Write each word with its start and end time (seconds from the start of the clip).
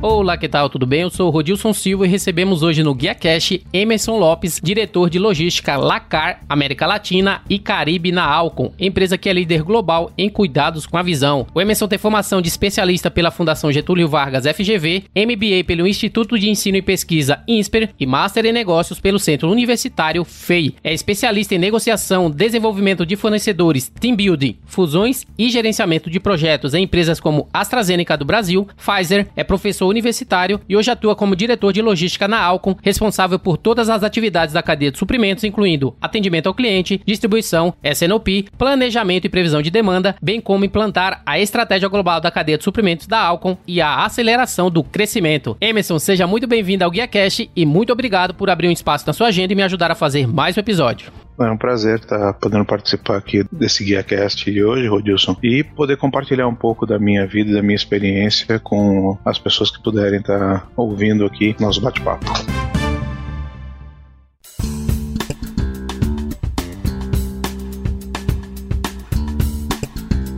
Olá, 0.00 0.36
que 0.36 0.48
tal? 0.48 0.70
Tudo 0.70 0.86
bem? 0.86 1.00
Eu 1.00 1.10
sou 1.10 1.26
o 1.26 1.30
Rodilson 1.30 1.72
Silva 1.72 2.06
e 2.06 2.08
recebemos 2.08 2.62
hoje 2.62 2.84
no 2.84 2.94
Guia 2.94 3.16
Cash 3.16 3.58
Emerson 3.72 4.16
Lopes, 4.16 4.60
diretor 4.62 5.10
de 5.10 5.18
logística 5.18 5.76
Lacar, 5.76 6.40
América 6.48 6.86
Latina 6.86 7.42
e 7.50 7.58
Caribe 7.58 8.12
na 8.12 8.24
Alcon, 8.24 8.72
empresa 8.78 9.18
que 9.18 9.28
é 9.28 9.32
líder 9.32 9.64
global 9.64 10.12
em 10.16 10.30
cuidados 10.30 10.86
com 10.86 10.96
a 10.96 11.02
visão. 11.02 11.48
O 11.52 11.60
Emerson 11.60 11.88
tem 11.88 11.98
formação 11.98 12.40
de 12.40 12.46
especialista 12.46 13.10
pela 13.10 13.32
Fundação 13.32 13.72
Getúlio 13.72 14.06
Vargas 14.06 14.44
FGV, 14.46 15.02
MBA 15.16 15.64
pelo 15.66 15.84
Instituto 15.84 16.38
de 16.38 16.48
Ensino 16.48 16.76
e 16.76 16.82
Pesquisa 16.82 17.42
INSPER 17.48 17.90
e 17.98 18.06
Master 18.06 18.46
em 18.46 18.52
Negócios 18.52 19.00
pelo 19.00 19.18
Centro 19.18 19.50
Universitário 19.50 20.24
FEI. 20.24 20.76
É 20.84 20.94
especialista 20.94 21.56
em 21.56 21.58
negociação, 21.58 22.30
desenvolvimento 22.30 23.04
de 23.04 23.16
fornecedores, 23.16 23.88
team 23.88 24.14
building, 24.14 24.60
fusões 24.64 25.26
e 25.36 25.50
gerenciamento 25.50 26.08
de 26.08 26.20
projetos 26.20 26.72
em 26.72 26.84
empresas 26.84 27.18
como 27.18 27.48
AstraZeneca 27.52 28.16
do 28.16 28.24
Brasil, 28.24 28.68
Pfizer, 28.76 29.26
é 29.34 29.42
professor 29.42 29.88
universitário 29.98 30.60
e 30.68 30.76
hoje 30.76 30.90
atua 30.90 31.14
como 31.14 31.36
diretor 31.36 31.72
de 31.72 31.82
logística 31.82 32.26
na 32.26 32.40
Alcon, 32.40 32.76
responsável 32.82 33.38
por 33.38 33.56
todas 33.56 33.88
as 33.88 34.02
atividades 34.02 34.54
da 34.54 34.62
cadeia 34.62 34.90
de 34.90 34.98
suprimentos, 34.98 35.44
incluindo 35.44 35.94
atendimento 36.00 36.46
ao 36.46 36.54
cliente, 36.54 37.00
distribuição, 37.06 37.74
SNOP, 37.82 38.48
planejamento 38.56 39.26
e 39.26 39.30
previsão 39.30 39.62
de 39.62 39.70
demanda, 39.70 40.16
bem 40.22 40.40
como 40.40 40.64
implantar 40.64 41.22
a 41.24 41.38
estratégia 41.38 41.88
global 41.88 42.20
da 42.20 42.30
cadeia 42.30 42.58
de 42.58 42.64
suprimentos 42.64 43.06
da 43.06 43.20
Alcon 43.20 43.56
e 43.66 43.80
a 43.80 44.04
aceleração 44.04 44.70
do 44.70 44.82
crescimento. 44.82 45.56
Emerson, 45.60 45.98
seja 45.98 46.26
muito 46.26 46.46
bem-vindo 46.46 46.84
ao 46.84 46.90
Guia 46.90 47.06
Cash 47.06 47.48
e 47.54 47.66
muito 47.66 47.92
obrigado 47.92 48.34
por 48.34 48.50
abrir 48.50 48.68
um 48.68 48.72
espaço 48.72 49.06
na 49.06 49.12
sua 49.12 49.28
agenda 49.28 49.52
e 49.52 49.56
me 49.56 49.62
ajudar 49.62 49.90
a 49.90 49.94
fazer 49.94 50.26
mais 50.26 50.56
um 50.56 50.60
episódio. 50.60 51.27
É 51.40 51.50
um 51.50 51.56
prazer 51.56 52.00
estar 52.00 52.32
podendo 52.34 52.64
participar 52.64 53.16
aqui 53.16 53.44
desse 53.52 53.84
GuiaCast 53.84 54.50
de 54.50 54.64
hoje, 54.64 54.88
Rodilson, 54.88 55.36
e 55.40 55.62
poder 55.62 55.96
compartilhar 55.96 56.48
um 56.48 56.54
pouco 56.54 56.84
da 56.84 56.98
minha 56.98 57.26
vida, 57.26 57.52
da 57.52 57.62
minha 57.62 57.76
experiência 57.76 58.58
com 58.58 59.16
as 59.24 59.38
pessoas 59.38 59.70
que 59.70 59.80
puderem 59.80 60.18
estar 60.18 60.68
ouvindo 60.76 61.24
aqui 61.24 61.54
nosso 61.60 61.80
bate-papo. 61.80 62.26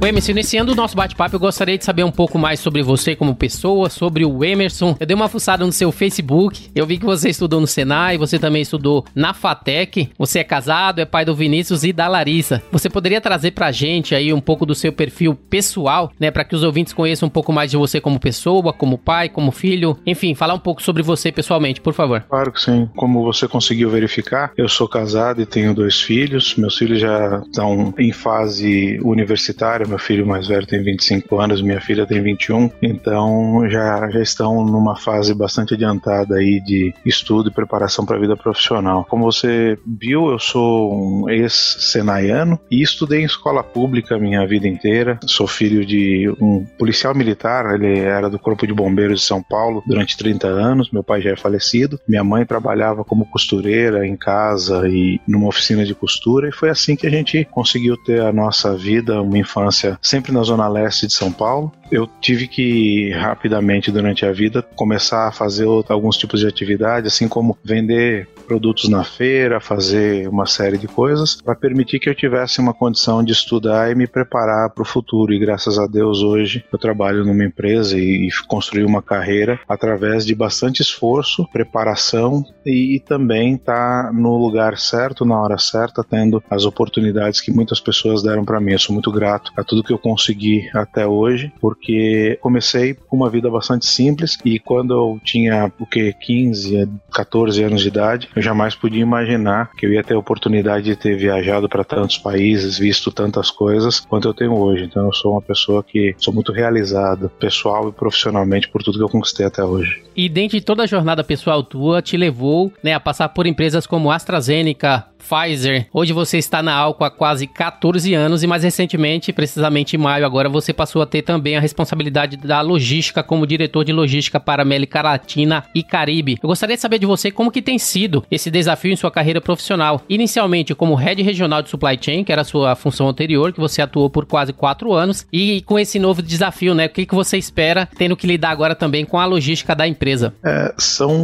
O 0.03 0.07
Emerson, 0.07 0.31
iniciando 0.31 0.73
o 0.73 0.75
nosso 0.75 0.97
bate-papo, 0.97 1.37
eu 1.37 1.41
gostaria 1.41 1.77
de 1.77 1.85
saber 1.85 2.05
um 2.05 2.11
pouco 2.11 2.39
mais 2.39 2.59
sobre 2.59 2.83
você 2.83 3.15
como 3.15 3.35
pessoa, 3.35 3.91
sobre 3.91 4.25
o 4.25 4.43
Emerson. 4.43 4.97
Eu 4.99 5.07
dei 5.07 5.15
uma 5.15 5.29
fuçada 5.29 5.67
no 5.67 5.71
seu 5.71 5.93
Facebook, 5.93 6.71
eu 6.75 6.87
vi 6.87 6.97
que 6.97 7.05
você 7.05 7.29
estudou 7.29 7.61
no 7.61 7.67
Senai, 7.67 8.17
você 8.17 8.39
também 8.39 8.63
estudou 8.63 9.05
na 9.15 9.35
FATEC, 9.35 10.09
você 10.19 10.39
é 10.39 10.45
casado, 10.45 11.01
é 11.01 11.05
pai 11.05 11.27
do 11.27 11.35
Vinícius 11.35 11.85
e 11.85 11.93
da 11.93 12.09
Larissa. 12.09 12.63
Você 12.73 12.89
poderia 12.89 13.21
trazer 13.21 13.51
pra 13.51 13.71
gente 13.71 14.15
aí 14.15 14.33
um 14.33 14.41
pouco 14.41 14.65
do 14.65 14.75
seu 14.75 14.91
perfil 14.91 15.35
pessoal, 15.35 16.11
né, 16.19 16.31
para 16.31 16.45
que 16.45 16.55
os 16.55 16.63
ouvintes 16.63 16.95
conheçam 16.95 17.27
um 17.27 17.31
pouco 17.31 17.53
mais 17.53 17.71
de 17.71 17.77
você 17.77 18.01
como 18.01 18.19
pessoa, 18.19 18.73
como 18.73 18.97
pai, 18.97 19.29
como 19.29 19.53
filho, 19.53 19.99
enfim, 20.07 20.35
falar 20.35 20.55
um 20.55 20.59
pouco 20.59 20.83
sobre 20.83 21.03
você 21.03 21.31
pessoalmente, 21.31 21.79
por 21.79 21.93
favor. 21.93 22.25
Claro 22.27 22.51
que 22.51 22.63
sim. 22.63 22.89
Como 22.97 23.23
você 23.23 23.47
conseguiu 23.47 23.91
verificar, 23.91 24.51
eu 24.57 24.67
sou 24.67 24.89
casado 24.89 25.43
e 25.43 25.47
tenho 25.47 25.75
dois 25.75 26.01
filhos. 26.01 26.57
Meus 26.57 26.79
filhos 26.79 27.01
já 27.01 27.43
estão 27.45 27.93
em 27.99 28.13
fase 28.13 28.99
universitária, 29.05 29.90
meu 29.91 29.99
filho 29.99 30.27
mais 30.27 30.47
velho 30.47 30.67
tem 30.67 30.83
25 30.83 31.41
anos, 31.41 31.61
minha 31.61 31.81
filha 31.81 32.07
tem 32.07 32.23
21, 32.23 32.71
então 32.81 33.69
já, 33.69 34.09
já 34.09 34.23
estão 34.23 34.65
numa 34.65 34.97
fase 34.97 35.35
bastante 35.35 35.75
adiantada 35.75 36.37
aí 36.37 36.61
de 36.61 36.95
estudo 37.05 37.51
e 37.51 37.53
preparação 37.53 38.07
para 38.07 38.17
a 38.17 38.21
vida 38.21 38.37
profissional. 38.37 39.05
Como 39.09 39.25
você 39.25 39.77
viu, 39.85 40.31
eu 40.31 40.39
sou 40.39 40.95
um 40.95 41.29
ex-senaiano 41.29 42.59
e 42.71 42.81
estudei 42.83 43.23
em 43.23 43.25
escola 43.25 43.65
pública 43.65 44.19
minha 44.19 44.47
vida 44.47 44.69
inteira. 44.69 45.19
Sou 45.27 45.47
filho 45.47 45.85
de 45.85 46.33
um 46.41 46.65
policial 46.79 47.15
militar, 47.15 47.75
ele 47.75 47.99
era 47.99 48.31
do 48.31 48.39
Corpo 48.39 48.67
de 48.67 48.73
Bombeiros 48.73 49.21
de 49.21 49.27
São 49.27 49.43
Paulo 49.43 49.83
durante 49.87 50.17
30 50.17 50.47
anos, 50.47 50.91
meu 50.91 51.03
pai 51.03 51.21
já 51.21 51.31
é 51.31 51.37
falecido. 51.37 51.99
Minha 52.07 52.23
mãe 52.23 52.47
trabalhava 52.47 53.05
como 53.05 53.27
costureira 53.27 54.07
em 54.07 54.17
casa 54.17 54.89
e 54.89 55.21
numa 55.27 55.49
oficina 55.49 55.85
de 55.85 55.95
costura 55.95 56.49
e 56.49 56.53
foi 56.53 56.71
assim 56.71 56.95
que 56.95 57.07
a 57.07 57.11
gente 57.11 57.45
conseguiu 57.51 57.97
ter 58.05 58.21
a 58.21 58.33
nossa 58.33 58.77
vida, 58.77 59.21
uma 59.21 59.39
infância 59.39 59.80
sempre 60.03 60.33
na 60.33 60.43
zona 60.43 60.69
leste 60.69 61.07
de 61.07 61.15
São 61.15 61.33
Paulo. 61.33 61.73
Eu 61.91 62.09
tive 62.21 62.47
que 62.47 63.11
rapidamente 63.11 63.91
durante 63.91 64.25
a 64.25 64.33
vida 64.33 64.63
começar 64.63 65.29
a 65.29 65.33
fazer 65.33 65.67
alguns 65.89 66.17
tipos 66.17 66.41
de 66.41 66.47
atividade, 66.47 67.07
assim 67.07 67.29
como 67.29 67.57
vender 67.65 68.29
produtos 68.51 68.89
na 68.89 69.05
feira, 69.05 69.61
fazer 69.61 70.29
uma 70.29 70.45
série 70.45 70.77
de 70.77 70.89
coisas 70.89 71.41
para 71.41 71.55
permitir 71.55 72.01
que 72.01 72.11
eu 72.11 72.15
tivesse 72.17 72.59
uma 72.59 72.75
condição 72.75 73.23
de 73.23 73.31
estudar 73.31 73.93
e 73.93 73.95
me 73.95 74.09
preparar 74.09 74.71
para 74.71 74.83
o 74.83 74.85
futuro. 74.85 75.33
E 75.33 75.39
graças 75.39 75.79
a 75.79 75.87
Deus 75.87 76.21
hoje 76.21 76.65
eu 76.73 76.77
trabalho 76.77 77.25
numa 77.25 77.45
empresa 77.45 77.97
e, 77.97 78.27
e 78.27 78.29
construí 78.49 78.83
uma 78.83 79.01
carreira 79.01 79.61
através 79.69 80.27
de 80.27 80.35
bastante 80.35 80.83
esforço, 80.83 81.47
preparação 81.53 82.45
e, 82.67 82.97
e 82.97 82.99
também 82.99 83.55
estar 83.55 84.07
tá 84.07 84.13
no 84.13 84.37
lugar 84.37 84.77
certo, 84.79 85.25
na 85.25 85.41
hora 85.41 85.57
certa, 85.57 86.03
tendo 86.03 86.43
as 86.51 86.65
oportunidades 86.65 87.41
que 87.41 87.53
muitas 87.53 87.79
pessoas 87.79 88.21
deram 88.21 88.45
para 88.45 88.61
mim. 88.61 88.73
Eu 88.73 88.81
sou 88.81 88.93
muito 88.93 89.13
grato 89.13 89.53
a 89.57 89.63
tudo 89.63 89.85
que 89.85 89.93
eu 89.93 89.99
consegui 89.99 90.69
até 90.75 91.07
hoje, 91.07 91.53
porque 91.61 92.37
comecei 92.41 92.95
com 92.95 93.17
uma 93.17 93.31
vida 93.31 93.49
bastante 93.49 93.87
simples 93.87 94.37
e 94.45 94.59
quando 94.59 94.93
eu 94.93 95.21
tinha 95.25 95.73
o 95.79 95.87
que 95.87 96.13
15, 96.13 96.89
14 97.13 97.63
anos 97.63 97.83
de 97.83 97.87
idade, 97.87 98.29
eu 98.41 98.43
jamais 98.43 98.75
podia 98.75 99.03
imaginar 99.03 99.71
que 99.77 99.85
eu 99.85 99.93
ia 99.93 100.03
ter 100.03 100.15
a 100.15 100.19
oportunidade 100.19 100.87
de 100.87 100.97
ter 100.97 101.15
viajado 101.15 101.69
para 101.69 101.85
tantos 101.85 102.17
países, 102.17 102.79
visto 102.79 103.13
tantas 103.13 103.51
coisas 103.51 104.01
quanto 104.01 104.27
eu 104.27 104.35
tenho 104.35 104.57
hoje. 104.57 104.85
Então 104.85 105.05
eu 105.05 105.13
sou 105.13 105.33
uma 105.33 105.43
pessoa 105.43 105.85
que 105.85 106.15
sou 106.19 106.33
muito 106.33 106.51
realizada, 106.51 107.29
pessoal 107.29 107.91
e 107.91 107.93
profissionalmente 107.93 108.69
por 108.69 108.83
tudo 108.83 108.99
que 108.99 109.05
eu 109.05 109.09
conquistei 109.09 109.45
até 109.45 109.63
hoje. 109.63 110.03
E 110.21 110.29
dentro 110.29 110.59
de 110.59 110.63
toda 110.63 110.83
a 110.83 110.87
jornada 110.87 111.25
pessoal 111.25 111.63
tua, 111.63 112.03
te 112.03 112.15
levou 112.15 112.71
né, 112.83 112.93
a 112.93 113.01
passar 113.01 113.31
por 113.31 113.47
empresas 113.47 113.87
como 113.87 114.11
AstraZeneca, 114.11 115.07
Pfizer. 115.21 115.87
Hoje 115.93 116.13
você 116.13 116.39
está 116.39 116.63
na 116.63 116.75
Alco 116.75 117.05
há 117.05 117.11
quase 117.11 117.47
14 117.47 118.13
anos 118.15 118.43
e 118.43 118.47
mais 118.47 118.63
recentemente, 118.63 119.33
precisamente 119.33 119.95
em 119.95 119.99
maio 119.99 120.27
agora, 120.27 120.49
você 120.49 120.73
passou 120.73 121.01
a 121.01 121.07
ter 121.07 121.23
também 121.23 121.57
a 121.57 121.61
responsabilidade 121.61 122.37
da 122.37 122.61
logística 122.61 123.23
como 123.23 123.47
diretor 123.47 123.85
de 123.85 123.93
logística 123.93 124.41
para 124.41 124.63
América 124.63 125.03
Latina 125.03 125.65
e 125.75 125.83
Caribe. 125.83 126.39
Eu 126.43 126.49
gostaria 126.49 126.77
de 126.77 126.83
saber 126.83 126.99
de 126.99 127.07
você 127.07 127.31
como 127.31 127.51
que 127.51 127.63
tem 127.63 127.79
sido 127.79 128.25
esse 128.31 128.51
desafio 128.51 128.93
em 128.93 128.97
sua 128.97 129.11
carreira 129.11 129.41
profissional. 129.41 130.03
Inicialmente 130.09 130.75
como 130.75 130.95
Head 130.95 131.23
Regional 131.23 131.63
de 131.63 131.71
Supply 131.71 131.99
Chain, 132.01 132.25
que 132.25 132.33
era 132.33 132.43
a 132.43 132.45
sua 132.45 132.75
função 132.75 133.09
anterior, 133.09 133.53
que 133.53 133.61
você 133.61 133.81
atuou 133.81 134.11
por 134.11 134.27
quase 134.27 134.53
4 134.53 134.93
anos, 134.93 135.27
e 135.33 135.63
com 135.63 135.79
esse 135.79 135.99
novo 135.99 136.23
desafio, 136.23 136.75
né? 136.75 136.87
O 136.87 136.91
que, 136.91 137.07
que 137.07 137.15
você 137.15 137.39
espera 137.39 137.89
tendo 137.97 138.17
que 138.17 138.27
lidar 138.27 138.51
agora 138.51 138.75
também 138.75 139.05
com 139.05 139.19
a 139.19 139.25
logística 139.25 139.75
da 139.75 139.87
empresa? 139.87 140.10
É, 140.45 140.75
são 140.79 141.17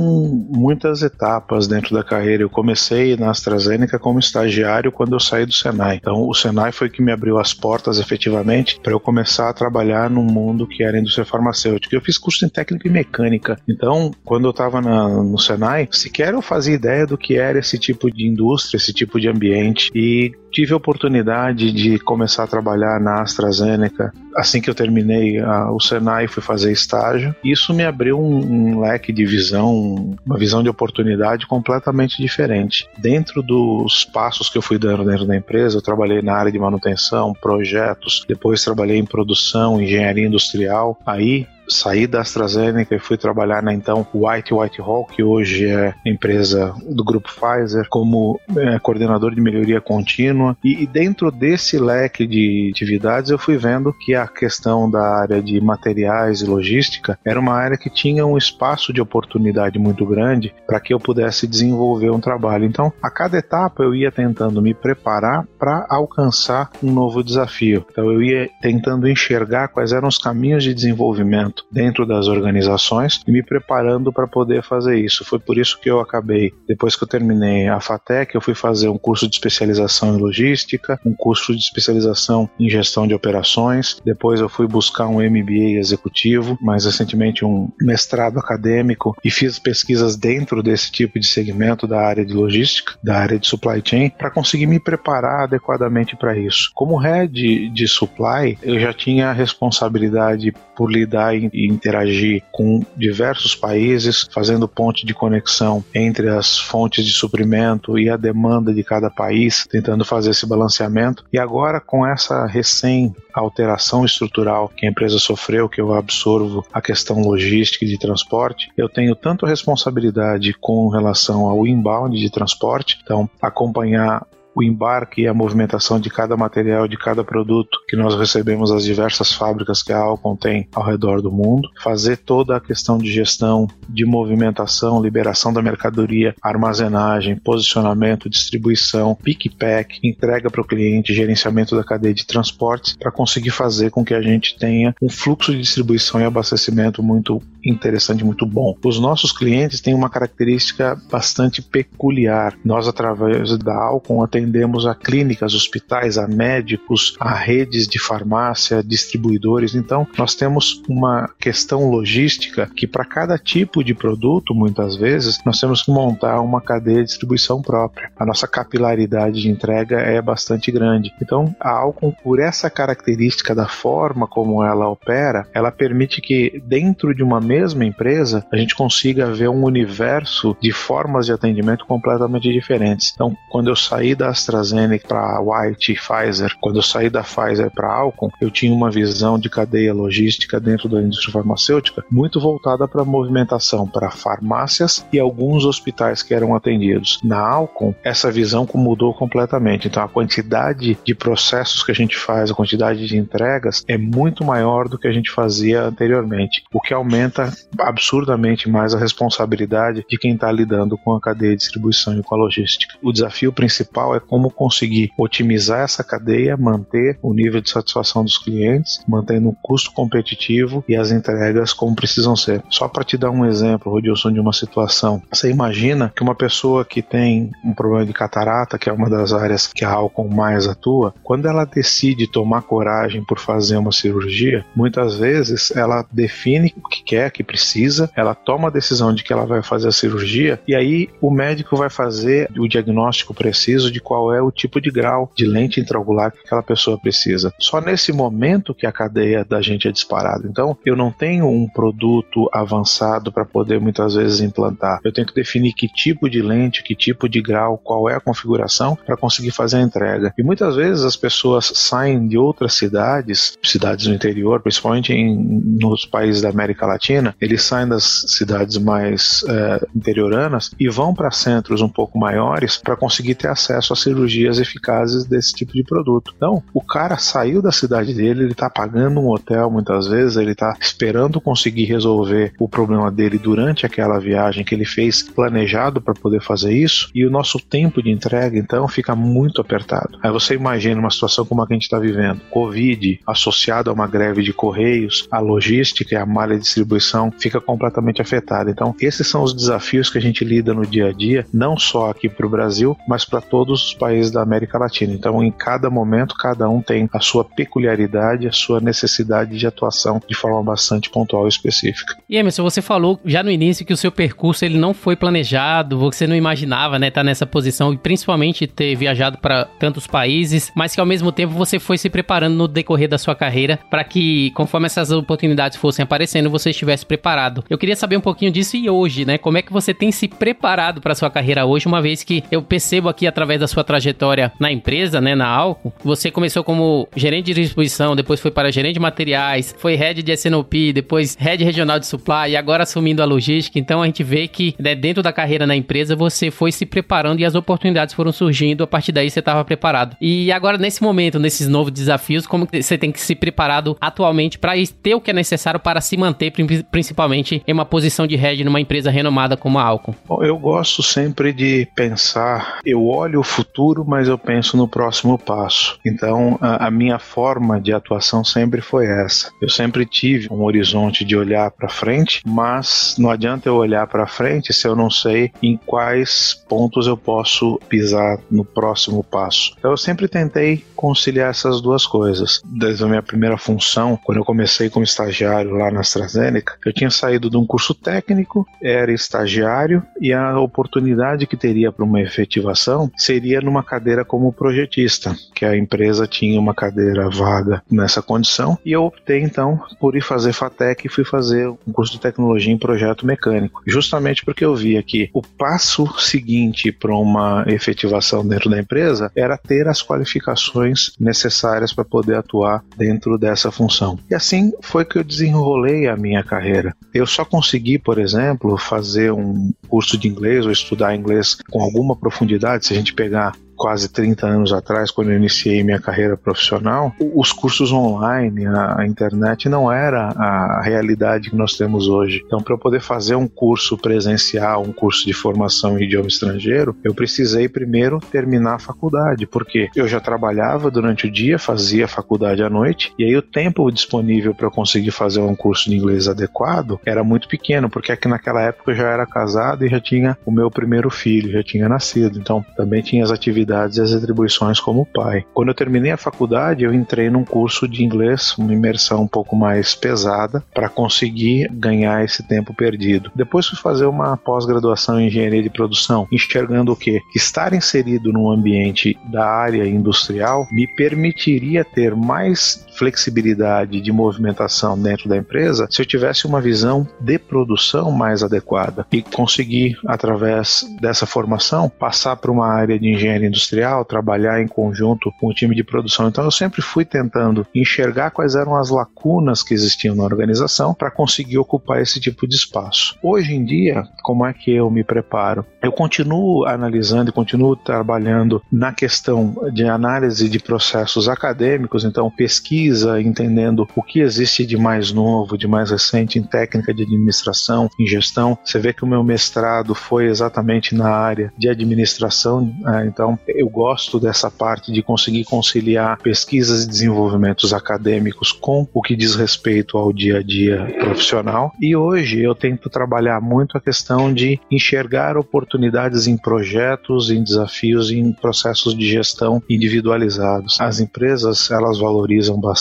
muitas 0.51 1.03
etapas 1.03 1.67
dentro 1.67 1.95
da 1.95 2.03
carreira. 2.03 2.43
Eu 2.43 2.51
comecei 2.51 3.17
na 3.17 3.31
AstraZeneca 3.31 3.99
como 3.99 4.19
estagiário 4.19 4.93
quando 4.93 5.15
eu 5.15 5.21
saí 5.21 5.47
do 5.47 5.53
Senai. 5.53 5.97
Então, 5.97 6.29
o 6.29 6.35
Senai 6.35 6.73
foi 6.73 6.89
que 6.89 7.03
me 7.03 7.13
abriu 7.13 7.39
as 7.39 7.53
portas 7.53 7.99
efetivamente 7.99 8.79
para 8.81 8.93
eu 8.93 9.01
começar 9.01 9.49
a 9.49 9.53
trabalhar 9.53 10.11
no 10.11 10.23
mundo 10.23 10.67
que 10.67 10.83
era 10.83 10.97
a 10.97 11.01
indústria 11.01 11.25
farmacêutica. 11.25 11.95
Eu 11.95 12.01
fiz 12.01 12.19
curso 12.19 12.45
em 12.45 12.49
técnica 12.49 12.89
e 12.89 12.91
mecânica. 12.91 13.59
Então, 13.69 14.11
quando 14.25 14.45
eu 14.45 14.51
estava 14.51 14.81
no 14.81 15.39
Senai, 15.39 15.89
sequer 15.91 16.35
eu 16.35 16.43
fazia 16.43 16.75
ideia 16.75 17.07
do 17.07 17.19
que 17.19 17.37
era 17.37 17.59
esse 17.59 17.79
tipo 17.79 18.11
de 18.11 18.27
indústria, 18.27 18.77
esse 18.77 18.93
tipo 18.93 19.21
de 19.21 19.29
ambiente. 19.29 19.91
E 19.95 20.33
tive 20.57 20.73
a 20.73 20.77
oportunidade 20.79 21.71
de 21.71 21.99
começar 21.99 22.45
a 22.45 22.47
trabalhar 22.47 22.99
na 22.99 23.21
AstraZeneca 23.21 24.11
assim 24.35 24.59
que 24.59 24.71
eu 24.71 24.75
terminei 24.75 25.39
a, 25.39 25.71
o 25.71 25.79
Senai 25.79 26.27
fui 26.29 26.43
fazer 26.43 26.73
estágio. 26.73 27.37
Isso 27.45 27.75
me 27.75 27.85
abriu 27.85 28.19
um, 28.19 28.77
um, 28.77 28.81
leque 28.81 29.13
de 29.13 29.27
visão, 29.27 30.17
uma 30.25 30.39
visão 30.39 30.63
de 30.63 30.69
oportunidade 30.71 31.47
completamente 31.47 32.23
diferente. 32.23 32.89
Dentro 32.97 33.43
dos 33.43 34.05
passos 34.05 34.49
que 34.49 34.57
eu 34.57 34.63
fui 34.63 34.79
dando 34.79 35.05
dentro 35.05 35.27
da 35.27 35.37
empresa, 35.37 35.77
eu 35.77 35.83
trabalhei 35.83 36.23
na 36.23 36.35
área 36.35 36.51
de 36.51 36.59
manutenção, 36.59 37.35
projetos, 37.35 38.25
depois 38.27 38.65
trabalhei 38.65 38.97
em 38.97 39.05
produção, 39.05 39.81
engenharia 39.81 40.27
industrial. 40.27 40.99
Aí 41.05 41.47
saí 41.69 42.07
da 42.07 42.21
AstraZeneca 42.21 42.95
e 42.95 42.99
fui 42.99 43.17
trabalhar 43.17 43.63
na 43.63 43.73
então 43.73 44.07
White 44.15 44.55
White 44.55 44.81
Hall, 44.81 45.05
que 45.05 45.23
hoje 45.23 45.67
é 45.67 45.95
empresa 46.05 46.75
do 46.89 47.05
grupo 47.05 47.29
Pfizer, 47.29 47.87
como 47.89 48.41
é, 48.57 48.79
coordenador 48.79 49.35
de 49.35 49.41
melhoria 49.41 49.81
contínua. 49.81 50.57
E, 50.65 50.83
e 50.83 50.87
dentro 50.87 51.31
desse 51.31 51.79
leque 51.79 52.27
de 52.27 52.71
atividades 52.75 53.31
eu 53.31 53.39
fui 53.39 53.57
vendo 53.57 53.93
que 53.93 54.15
a 54.15 54.27
questão 54.27 54.91
da 54.91 55.21
área 55.21 55.43
de 55.43 55.61
materiais 55.61 56.41
e 56.41 56.47
logística 56.47 57.19
era 57.25 57.39
uma 57.39 57.55
área 57.55 57.77
que 57.77 57.91
tinha 57.91 58.27
um 58.27 58.37
espaço 58.37 58.93
de 58.93 59.01
oportunidade 59.01 59.79
muito 59.79 60.07
grande 60.07 60.55
para 60.67 60.81
que 60.81 60.93
eu 60.93 61.01
pudesse 61.01 61.47
desenvolver 61.47 62.11
um 62.11 62.21
trabalho. 62.21 62.65
Então, 62.65 62.93
a 63.03 63.11
cada 63.11 63.39
etapa 63.39 63.83
eu 63.83 63.95
ia 63.95 64.11
tentando 64.11 64.61
me 64.63 64.75
preparar 64.75 65.47
para 65.59 65.87
alcançar 65.89 66.71
um 66.83 66.93
novo 66.93 67.23
desafio. 67.23 67.85
Então, 67.91 68.11
eu 68.11 68.23
ia 68.23 68.49
tentando 68.61 69.09
enxergar 69.09 69.69
quais 69.69 69.93
eram 69.93 70.09
os 70.09 70.19
caminhos 70.19 70.65
de 70.65 70.75
desenvolvimento 70.75 71.56
dentro 71.71 72.07
das 72.07 72.29
organizações 72.29 73.21
e 73.27 73.33
me 73.33 73.43
preparando 73.43 74.13
para 74.13 74.27
poder 74.27 74.63
fazer 74.63 74.99
isso. 74.99 75.25
Foi 75.25 75.39
por 75.39 75.59
isso 75.59 75.79
que 75.81 75.91
eu 75.91 76.01
acabei, 76.01 76.53
depois 76.67 76.97
que 76.97 77.05
eu 77.05 77.09
terminei 77.09 77.69
a 77.69 77.81
FATEC, 77.81 78.35
eu 78.35 78.41
fui 78.41 78.55
fazer 78.55 78.89
um 78.89 78.99
curso 78.99 79.29
de 79.29 79.35
especialização 79.35 80.15
em 80.15 80.21
logística, 80.21 80.99
um 81.05 81.15
curso 81.15 81.53
de 81.55 81.61
especialização 81.61 82.49
em 82.59 82.69
gestão 82.69 83.07
de 83.07 83.15
operações. 83.15 84.01
Depois 84.05 84.41
eu 84.41 84.49
fui 84.49 84.67
buscar 84.67 85.07
um 85.09 85.21
MBA 85.21 85.79
executivo, 85.79 86.59
mais 86.61 86.85
recentemente 86.85 87.45
um 87.45 87.71
mestrado 87.81 88.39
acadêmico 88.39 89.17
e 89.25 89.31
fiz 89.31 89.59
pesquisas 89.59 90.17
dentro 90.17 90.63
desse 90.63 90.91
tipo 90.91 91.19
de 91.19 91.27
segmento 91.27 91.87
da 91.87 92.01
área 92.01 92.25
de 92.25 92.33
logística, 92.33 92.95
da 93.03 93.17
área 93.17 93.39
de 93.39 93.47
supply 93.47 93.83
chain, 93.85 94.11
para 94.11 94.31
conseguir 94.31 94.67
me 94.67 94.81
preparar 94.81 95.45
adequadamente 95.45 96.17
para 96.17 96.37
isso. 96.37 96.71
Como 96.75 96.97
head 96.97 97.69
de 97.71 97.89
supply, 97.89 98.59
eu 98.63 98.79
já 98.79 98.93
tinha 98.93 99.29
a 99.29 99.33
responsabilidade 99.33 100.53
por 100.77 100.91
lidar 100.91 101.35
e 101.53 101.67
interagir 101.67 102.43
com 102.53 102.85
diversos 102.97 103.55
países, 103.55 104.29
fazendo 104.33 104.69
ponte 104.69 105.07
de 105.07 105.15
conexão 105.15 105.85
entre 105.95 106.29
as 106.29 106.59
fontes 106.59 107.05
de 107.05 107.13
suprimento 107.13 107.99
e 107.99 108.09
a 108.09 108.17
demanda 108.17 108.73
de 108.73 108.83
cada 108.83 109.11
país, 109.11 109.67
tentando 109.71 110.05
fazer 110.05 110.31
esse 110.31 110.47
balanceamento. 110.47 111.25
E 111.33 111.39
agora, 111.39 111.81
com 111.81 112.07
essa 112.07 112.47
recém 112.47 113.15
alteração 113.33 114.05
estrutural 114.05 114.71
que 114.75 114.87
a 114.87 114.89
empresa 114.89 115.19
sofreu, 115.19 115.69
que 115.69 115.81
eu 115.81 115.95
absorvo 115.95 116.65
a 116.73 116.81
questão 116.81 117.21
logística 117.21 117.85
e 117.85 117.89
de 117.89 117.99
transporte, 117.99 118.71
eu 118.77 118.89
tenho 118.89 119.15
tanto 119.15 119.45
responsabilidade 119.45 120.55
com 120.55 120.89
relação 120.89 121.47
ao 121.47 121.67
inbound 121.67 122.19
de 122.19 122.31
transporte, 122.31 122.99
então 123.03 123.29
acompanhar 123.41 124.27
o 124.57 124.63
embarque 124.63 125.21
e 125.21 125.29
a 125.29 125.35
movimentação 125.35 126.01
de 126.01 126.09
cada 126.09 126.35
material, 126.35 126.89
de 126.89 126.97
cada 126.97 127.23
produto 127.23 127.79
que 127.87 127.95
nós 127.95 128.19
recebemos 128.19 128.71
das 128.71 128.85
diversas 128.85 129.31
fábricas 129.31 129.83
que 129.83 129.93
a 129.93 129.99
Alcon 129.99 130.35
tem 130.35 130.67
ao 130.75 130.83
redor 130.83 131.21
do 131.21 131.31
mundo, 131.31 131.69
fazer 131.85 132.17
toda 132.17 132.57
a 132.57 132.61
questão 132.61 132.97
de 132.97 133.13
gestão, 133.13 133.69
de 133.87 134.07
movimentação, 134.07 135.03
liberação 135.03 135.53
da 135.53 135.61
mercadoria, 135.61 136.35
armazenagem, 136.43 137.37
posicionamento, 137.37 138.31
distribuição, 138.31 139.15
pick 139.15 139.55
pack, 139.59 140.01
entrega 140.03 140.49
para 140.49 140.63
o 140.63 140.67
cliente, 140.67 141.13
gerenciamento 141.13 141.77
da 141.77 141.85
cadeia 141.85 142.15
de 142.15 142.27
transportes, 142.27 142.97
para 142.97 143.13
conseguir 143.13 143.51
fazer 143.51 143.91
com 143.91 144.03
que 144.03 144.15
a 144.15 144.23
gente 144.23 144.59
tenha 144.59 144.95
um 145.03 145.11
fluxo 145.11 145.53
de 145.53 145.61
distribuição 145.61 146.19
e 146.19 146.25
abastecimento 146.25 147.03
muito 147.03 147.43
interessante, 147.63 148.25
muito 148.25 148.47
bom. 148.47 148.75
Os 148.83 148.99
nossos 148.99 149.33
clientes 149.33 149.83
têm 149.83 149.93
uma 149.93 150.09
característica 150.09 150.99
bastante 151.11 151.61
peculiar. 151.61 152.57
Nós, 152.65 152.89
através 152.89 153.59
da 153.59 153.75
Alcon, 153.75 154.23
atendemos 154.23 154.46
a 154.87 154.95
clínicas, 154.95 155.55
hospitais, 155.55 156.19
a 156.19 156.27
médicos, 156.27 157.17
a 157.19 157.35
redes 157.35 157.87
de 157.87 157.99
farmácia, 157.99 158.83
distribuidores. 158.83 159.75
Então, 159.75 160.07
nós 160.17 160.35
temos 160.35 160.83
uma 160.89 161.29
questão 161.39 161.91
logística 161.91 162.71
que, 162.75 162.87
para 162.87 163.05
cada 163.05 163.39
tipo 163.39 163.83
de 163.83 163.95
produto, 163.95 164.55
muitas 164.55 164.97
vezes, 164.97 165.39
nós 165.45 165.61
temos 165.61 165.83
que 165.83 165.91
montar 165.91 166.41
uma 166.41 166.61
cadeia 166.61 167.01
de 167.01 167.07
distribuição 167.07 167.63
própria. 167.63 168.11
A 168.17 168.25
nossa 168.25 168.47
capilaridade 168.47 169.41
de 169.41 169.51
entrega 169.51 169.99
é 169.99 170.21
bastante 170.21 170.71
grande. 170.71 171.13
Então, 171.21 171.55
a 171.61 171.71
Alcon, 171.71 172.13
por 172.23 172.39
essa 172.39 172.71
característica 172.71 173.55
da 173.55 173.69
forma 173.69 174.27
como 174.27 174.63
ela 174.63 174.89
opera, 174.89 175.47
ela 175.55 175.71
permite 175.71 176.21
que, 176.21 176.63
dentro 176.67 177.15
de 177.15 177.23
uma 177.23 177.41
mesma 177.41 177.85
empresa, 177.85 178.45
a 178.53 178.57
gente 178.57 178.75
consiga 178.75 179.33
ver 179.33 179.49
um 179.49 179.65
universo 179.65 180.57
de 180.61 180.73
formas 180.73 181.27
de 181.27 181.33
atendimento 181.33 181.87
completamente 181.87 182.53
diferentes. 182.53 183.13
Então, 183.15 183.37
quando 183.51 183.69
eu 183.69 183.77
saí 183.77 184.15
da 184.15 184.29
AstraZeneca 184.37 185.09
para 185.09 185.41
White 185.41 185.93
e 185.93 185.95
Pfizer, 185.95 186.55
quando 186.61 186.77
eu 186.77 186.83
saí 186.83 187.11
da 187.11 187.23
Pfizer 187.23 187.71
para 187.71 187.93
Alcon, 187.93 188.31
eu 188.41 188.51
tinha 188.51 188.73
uma 188.73 188.91
visão 188.91 189.39
de 189.39 189.49
cadeia 189.49 189.93
logística 189.93 190.61
dentro 190.61 190.89
da 190.89 191.01
indústria 191.01 191.33
farmacêutica 191.33 192.05
muito 192.11 192.41
voltada 192.41 192.87
para 192.87 193.05
movimentação 193.05 193.87
para 193.87 194.11
farmácias 194.11 195.07
e 195.13 195.19
alguns 195.19 195.65
hospitais 195.65 196.23
que 196.23 196.35
eram 196.35 196.55
atendidos. 196.55 197.19
Na 197.25 197.41
Alcon, 197.41 197.95
essa 198.05 198.31
visão 198.31 198.67
mudou 198.75 199.15
completamente. 199.15 199.89
Então, 199.89 200.03
a 200.03 200.09
quantidade 200.09 200.99
de 201.03 201.15
processos 201.15 201.83
que 201.83 201.91
a 201.91 201.95
gente 201.95 202.17
faz, 202.17 202.51
a 202.51 202.55
quantidade 202.55 203.07
de 203.07 203.17
entregas 203.17 203.83
é 203.89 203.97
muito 203.97 204.45
maior 204.45 204.89
do 204.89 204.99
que 204.99 205.09
a 205.09 205.13
gente 205.13 205.31
fazia 205.31 205.83
anteriormente, 205.83 206.63
o 206.73 206.81
que 206.81 206.93
aumenta 206.93 207.53
absurdamente 207.79 208.69
mais 208.69 208.95
a 208.95 208.99
responsabilidade 208.99 210.05
de 210.09 210.19
quem 210.19 210.35
está 210.35 210.53
lidando 210.53 210.99
com 210.99 211.15
a 211.15 211.21
cadeia 211.21 211.53
de 211.53 211.59
distribuição 211.59 212.19
e 212.19 212.23
com 212.23 212.35
a 212.35 212.39
logística. 212.39 212.95
O 213.03 213.13
desafio 213.13 213.53
principal 213.53 214.15
é 214.15 214.21
como 214.29 214.51
conseguir 214.51 215.11
otimizar 215.19 215.81
essa 215.81 216.05
cadeia, 216.05 216.57
manter 216.57 217.19
o 217.23 217.33
nível 217.33 217.61
de 217.61 217.71
satisfação 217.71 218.25
dos 218.25 218.39
clientes, 218.39 219.01
mantendo 219.09 219.49
um 219.49 219.57
custo 219.63 219.93
competitivo 219.93 220.85
e 220.89 220.97
as 220.97 221.11
entregas 221.11 221.73
como 221.73 221.95
precisam 221.95 222.37
ser. 222.37 222.63
Só 222.71 222.89
para 222.89 223.05
te 223.05 223.17
dar 223.17 223.31
um 223.31 223.45
exemplo, 223.45 223.93
Rodilson, 223.93 224.33
de 224.33 224.41
uma 224.41 224.53
situação. 224.53 225.23
Você 225.33 225.51
imagina 225.51 226.13
que 226.15 226.23
uma 226.23 226.35
pessoa 226.35 226.85
que 226.85 227.03
tem 227.03 227.51
um 227.65 227.75
problema 227.75 228.07
de 228.07 228.13
catarata, 228.13 228.79
que 228.79 228.89
é 228.89 228.93
uma 228.93 229.09
das 229.09 229.33
áreas 229.33 229.67
que 229.67 229.85
a 229.85 229.91
Alcon 229.91 230.29
mais 230.29 230.67
atua, 230.67 231.15
quando 231.23 231.47
ela 231.47 231.65
decide 231.65 232.31
tomar 232.31 232.63
coragem 232.63 233.25
por 233.25 233.39
fazer 233.39 233.77
uma 233.77 233.93
cirurgia, 233.93 234.65
muitas 234.75 235.17
vezes 235.17 235.71
ela 235.75 236.05
define 236.13 236.73
o 236.77 236.89
que 236.89 237.03
quer, 237.03 237.31
que 237.31 237.43
precisa, 237.43 238.11
ela 238.17 238.35
toma 238.35 238.69
a 238.69 238.71
decisão 238.71 239.15
de 239.15 239.23
que 239.23 239.33
ela 239.33 239.47
vai 239.47 239.63
fazer 239.63 239.89
a 239.89 239.93
cirurgia 239.93 240.61
e 240.67 240.75
aí 240.75 241.09
o 241.21 241.31
médico 241.31 241.77
vai 241.77 241.91
fazer 241.91 242.51
o 242.59 242.69
diagnóstico 242.69 243.35
preciso 243.35 243.91
de 243.91 244.01
qual 244.07 244.33
é 244.33 244.41
o 244.41 244.53
tipo 244.53 244.81
de 244.81 244.89
grau 244.89 245.33
de 245.35 245.45
lente 245.45 245.81
intraocular 245.81 246.31
que 246.31 246.39
aquela 246.45 246.63
pessoa 246.63 246.97
precisa. 246.97 247.53
Só 247.59 247.81
nesse 247.81 248.13
momento 248.13 248.73
que 248.73 248.87
a 248.87 248.93
cadeia 248.93 249.45
da 249.45 249.61
gente 249.61 249.89
é 249.89 249.91
disparada. 249.91 250.47
Então, 250.47 250.79
eu 250.87 250.95
não 250.95 251.11
tenho 251.11 251.49
um 251.49 251.69
produto 251.69 252.49
avançado 252.53 253.33
para 253.33 253.45
poder 253.45 253.81
muitas 253.81 254.15
vezes 254.15 254.41
implantar. 254.41 255.01
Eu 255.03 255.13
tenho 255.13 255.27
que 255.27 255.35
definir 255.35 255.73
que 255.73 255.89
tipo 255.89 256.31
de 256.31 256.41
lente, 256.41 256.85
que 256.85 256.95
tipo 256.95 257.29
de 257.29 257.43
grau, 257.43 257.77
qual 257.79 258.09
é 258.09 258.15
a 258.15 258.21
configuração 258.21 258.97
para 259.05 259.17
conseguir 259.17 259.51
fazer 259.51 259.79
a 259.79 259.83
entrega. 259.83 260.33
E 260.39 260.43
muitas 260.43 260.77
vezes 260.77 261.05
as 261.05 261.17
pessoas 261.17 261.73
saem 261.75 262.29
de 262.29 262.39
outras 262.39 262.75
cidades, 262.75 263.59
cidades 263.61 264.07
no 264.07 264.15
interior, 264.15 264.61
principalmente 264.61 265.13
em, 265.13 265.37
nos 265.81 266.07
países 266.07 266.43
da 266.43 266.51
América 266.51 266.87
Latina, 266.87 267.35
eles 267.41 267.65
saem 267.65 267.89
das 267.89 268.25
cidades 268.29 268.79
mais 268.79 269.45
é, 269.49 269.85
interioranas 269.97 270.71
e 270.79 270.89
vão 270.89 271.13
para 271.13 271.33
centros 271.33 271.81
um 271.81 271.89
pouco 271.89 272.17
maiores 272.19 272.77
para 272.77 272.97
conseguir 272.97 273.35
ter 273.35 273.49
acesso 273.49 273.93
a 273.93 273.96
cirurgias 274.01 274.59
eficazes 274.59 275.25
desse 275.25 275.55
tipo 275.55 275.73
de 275.73 275.85
produto. 275.85 276.33
Então, 276.37 276.63
o 276.73 276.81
cara 276.81 277.17
saiu 277.19 277.63
da 277.63 277.73
cidade 277.73 278.15
dele, 278.15 278.45
ele 278.45 278.53
está 278.53 278.69
pagando 278.69 279.21
um 279.21 279.31
hotel 279.31 279.71
muitas 279.71 280.07
vezes, 280.07 280.37
ele 280.37 280.53
está 280.53 280.77
esperando 280.81 281.41
conseguir 281.41 281.85
resolver 281.85 282.53
o 282.59 282.69
problema 282.69 283.11
dele 283.11 283.39
durante 283.39 283.87
aquela 283.87 284.19
viagem 284.19 284.65
que 284.65 284.75
ele 284.75 284.85
fez 284.85 285.23
planejado 285.23 286.01
para 286.01 286.15
poder 286.15 286.43
fazer 286.43 286.73
isso, 286.73 287.11
e 287.15 287.25
o 287.25 287.31
nosso 287.31 287.59
tempo 287.59 288.03
de 288.03 288.11
entrega 288.11 288.59
então 288.59 288.87
fica 288.89 289.15
muito 289.15 289.61
apertado. 289.61 290.19
Aí 290.23 290.31
você 290.31 290.55
imagina 290.55 291.01
uma 291.01 291.11
situação 291.11 291.45
como 291.45 291.63
a 291.63 291.67
que 291.67 291.73
a 291.73 291.77
gente 291.77 291.85
está 291.85 291.99
vivendo: 291.99 292.41
Covid 292.51 293.21
associado 293.27 293.91
a 293.91 293.93
uma 293.93 294.07
greve 294.07 294.43
de 294.43 294.53
correios, 294.53 295.27
a 295.31 295.39
logística 295.39 296.15
e 296.15 296.19
a 296.19 296.27
malha 296.27 296.57
de 296.57 296.63
distribuição 296.63 297.33
fica 297.39 297.61
completamente 297.61 298.23
afetada. 298.23 298.71
Então, 298.71 298.95
esses 299.01 299.27
são 299.27 299.43
os 299.43 299.55
desafios 299.55 300.11
que 300.11 300.19
a 300.19 300.21
gente 300.21 300.45
lida 300.45 300.73
no 300.75 300.87
dia 300.87 301.09
a 301.09 301.13
dia, 301.13 301.47
não 301.53 301.77
só 301.77 302.11
aqui 302.11 302.29
para 302.29 302.47
o 302.47 302.51
Brasil, 302.51 302.97
mas 303.09 303.25
para 303.25 303.41
todos 303.41 303.86
os 303.87 303.95
países 303.95 304.31
da 304.31 304.43
América 304.43 304.79
Latina. 304.79 305.13
Então, 305.13 305.43
em 305.43 305.51
cada 305.51 305.91
momento, 305.91 306.35
cada 306.35 306.69
um 306.69 306.83
tem 306.83 307.09
a 307.13 307.21
sua 307.21 307.45
peculiaridade, 307.45 308.47
a 308.47 308.53
sua 308.53 308.81
necessidade 308.81 309.57
de 309.57 309.67
atuação 309.67 310.21
de 310.27 310.35
forma 310.35 310.63
bastante 310.63 311.11
pontual 311.11 311.47
e 311.47 311.49
específica. 311.49 312.17
E 312.29 312.37
Emerson, 312.37 312.63
você 312.63 312.83
falou 312.83 313.19
já 313.25 313.43
no 313.43 313.51
início 313.51 313.87
que 313.87 313.93
o 313.93 313.97
seu 313.97 314.13
percurso 314.13 314.65
ele 314.65 314.79
não 314.79 314.93
foi 314.93 315.17
planejado, 315.17 315.99
você 315.99 316.27
não 316.27 316.37
imaginava, 316.37 316.99
né, 316.99 317.09
estar 317.09 317.21
tá 317.21 317.25
nessa 317.25 317.47
posição 317.47 317.93
e 317.93 317.99
principalmente 317.99 318.67
ter 318.67 318.95
viajado 318.95 319.39
para 319.39 319.65
tantos 319.79 320.07
países, 320.07 320.73
mas 320.75 320.95
que 320.95 321.01
ao 321.01 321.07
mesmo 321.07 321.33
tempo 321.33 321.53
você 321.53 321.79
foi 321.79 321.99
se 321.99 322.11
preparando 322.11 322.57
no 322.57 322.69
decorrer 322.69 323.09
da 323.09 323.19
sua 323.19 323.35
carreira 323.35 323.79
para 323.91 324.05
que, 324.05 324.51
conforme 324.53 324.87
essas 324.87 325.11
oportunidades 325.11 325.79
fossem 325.79 326.03
aparecendo, 326.03 326.51
você 326.51 326.71
estivesse 326.71 327.05
preparado. 327.05 327.65
Eu 327.69 327.79
queria 327.79 327.97
saber 327.97 328.17
um 328.17 328.21
pouquinho 328.21 328.51
disso 328.51 328.77
e 328.77 328.89
hoje, 328.89 329.25
né? 329.25 329.39
Como 329.39 329.59
é 329.59 329.63
que 329.63 329.73
você 329.73 329.95
tem 329.95 330.11
se 330.11 330.29
preparado 330.29 331.01
para 331.01 331.15
sua 331.15 331.31
carreira 331.31 331.65
hoje, 331.65 331.87
uma 331.87 332.03
vez 332.03 332.23
que 332.23 332.43
eu 332.51 332.63
percebo 332.63 333.09
aqui 333.09 333.27
através 333.27 333.61
da 333.61 333.67
sua 333.67 333.76
sua 333.77 333.85
trajetória 333.85 334.51
na 334.59 334.73
empresa, 334.73 335.21
né, 335.21 335.35
na 335.35 335.47
Alco, 335.47 335.93
você 336.03 336.31
começou 336.31 336.65
como 336.65 337.07
gerente 337.15 337.53
de 337.53 337.61
distribuição, 337.61 338.17
depois 338.17 338.41
foi 338.41 338.51
para 338.51 338.73
gerente 338.73 338.95
de 338.95 339.01
materiais, 339.01 339.75
foi 339.79 339.95
head 339.95 340.23
de 340.23 340.33
SNOP, 340.33 340.95
depois 340.95 341.37
head 341.39 341.63
regional 341.63 341.99
de 341.99 342.07
supply 342.07 342.53
e 342.53 342.57
agora 342.57 342.85
assumindo 342.85 343.23
a 343.23 343.27
logística. 343.27 343.79
Então 343.79 344.01
a 344.01 344.07
gente 344.07 344.25
vê 344.25 344.49
que 344.49 344.75
né, 344.79 344.95
dentro 344.95 345.23
da 345.23 345.33
carreira 345.33 345.67
na 345.67 345.77
empresa 345.77 346.17
você 346.17 346.51
foi 346.51 346.73
se 346.73 346.87
preparando 346.87 347.41
e 347.41 347.45
as 347.45 347.55
oportunidades 347.55 348.15
foram 348.15 348.33
surgindo. 348.33 348.83
A 348.83 348.87
partir 348.87 349.13
daí 349.13 349.29
você 349.29 349.41
estava 349.41 349.63
preparado. 349.65 350.17
E 350.21 350.51
agora 350.51 350.79
nesse 350.79 351.03
momento, 351.03 351.39
nesses 351.39 351.69
novos 351.69 351.93
desafios, 351.93 352.47
como 352.47 352.67
você 352.73 352.97
tem 352.97 353.13
que 353.13 353.21
se 353.21 353.35
preparado 353.35 353.97
atualmente 354.01 354.59
para 354.59 354.73
ter 355.03 355.15
o 355.15 355.21
que 355.21 355.31
é 355.31 355.35
necessário 355.35 355.79
para 355.79 356.01
se 356.01 356.17
manter, 356.17 356.51
principalmente 356.91 357.63
em 357.67 357.73
uma 357.73 357.85
posição 357.85 358.27
de 358.27 358.37
head 358.37 358.65
numa 358.65 358.81
empresa 358.81 359.11
renomada 359.11 359.55
como 359.57 359.79
a 359.79 359.83
Alcon? 359.83 360.15
Bom, 360.27 360.43
eu 360.43 360.57
gosto 360.59 361.03
sempre 361.03 361.53
de 361.53 361.87
pensar, 361.95 362.79
eu 362.85 363.07
olho 363.07 363.41
o 363.41 363.45
futuro, 363.45 363.66
mas 364.07 364.29
eu 364.29 364.39
penso 364.39 364.77
no 364.77 364.89
próximo 364.89 365.39
passo. 365.39 365.99
Então, 366.05 366.59
a, 366.61 366.87
a 366.87 366.91
minha 366.91 367.19
forma 367.19 367.81
de 367.81 367.93
atuação 367.93 368.45
sempre 368.45 368.81
foi 368.81 369.07
essa. 369.07 369.51
Eu 369.61 369.69
sempre 369.69 370.07
tive 370.07 370.49
um 370.51 370.63
horizonte 370.63 371.25
de 371.25 371.37
olhar 371.37 371.71
para 371.71 371.89
frente, 371.89 372.43
mas 372.47 373.17
não 373.19 373.31
adianta 373.31 373.69
eu 373.69 373.77
olhar 373.77 374.07
para 374.07 374.27
frente 374.27 374.73
se 374.73 374.87
eu 374.87 374.97
não 374.97 375.11
sei 375.11 375.53
em 375.63 375.77
quais 375.77 376.55
pontos 376.69 377.07
eu 377.07 377.17
posso 377.17 377.79
pisar 377.89 378.39
no 378.51 378.65
próximo 378.65 379.23
passo. 379.23 379.75
Então, 379.79 379.91
eu 379.91 379.97
sempre 379.97 380.29
tentei 380.29 380.85
conciliar 380.95 381.51
essas 381.51 381.81
duas 381.81 382.07
coisas. 382.07 382.61
Desde 382.65 383.05
a 383.05 383.07
minha 383.07 383.23
primeira 383.23 383.57
função, 383.57 384.19
quando 384.25 384.39
eu 384.39 384.45
comecei 384.45 384.89
como 384.89 385.05
estagiário 385.05 385.73
lá 385.73 385.91
na 385.91 386.01
AstraZeneca, 386.01 386.79
eu 386.85 386.93
tinha 386.93 387.11
saído 387.11 387.51
de 387.51 387.57
um 387.57 387.67
curso 387.67 387.95
técnico, 387.95 388.67
era 388.83 389.13
estagiário 389.13 390.03
e 390.21 390.33
a 390.33 390.59
oportunidade 390.59 391.47
que 391.47 391.57
teria 391.57 391.93
para 391.93 392.05
uma 392.05 392.21
efetivação 392.21 393.11
seria 393.17 393.56
numa 393.61 393.83
cadeira 393.83 394.25
como 394.25 394.53
projetista, 394.53 395.37
que 395.55 395.65
a 395.65 395.77
empresa 395.77 396.27
tinha 396.27 396.61
uma 396.61 396.75
cadeira 396.75 397.29
vaga 397.29 397.83
nessa 397.91 398.23
condição 398.23 398.79
e 398.85 398.93
eu 398.93 399.05
optei 399.05 399.41
então 399.41 399.81
por 400.01 400.17
ir 400.17 400.23
fazer 400.23 400.53
FATEC 400.53 401.07
e 401.07 401.11
fui 401.11 401.25
fazer 401.25 401.69
um 401.69 401.93
curso 401.93 402.13
de 402.13 402.21
tecnologia 402.21 402.73
em 402.73 402.79
projeto 402.79 403.27
mecânico, 403.27 403.83
justamente 403.87 404.45
porque 404.45 404.65
eu 404.65 404.75
via 404.75 405.03
que 405.03 405.31
o 405.33 405.43
passo 405.43 406.07
seguinte 406.19 406.91
para 406.93 407.15
uma 407.15 407.65
efetivação 407.67 408.47
dentro 408.47 408.71
da 408.71 408.79
empresa 408.79 409.31
era 409.35 409.57
ter 409.57 409.89
as 409.89 410.03
qualificações 410.03 411.13
necessárias 411.19 411.93
para 411.93 412.05
poder 412.05 412.37
atuar 412.37 412.83
dentro 412.97 413.39
dessa 413.39 413.71
função. 413.71 414.19
E 414.31 414.35
assim 414.35 414.73
foi 414.81 415.05
que 415.05 415.19
eu 415.19 415.25
desenrolei 415.25 416.09
a 416.09 416.17
minha 416.17 416.43
carreira. 416.43 416.95
Eu 417.13 417.27
só 417.27 417.45
consegui, 417.45 417.99
por 417.99 418.19
exemplo, 418.19 418.77
fazer 418.77 419.33
um 419.33 419.73
curso 419.89 420.19
de 420.19 420.29
inglês 420.29 420.65
ou 420.65 420.73
estudar 420.73 421.15
inglês 421.15 421.57
com 421.71 421.83
alguma 421.83 422.17
profundidade, 422.17 422.87
se 422.87 422.93
a 422.93 422.97
gente 422.97 423.15
pegar 423.15 423.46
quase 423.77 424.09
30 424.09 424.47
anos 424.47 424.73
atrás, 424.73 425.11
quando 425.11 425.31
eu 425.31 425.37
iniciei 425.37 425.85
minha 425.85 426.01
carreira 426.01 426.37
profissional, 426.37 427.13
os 427.35 427.53
cursos 427.53 427.93
online, 427.93 428.67
a, 428.67 429.07
internet 429.07 429.69
não 429.69 429.93
era 429.93 430.29
a 430.29 430.83
realidade 430.83 431.51
que 431.51 431.57
nós 431.57 431.77
temos 431.77 432.09
hoje. 432.09 432.43
Então, 432.47 432.61
para 432.61 432.75
eu 432.75 432.79
poder 432.79 433.01
fazer 433.01 433.37
um 433.37 433.47
curso 433.47 433.97
presencial, 433.97 434.83
um 434.83 434.93
curso 434.93 435.27
de 435.27 435.33
formação 435.33 435.99
em 435.99 436.05
idioma 436.05 436.29
estrangeiro, 436.29 436.97
eu 437.05 437.15
precisei 437.15 437.69
primeiro 437.69 438.19
terminar 438.33 438.75
a 438.75 438.79
faculdade, 438.79 439.47
porque 439.47 439.89
eu 439.95 440.09
já 440.09 440.21
trabalhava 440.21 440.91
durante 440.91 441.27
o 441.27 441.31
dia, 441.31 441.59
fazia 441.59 442.09
faculdade 442.09 442.63
à 442.63 442.71
noite, 442.71 443.13
e 443.19 443.25
aí 443.25 443.37
o 443.37 443.43
tempo 443.43 443.91
disponível 443.91 444.55
para 444.55 444.67
eu 444.67 444.71
conseguir 444.71 445.11
fazer 445.11 445.41
um 445.41 445.55
curso 445.55 445.91
de 445.91 445.97
inglês 445.97 446.29
adequado 446.29 446.99
era 447.05 447.23
muito 447.23 447.49
pequeno, 447.49 447.91
porque 447.91 448.13
aqui 448.13 448.27
naquela 448.27 448.63
época 448.63 448.91
eu 448.91 448.95
já 448.95 449.09
era 449.09 449.27
casado 449.27 449.85
e 449.85 449.89
já 449.89 450.01
tinha 450.01 450.37
o 450.45 450.51
meu 450.51 450.71
primeiro 450.71 451.11
filho, 451.11 451.53
já 451.53 451.63
tinha 451.63 451.89
nascido. 451.89 452.39
Então, 452.39 452.65
também 452.77 453.03
tinha 453.03 453.23
as 453.23 453.31
atividades 453.31 453.66
e 453.97 454.01
as 454.01 454.13
atribuições 454.13 454.81
como 454.81 455.07
pai. 455.07 455.45
Quando 455.53 455.69
eu 455.69 455.75
terminei 455.75 456.13
a 456.13 456.17
faculdade, 456.17 456.85
eu 456.85 456.95
entrei 456.95 457.29
num 457.31 457.45
curso 457.45 457.89
de 457.89 458.05
inglês, 458.05 458.55
uma 458.59 458.73
imersão 458.73 459.23
um 459.23 459.29
pouco 459.29 459.57
mais 459.57 459.95
pesada, 459.95 460.63
para 460.75 460.89
conseguir 460.89 461.69
ganhar 461.73 462.25
esse 462.25 462.43
tempo 462.43 462.73
perdido. 462.75 463.31
Depois 463.35 463.67
fui 463.67 463.79
fazer 463.79 464.07
uma 464.07 464.37
pós-graduação 464.37 465.21
em 465.21 465.27
engenharia 465.27 465.63
de 465.63 465.71
produção, 465.71 466.27
enxergando 466.31 466.93
o 466.93 466.97
que? 466.97 467.21
Que 467.33 467.39
estar 467.39 467.73
inserido 467.73 468.33
num 468.33 468.51
ambiente 468.51 469.19
da 469.25 469.47
área 469.47 469.87
industrial 469.87 470.67
me 470.71 470.87
permitiria 470.87 471.85
ter 471.85 472.15
mais 472.15 472.86
flexibilidade 472.97 474.01
de 474.01 474.13
movimentação 474.13 475.01
dentro 475.01 475.29
da 475.29 475.37
empresa 475.37 475.87
se 475.91 476.03
eu 476.03 476.07
tivesse 476.07 476.47
uma 476.47 476.61
visão 476.61 477.07
de 477.21 477.39
produção 477.39 478.11
mais 478.11 478.43
adequada 478.43 479.07
e 479.13 479.23
conseguir, 479.23 479.99
através 480.07 480.85
dessa 481.01 481.27
formação, 481.27 481.89
passar 481.89 482.37
para 482.37 482.51
uma 482.51 482.67
área 482.67 482.99
de 482.99 483.09
engenharia 483.09 483.49
industrial, 483.49 484.05
trabalhar 484.05 484.61
em 484.61 484.69
conjunto 484.69 485.33
com 485.41 485.49
o 485.49 485.55
time 485.55 485.75
de 485.75 485.85
produção. 485.85 486.29
Então 486.29 486.45
eu 486.45 486.51
sempre 486.51 486.83
fui 486.83 487.05
tentando 487.05 487.67
enxergar 487.75 488.31
quais 488.31 488.55
eram 488.55 488.77
as 488.77 488.91
lacunas 488.91 489.63
que 489.63 489.75
existiam 489.75 490.15
na 490.15 490.25
organização 490.25 490.95
para 490.95 491.11
conseguir 491.11 491.59
ocupar 491.59 492.01
esse 492.01 492.21
tipo 492.21 492.47
de 492.47 492.55
espaço. 492.55 493.17
Hoje 493.23 493.55
em 493.55 493.65
dia, 493.65 494.05
como 494.23 494.47
é 494.47 494.53
que 494.53 494.73
eu 494.73 494.91
me 494.91 495.05
preparo? 495.05 495.65
Eu 495.83 495.93
continuo 495.93 496.65
analisando 496.67 497.31
e 497.31 497.33
continuo 497.33 497.77
trabalhando 497.77 498.63
na 498.71 498.93
questão 498.93 499.55
de 499.73 499.85
análise 499.85 500.49
de 500.49 500.59
processos 500.59 501.29
acadêmicos, 501.29 502.05
então 502.05 502.31
pesquisa, 502.31 502.86
entendendo 503.21 503.89
o 503.95 504.03
que 504.03 504.21
existe 504.21 504.65
de 504.65 504.77
mais 504.77 505.13
novo, 505.13 505.57
de 505.57 505.67
mais 505.67 505.91
recente 505.91 506.39
em 506.39 506.43
técnica 506.43 506.93
de 506.93 507.03
administração, 507.03 507.89
em 507.99 508.07
gestão. 508.07 508.59
Você 508.65 508.79
vê 508.79 508.93
que 508.93 509.05
o 509.05 509.07
meu 509.07 509.23
mestrado 509.23 509.95
foi 509.95 510.27
exatamente 510.27 510.95
na 510.95 511.09
área 511.09 511.53
de 511.59 511.69
administração, 511.69 512.73
né? 512.81 513.07
então 513.07 513.39
eu 513.49 513.69
gosto 513.69 514.19
dessa 514.19 514.51
parte 514.51 514.93
de 514.93 515.03
conseguir 515.03 515.45
conciliar 515.45 516.19
pesquisas 516.19 516.85
e 516.85 516.89
desenvolvimentos 516.89 517.73
acadêmicos 517.73 518.53
com 518.53 518.87
o 518.93 519.03
que 519.03 519.17
diz 519.17 519.35
respeito 519.35 519.99
ao 519.99 520.13
dia 520.13 520.39
a 520.39 520.43
dia 520.43 520.87
profissional. 520.99 521.73
E 521.81 521.95
hoje 521.97 522.41
eu 522.41 522.55
tento 522.55 522.89
trabalhar 522.89 523.41
muito 523.41 523.77
a 523.77 523.81
questão 523.81 524.33
de 524.33 524.59
enxergar 524.71 525.37
oportunidades 525.37 526.27
em 526.27 526.37
projetos, 526.37 527.31
em 527.31 527.43
desafios, 527.43 528.11
em 528.11 528.33
processos 528.33 528.97
de 528.97 529.07
gestão 529.07 529.63
individualizados. 529.69 530.81
As 530.81 531.01
empresas 531.01 531.71
elas 531.71 531.99
valorizam 531.99 532.59
bastante 532.59 532.76